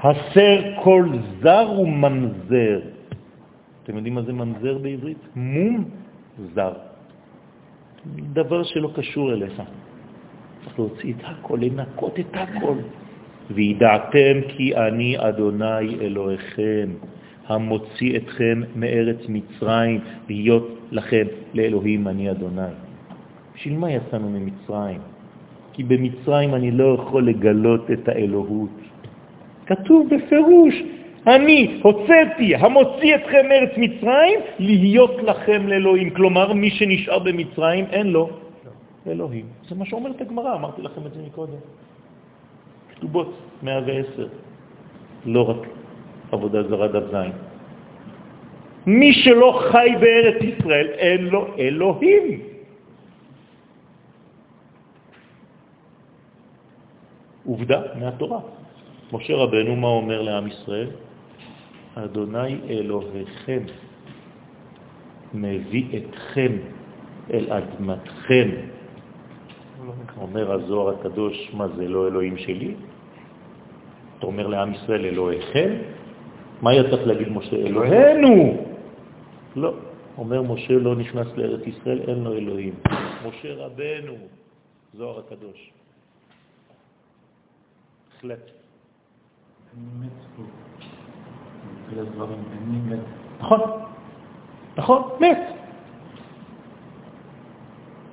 הסר 0.02 0.58
כל 0.82 1.08
זר 1.40 1.70
וממזר. 1.80 2.80
אתם 3.82 3.96
יודעים 3.96 4.14
מה 4.14 4.22
זה 4.22 4.32
ממזר 4.32 4.78
בעברית? 4.78 5.22
מום 5.36 5.84
זר. 6.54 6.72
דבר 8.32 8.62
שלא 8.62 8.90
קשור 8.96 9.32
אליך. 9.32 9.62
צריך 10.64 10.78
להוציא 10.78 11.12
את 11.12 11.24
הכל, 11.24 11.58
לנקות 11.60 12.20
את 12.20 12.34
הכל. 12.34 12.74
וידעתם 13.50 14.40
כי 14.48 14.76
אני 14.76 15.16
אדוני 15.18 15.96
אלוהיכם, 16.00 16.88
המוציא 17.46 18.16
אתכם 18.16 18.62
מארץ 18.76 19.18
מצרים, 19.28 20.00
להיות 20.28 20.78
לכם 20.90 21.26
לאלוהים 21.54 22.08
אני 22.08 22.30
אדוני. 22.30 22.74
בשביל 23.54 23.78
מה 23.78 23.90
יצאנו 23.90 24.30
ממצרים? 24.30 24.98
כי 25.72 25.84
במצרים 25.84 26.54
אני 26.54 26.70
לא 26.70 26.94
יכול 27.00 27.28
לגלות 27.28 27.90
את 27.90 28.08
האלוהות. 28.08 28.70
כתוב 29.66 30.08
בפירוש, 30.14 30.74
אני 31.26 31.80
הוצאתי, 31.82 32.54
המוציא 32.54 33.14
אתכם 33.14 33.48
מארץ 33.48 33.70
מצרים, 33.76 34.40
להיות 34.58 35.16
לכם 35.22 35.68
לאלוהים. 35.68 36.10
כלומר, 36.10 36.52
מי 36.52 36.70
שנשאר 36.70 37.18
במצרים 37.18 37.84
אין 37.92 38.06
לו 38.06 38.30
אלוהים. 39.06 39.46
זה 39.68 39.74
מה 39.74 39.84
שאומרת 39.84 40.20
הגמרא, 40.20 40.54
אמרתי 40.54 40.82
לכם 40.82 41.06
את 41.06 41.12
זה 41.14 41.22
מקודם. 41.22 41.60
כתובות 42.90 43.34
110, 43.62 44.28
לא 45.26 45.50
רק 45.50 45.66
עבודה 46.32 46.62
זרה 46.68 46.88
דף 46.88 47.10
זין. 47.10 47.32
מי 48.86 49.12
שלא 49.12 49.60
חי 49.72 49.88
בארץ 50.00 50.42
ישראל, 50.42 50.86
אין 50.88 51.24
לו 51.24 51.56
אלוהים. 51.58 52.40
עובדה 57.44 57.80
מהתורה. 58.00 58.40
משה 59.12 59.34
רבנו, 59.34 59.76
מה 59.76 59.88
אומר 59.88 60.22
לעם 60.22 60.46
ישראל? 60.46 60.90
אדוני 61.94 62.58
אלוהיכם 62.70 63.62
מביא 65.34 65.84
אתכם 65.98 66.52
אל 67.30 67.52
אדמתכם. 67.52 68.48
אומר 70.20 70.52
הזוהר 70.52 70.94
הקדוש, 70.98 71.50
מה 71.54 71.68
זה 71.68 71.88
לא 71.88 72.08
אלוהים 72.08 72.36
שלי? 72.36 72.74
אתה 74.18 74.26
אומר 74.26 74.46
לעם 74.46 74.74
ישראל 74.74 75.04
אלוהיכם? 75.04 75.70
מה 76.62 76.70
היה 76.70 76.90
צריך 76.90 77.06
להגיד 77.06 77.28
משה? 77.28 77.56
אלוהינו! 77.56 78.64
לא. 79.56 79.72
אומר 80.18 80.42
משה 80.42 80.74
לא 80.74 80.96
נכנס 80.96 81.26
לארץ 81.36 81.66
ישראל, 81.66 82.00
אין 82.08 82.24
לו 82.24 82.32
אלוהים. 82.32 82.74
משה 83.26 83.54
רבנו, 83.54 84.14
זוהר 84.94 85.18
הקדוש. 85.18 85.70
בהחלט. 88.24 88.50
נכון, 93.40 93.60
נכון, 94.76 95.02
מת. 95.20 95.38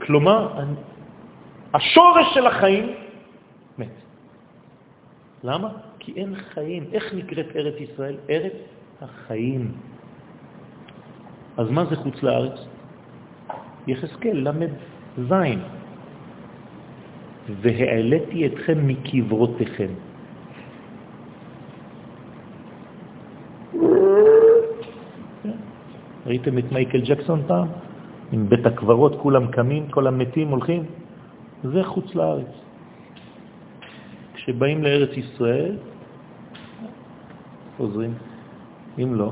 כלומר, 0.02 0.60
השורש 1.74 2.28
של 2.34 2.48
החיים 2.48 2.86
מת. 3.78 3.96
למה? 5.44 5.70
כי 6.00 6.14
אין 6.16 6.36
חיים. 6.36 6.84
איך 6.94 7.14
נקראת 7.14 7.56
ארץ 7.56 7.76
ישראל? 7.80 8.16
ארץ 8.30 8.54
החיים. 9.02 9.72
אז 11.58 11.70
מה 11.70 11.86
זה 11.86 11.96
חוץ 11.96 12.24
לארץ? 12.24 12.58
יחזקאל 13.88 14.48
זין. 15.18 15.60
והעליתי 17.62 18.48
אתכם 18.48 18.88
מקברותיכם. 18.88 19.92
ראיתם 26.26 26.58
את 26.58 26.72
מייקל 26.72 27.02
ג'קסון 27.02 27.42
פעם? 27.48 27.68
עם 28.32 28.50
בית 28.50 28.66
הקברות, 28.66 29.20
כולם 29.20 29.52
קמים, 29.52 29.88
כל 29.88 30.08
המתים 30.08 30.48
הולכים? 30.48 30.84
זה 31.64 31.84
חוץ 31.84 32.16
לארץ. 32.16 32.54
כשבאים 34.34 34.84
לארץ 34.84 35.10
ישראל, 35.18 35.76
חוזרים, 37.78 38.14
אם 39.00 39.16
לא, 39.16 39.32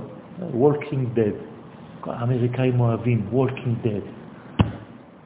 Walking 0.54 1.18
Dead. 1.18 1.38
האמריקאים 2.06 2.80
אוהבים, 2.80 3.28
Walking 3.34 3.86
Dead. 3.86 4.06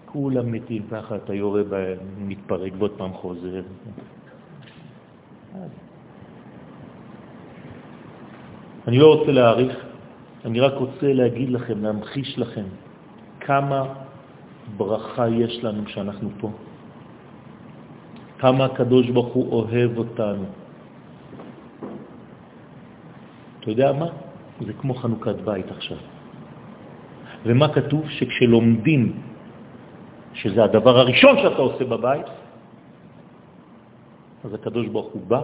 כולם 0.06 0.51
מתים 0.51 0.84
ככה, 0.91 1.16
אתה 1.16 1.34
יורה 1.34 1.64
בהם, 1.64 1.97
מתפרק 2.18 2.74
ועוד 2.78 2.91
פעם 2.97 3.14
חוזר. 3.14 3.62
אני 8.88 8.97
לא 8.99 9.16
רוצה 9.16 9.32
להעריך, 9.32 9.86
אני 10.45 10.60
רק 10.60 10.74
רוצה 10.74 11.14
להגיד 11.14 11.49
לכם, 11.49 11.84
להמחיש 11.84 12.39
לכם 12.39 12.64
כמה 13.39 13.93
ברכה 14.78 15.30
יש 15.30 15.64
לנו 15.64 15.86
כשאנחנו 15.86 16.30
פה. 16.39 16.51
כמה 18.44 18.76
הקדוש 18.76 19.10
ברוך 19.10 19.34
הוא 19.34 19.48
אוהב 19.52 19.98
אותנו. 19.98 20.46
אתה 23.60 23.70
יודע 23.72 23.96
מה? 23.96 24.10
זה 24.68 24.74
כמו 24.84 24.94
חנוכת 25.00 25.36
בית 25.48 25.72
עכשיו. 25.72 25.98
ומה 27.48 27.68
כתוב? 27.74 28.04
שכשלומדים, 28.20 29.02
שזה 30.34 30.64
הדבר 30.64 31.00
הראשון 31.00 31.36
שאתה 31.39 31.62
עושה 31.62 31.84
בבית, 31.88 32.28
אז 34.44 34.52
הקדוש 34.54 34.88
ברוך 34.91 35.12
הוא 35.16 35.24
בא 35.28 35.41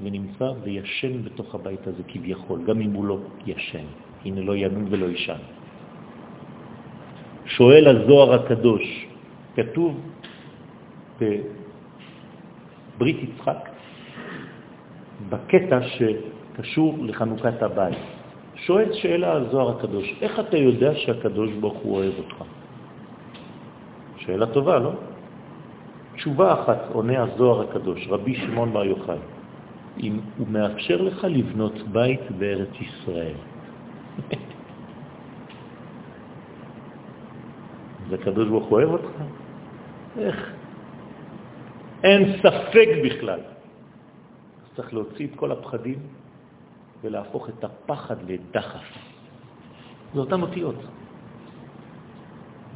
ונמצא 0.00 0.48
וישן 0.64 1.28
בתוך 1.28 1.54
הבית 1.60 1.84
הזה 1.86 2.02
כביכול, 2.08 2.64
גם 2.64 2.80
אם 2.80 2.92
הוא 2.92 3.04
לא 3.04 3.18
ישן. 3.44 3.86
הנה 4.24 4.40
לא 4.40 4.56
ינון 4.56 4.86
ולא 4.90 5.06
ישן. 5.12 5.42
שואל 7.46 7.84
הזוהר 7.88 8.30
הקדוש, 8.34 8.84
כתוב 9.60 9.92
בברית 12.98 13.16
יצחק, 13.22 13.68
בקטע 15.28 15.78
שקשור 15.82 16.98
לחנוכת 17.00 17.62
הבית. 17.62 17.98
שואל 18.54 18.92
שאלה 18.92 19.32
הזוהר 19.32 19.78
הקדוש, 19.78 20.14
איך 20.20 20.40
אתה 20.40 20.56
יודע 20.56 20.94
שהקדוש 20.94 21.52
ברוך 21.52 21.78
הוא 21.78 21.96
אוהב 21.96 22.14
אותך? 22.18 22.44
שאלה 24.16 24.46
טובה, 24.46 24.78
לא? 24.78 24.92
תשובה 26.14 26.62
אחת 26.62 26.78
עונה 26.92 27.22
הזוהר 27.22 27.70
הקדוש, 27.70 28.06
רבי 28.08 28.34
שמעון 28.34 28.72
בר 28.72 28.84
יוחאי, 28.84 29.18
אם 30.02 30.20
הוא 30.38 30.46
מאפשר 30.50 31.02
לך 31.02 31.24
לבנות 31.24 31.74
בית 31.92 32.30
בארץ 32.38 32.74
ישראל. 32.80 33.34
אז 38.06 38.12
הקדוש 38.12 38.48
ברוך 38.48 38.66
הוא 38.66 38.78
אוהב 38.78 38.90
אותך? 38.90 39.10
איך? 40.18 40.57
אין 42.04 42.36
ספק 42.38 42.88
בכלל. 43.04 43.40
אז 43.40 44.76
צריך 44.76 44.94
להוציא 44.94 45.26
את 45.26 45.36
כל 45.36 45.52
הפחדים 45.52 45.98
ולהפוך 47.02 47.48
את 47.48 47.64
הפחד 47.64 48.16
לדחף. 48.28 48.84
זה 50.14 50.20
אותן 50.20 50.42
אותיות. 50.42 50.74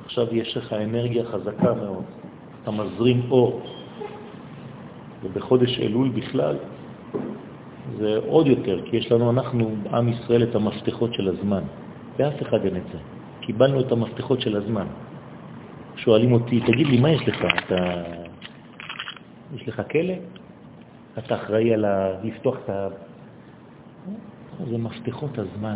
עכשיו 0.04 0.34
יש 0.34 0.56
לך 0.56 0.72
אנרגיה 0.72 1.24
חזקה 1.24 1.74
מאוד, 1.74 2.04
אתה 2.62 2.70
מזרים 2.70 3.22
אור, 3.30 3.62
ובחודש 5.22 5.78
אלול 5.78 6.08
בכלל 6.08 6.56
זה 7.98 8.18
עוד 8.26 8.46
יותר, 8.46 8.80
כי 8.90 8.96
יש 8.96 9.12
לנו, 9.12 9.30
אנחנו, 9.30 9.74
עם 9.92 10.08
ישראל, 10.08 10.42
את 10.42 10.54
המפתחות 10.54 11.14
של 11.14 11.28
הזמן. 11.28 11.62
ואף 12.16 12.42
אחד 12.42 12.64
אין 12.64 12.76
את 12.76 12.86
זה. 12.92 12.98
קיבלנו 13.40 13.80
את 13.80 13.92
המפתחות 13.92 14.40
של 14.40 14.56
הזמן. 14.56 14.86
שואלים 15.96 16.32
אותי, 16.32 16.60
תגיד 16.60 16.86
לי, 16.86 17.00
מה 17.00 17.10
יש 17.10 17.28
לך? 17.28 17.44
אתה... 17.58 17.76
יש 19.56 19.68
לך 19.68 19.82
כלא? 19.90 20.14
אתה 21.18 21.34
אחראי 21.34 21.74
על 21.74 21.84
ה... 21.84 22.10
לפתוח 22.24 22.56
את 22.64 22.70
ה... 22.70 22.88
זה 24.70 24.78
מפתחות 24.78 25.38
הזמן. 25.38 25.74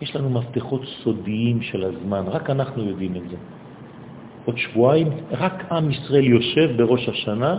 יש 0.00 0.16
לנו 0.16 0.30
מפתחות 0.30 0.82
סודיים 0.84 1.62
של 1.62 1.84
הזמן, 1.84 2.24
רק 2.26 2.50
אנחנו 2.50 2.84
יודעים 2.84 3.16
את 3.16 3.30
זה. 3.30 3.36
עוד 4.44 4.58
שבועיים, 4.58 5.08
רק 5.30 5.72
עם 5.72 5.90
ישראל 5.90 6.24
יושב 6.24 6.76
בראש 6.76 7.08
השנה 7.08 7.58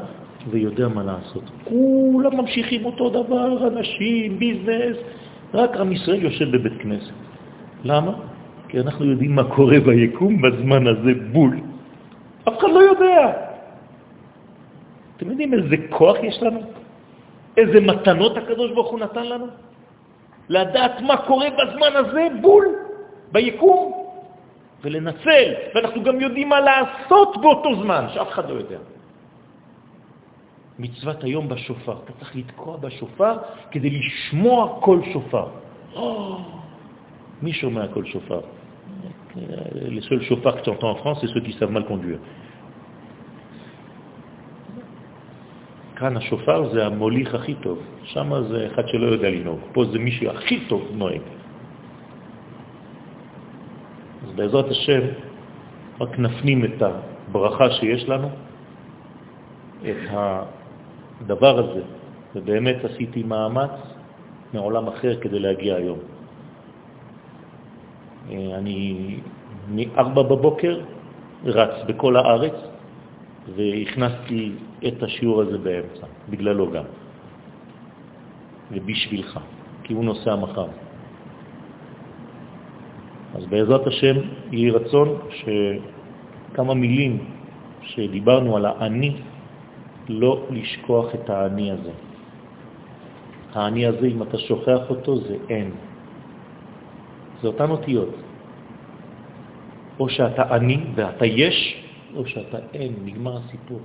ויודע 0.49 0.88
מה 0.88 1.03
לעשות. 1.03 1.43
כולם 1.63 2.38
ממשיכים 2.38 2.86
אותו 2.86 3.09
דבר, 3.09 3.67
אנשים, 3.67 4.39
ביזנס, 4.39 4.97
רק 5.53 5.78
עם 5.78 5.91
ישראל 5.91 6.24
יושב 6.24 6.57
בבית 6.57 6.82
כנסת. 6.82 7.13
למה? 7.84 8.11
כי 8.67 8.80
אנחנו 8.80 9.05
יודעים 9.05 9.36
מה 9.36 9.43
קורה 9.43 9.80
ביקום 9.80 10.41
בזמן 10.41 10.88
הזה 10.88 11.11
בול. 11.32 11.59
אף 12.47 12.57
אחד 12.59 12.69
לא 12.74 12.80
יודע. 12.80 13.51
אתם 15.22 15.30
יודעים 15.30 15.53
איזה 15.53 15.76
כוח 15.89 16.17
יש 16.24 16.43
לנו? 16.43 16.61
איזה 17.57 17.80
מתנות 17.80 18.38
הקדוש 18.38 18.72
ברוך 18.72 18.89
הוא 18.89 18.99
נתן 18.99 19.26
לנו? 19.26 19.47
לדעת 20.49 21.01
מה 21.01 21.17
קורה 21.17 21.47
בזמן 21.49 21.93
הזה 21.95 22.28
בול, 22.41 22.65
ביקום, 23.32 23.93
ולנצל, 24.82 25.53
ואנחנו 25.76 26.03
גם 26.03 26.22
יודעים 26.22 26.49
מה 26.49 26.59
לעשות 26.59 27.41
באותו 27.41 27.76
זמן, 27.76 28.05
שאף 28.13 28.30
אחד 28.30 28.49
לא 28.49 28.53
יודע. 28.53 28.78
מצוות 30.80 31.24
היום 31.24 31.49
בשופר, 31.49 31.95
אתה 32.05 32.13
צריך 32.19 32.36
לתקוע 32.36 32.78
בשופר 32.78 33.38
כדי 33.72 33.89
לשמוע 33.89 34.78
כל 34.82 34.99
שופר. 35.13 35.47
מי 37.41 37.53
שומע 37.53 37.88
כל 37.93 38.05
שופר? 38.05 38.41
Les 39.95 40.01
seuls 40.01 40.24
chauffards 40.28 40.61
tu 40.63 40.69
entends 40.69 40.91
en 40.91 40.95
France, 40.95 41.17
c'est 41.22 41.28
ceux 41.28 41.39
qui. 41.39 41.55
כאן 46.02 46.18
השופר 46.18 46.70
זה 46.74 46.86
המוליך 46.86 47.36
הכי 47.36 47.54
טוב, 47.56 47.80
שם 48.04 48.43
זה 48.49 48.68
אחד 48.74 48.88
שלא 48.88 49.08
יודע 49.08 49.30
לנהוג, 49.30 49.60
פה 49.74 49.86
זה 49.86 49.99
מישהו 49.99 50.30
הכי 50.30 50.66
טוב 50.66 50.82
נוהג. 50.93 51.22
אז 54.26 54.32
בעזרת 54.36 54.66
השם 54.72 55.02
רק 56.02 56.20
נפנים 56.20 56.66
את 56.66 56.82
הברכה 56.82 57.72
שיש 57.72 58.10
לנו, 58.10 58.30
את 59.82 60.10
הדבר 61.22 61.60
הזה, 61.60 61.82
ובאמת 62.36 62.86
עשיתי 62.86 63.24
מאמץ 63.24 63.78
מעולם 64.54 64.88
אחר 64.88 65.22
כדי 65.22 65.39
להגיע 65.39 65.76
היום. 65.76 65.99
אני 68.30 69.20
מ-4 69.70 70.02
בבוקר 70.02 70.80
רץ 71.45 71.86
בכל 71.88 72.16
הארץ 72.16 72.58
והכנסתי 73.56 74.52
את 74.88 75.04
השיעור 75.04 75.42
הזה 75.42 75.58
באמצע, 75.58 76.08
בגללו 76.30 76.72
גם, 76.72 76.84
ובשבילך, 78.72 79.39
כי 79.84 79.94
הוא 79.94 80.06
נוסע 80.06 80.36
מחר. 80.36 80.68
אז 83.36 83.46
בעזרת 83.46 83.88
השם 83.88 84.16
יהי 84.52 84.70
רצון 84.70 85.18
שכמה 85.30 86.74
מילים 86.74 87.26
שדיברנו 87.82 88.58
על 88.58 88.66
האני, 88.66 89.16
לא 90.10 90.46
לשכוח 90.50 91.16
את 91.16 91.30
האני 91.30 91.72
הזה. 91.72 91.92
האני 93.54 93.86
הזה, 93.86 94.08
אם 94.08 94.24
אתה 94.24 94.38
שוכח 94.38 94.89
אותו, 94.89 95.16
זה 95.16 95.36
אין. 95.50 95.72
זה 97.42 97.48
אותן 97.48 97.70
אותיות. 97.70 98.10
או 100.00 100.10
שאתה 100.10 100.56
אני 100.56 100.78
ואתה 100.96 101.26
יש, 101.26 101.84
או 102.16 102.26
שאתה 102.26 102.57
אין, 102.74 102.93
נגמר 103.05 103.38
הסיפור. 103.38 103.80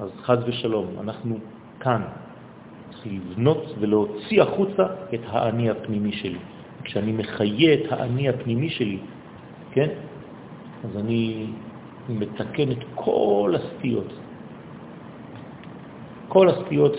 אז 0.00 0.10
חז 0.22 0.38
ושלום, 0.46 0.86
אנחנו 1.00 1.38
כאן. 1.80 2.02
צריך 2.90 3.06
לבנות 3.06 3.74
ולהוציא 3.78 4.42
החוצה 4.42 4.84
את 5.14 5.20
האני 5.26 5.70
הפנימי 5.70 6.12
שלי. 6.12 6.38
כשאני 6.84 7.12
מחיה 7.12 7.74
את 7.74 7.92
האני 7.92 8.28
הפנימי 8.28 8.70
שלי, 8.70 8.98
כן? 9.72 9.88
אז 10.84 10.96
אני 10.96 11.46
מתקן 12.08 12.72
את 12.72 12.84
כל 12.94 13.54
הסטיות. 13.54 14.12
כל 16.28 16.48
הסטיות, 16.48 16.96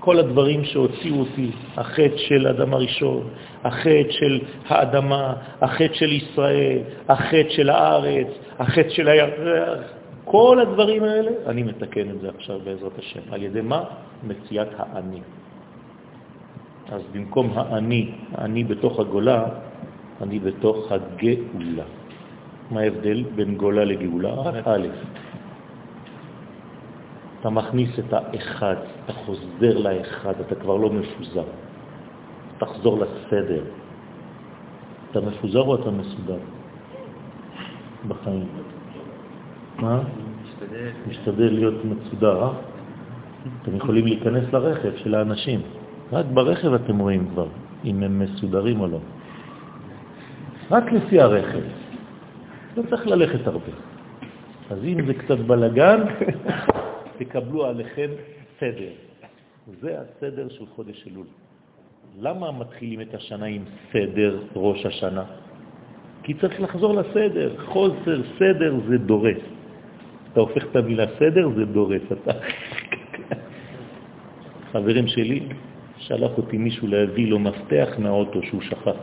כל 0.00 0.18
הדברים 0.18 0.64
שהוציאו 0.64 1.20
אותי, 1.20 1.50
החטא 1.76 2.16
של 2.16 2.46
אדם 2.46 2.74
הראשון, 2.74 3.28
החטא 3.64 4.10
של 4.10 4.40
האדמה, 4.66 5.34
החטא 5.60 5.94
של 5.94 6.12
ישראל, 6.12 6.78
החטא 7.08 7.50
של 7.50 7.70
הארץ, 7.70 8.26
החטא 8.58 8.88
של 8.88 9.08
הירח, 9.08 9.78
כל 10.24 10.58
הדברים 10.62 11.04
האלה, 11.04 11.30
אני 11.46 11.62
מתקן 11.62 12.10
את 12.10 12.20
זה 12.20 12.28
עכשיו 12.28 12.58
בעזרת 12.64 12.98
השם. 12.98 13.20
על 13.30 13.42
ידי 13.42 13.60
מה? 13.60 13.84
מציאת 14.26 14.68
האני. 14.76 15.20
אז 16.92 17.02
במקום 17.12 17.52
האני, 17.54 18.10
האני 18.34 18.64
בתוך 18.64 19.00
הגולה, 19.00 19.44
אני 20.22 20.38
בתוך 20.38 20.92
הגאולה. 20.92 21.84
מה 22.70 22.80
ההבדל 22.80 23.24
בין 23.34 23.56
גולה 23.56 23.84
לגאולה? 23.84 24.34
רק 24.34 24.54
א', 24.68 24.86
אתה 27.40 27.50
מכניס 27.50 27.98
את 27.98 28.12
האחד, 28.12 28.74
אתה 29.04 29.12
חוזר 29.12 29.78
לאחד, 29.78 30.34
אתה 30.46 30.54
כבר 30.54 30.76
לא 30.76 30.90
מפוזר. 30.90 31.44
תחזור 32.58 32.98
לסדר. 32.98 33.62
אתה 35.10 35.20
מפוזר 35.20 35.60
או 35.60 35.74
אתה 35.74 35.90
מסודר? 35.90 36.38
בחיים. 38.08 38.48
מה? 39.78 40.00
משתדל. 40.42 40.90
משתדל 41.08 41.52
להיות 41.52 41.74
מסודר, 41.84 42.42
אה? 42.42 42.50
אתם 43.62 43.76
יכולים 43.76 44.06
להיכנס 44.06 44.52
לרכב 44.52 44.96
של 44.96 45.14
האנשים. 45.14 45.60
רק 46.12 46.26
ברכב 46.34 46.74
אתם 46.74 46.98
רואים 46.98 47.28
כבר 47.32 47.46
אם 47.84 48.02
הם 48.02 48.18
מסודרים 48.18 48.80
או 48.80 48.86
לא. 48.86 48.98
רק 50.70 50.92
לפי 50.92 51.20
הרכב. 51.20 51.60
לא 52.76 52.82
צריך 52.90 53.06
ללכת 53.06 53.46
הרבה. 53.46 53.72
אז 54.70 54.78
אם 54.84 55.06
זה 55.06 55.14
קצת 55.14 55.38
בלגן, 55.38 56.00
תקבלו 57.20 57.66
עליכם 57.66 58.10
סדר. 58.60 58.92
זה 59.80 59.96
הסדר 60.00 60.48
של 60.48 60.66
חודש 60.66 61.04
אלול. 61.06 61.26
למה 62.20 62.52
מתחילים 62.52 63.00
את 63.00 63.14
השנה 63.14 63.46
עם 63.46 63.64
סדר 63.92 64.42
ראש 64.56 64.86
השנה? 64.86 65.24
כי 66.22 66.34
צריך 66.34 66.60
לחזור 66.60 66.94
לסדר. 66.94 67.56
חוסר 67.66 68.22
סדר 68.38 68.74
זה 68.88 68.98
דורס. 68.98 69.42
אתה 70.32 70.40
הופך 70.40 70.64
את 70.70 70.76
המילה 70.76 71.06
סדר, 71.18 71.48
זה 71.56 71.64
דורס. 71.64 72.02
אתה... 72.12 72.32
חברים 74.72 75.06
שלי, 75.06 75.40
שלח 75.98 76.30
אותי 76.38 76.58
מישהו 76.58 76.88
להביא 76.88 77.26
לו 77.26 77.38
מפתח 77.38 77.88
מהאוטו 77.98 78.42
שהוא 78.42 78.62
שכח. 78.62 78.96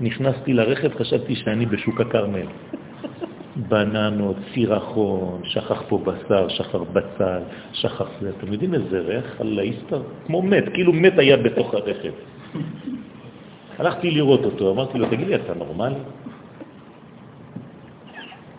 נכנסתי 0.00 0.52
לרכב, 0.52 0.98
חשבתי 0.98 1.34
שאני 1.34 1.66
בשוק 1.66 2.00
הכרמל. 2.00 2.46
בננות, 3.56 4.36
סירחון, 4.54 5.40
שכח 5.44 5.82
פה 5.88 5.98
בשר, 5.98 6.48
שכח 6.48 6.80
בצל, 6.92 7.40
שכח 7.72 8.08
זה. 8.20 8.30
אתם 8.38 8.52
יודעים 8.52 8.74
איזה 8.74 9.00
ריח 9.00 9.40
על 9.40 9.58
האיסטר? 9.58 10.02
כמו 10.26 10.42
מת, 10.42 10.64
כאילו 10.74 10.92
מת 10.92 11.18
היה 11.18 11.36
בתוך 11.36 11.74
הרכב. 11.74 12.12
הלכתי 13.78 14.10
לראות 14.10 14.44
אותו, 14.44 14.72
אמרתי 14.72 14.98
לו, 14.98 15.06
תגיד 15.06 15.26
לי, 15.28 15.34
אתה 15.34 15.54
נורמלי? 15.54 15.94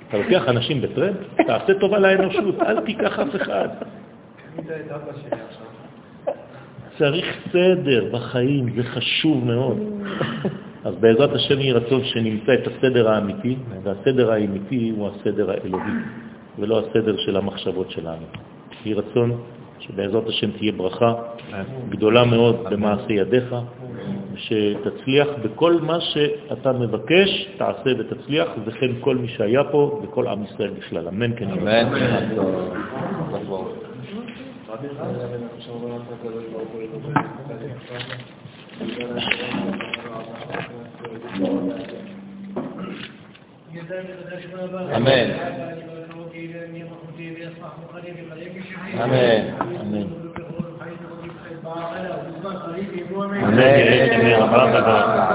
אתה 0.09 0.17
לוקח 0.17 0.49
אנשים 0.49 0.81
בטרנד? 0.81 1.15
תעשה 1.47 1.73
טובה 1.79 1.99
לאנושות, 1.99 2.61
אל 2.61 2.81
תיקח 2.81 3.19
אף 3.19 3.35
אחד. 3.35 3.67
צריך 6.97 7.25
סדר 7.51 8.09
בחיים, 8.11 8.69
זה 8.75 8.83
חשוב 8.83 9.45
מאוד. 9.45 9.77
אז 10.83 10.95
בעזרת 10.95 11.33
השם 11.33 11.59
יהיה 11.59 11.73
רצון 11.73 12.03
שנמצא 12.03 12.53
את 12.53 12.67
הסדר 12.67 13.09
האמיתי, 13.09 13.55
והסדר 13.83 14.31
האמיתי 14.31 14.93
הוא 14.97 15.09
הסדר 15.09 15.51
האלוהי, 15.51 15.93
ולא 16.59 16.79
הסדר 16.79 17.17
של 17.17 17.37
המחשבות 17.37 17.91
שלנו. 17.91 18.25
יהיה 18.85 18.97
רצון 18.97 19.41
שבעזרת 19.79 20.27
השם 20.27 20.51
תהיה 20.51 20.71
ברכה 20.71 21.13
גדולה 21.89 22.23
מאוד 22.23 22.63
במעשה 22.69 23.13
ידיך, 23.13 23.55
שתצליח 24.35 25.27
בכל 25.43 25.73
מה 25.81 26.01
שאתה 26.01 26.71
מבקש, 26.73 27.47
תעשה 27.57 27.89
ותצליח, 27.99 28.47
וכן 28.65 28.91
כל 28.99 29.15
מי 29.15 29.27
שהיה 29.27 29.63
פה 29.63 30.01
וכל 30.03 30.27
עם 30.27 30.43
ישראל 30.43 30.69
בכלל. 30.69 31.07
אמן 31.07 31.35
כן. 31.35 31.49
אמן. 31.49 31.93
אמן. 41.33 41.49
אמן. 48.93 49.43
אמן. 49.81 50.05
אמן, 53.43 54.33
רבה 54.33 55.33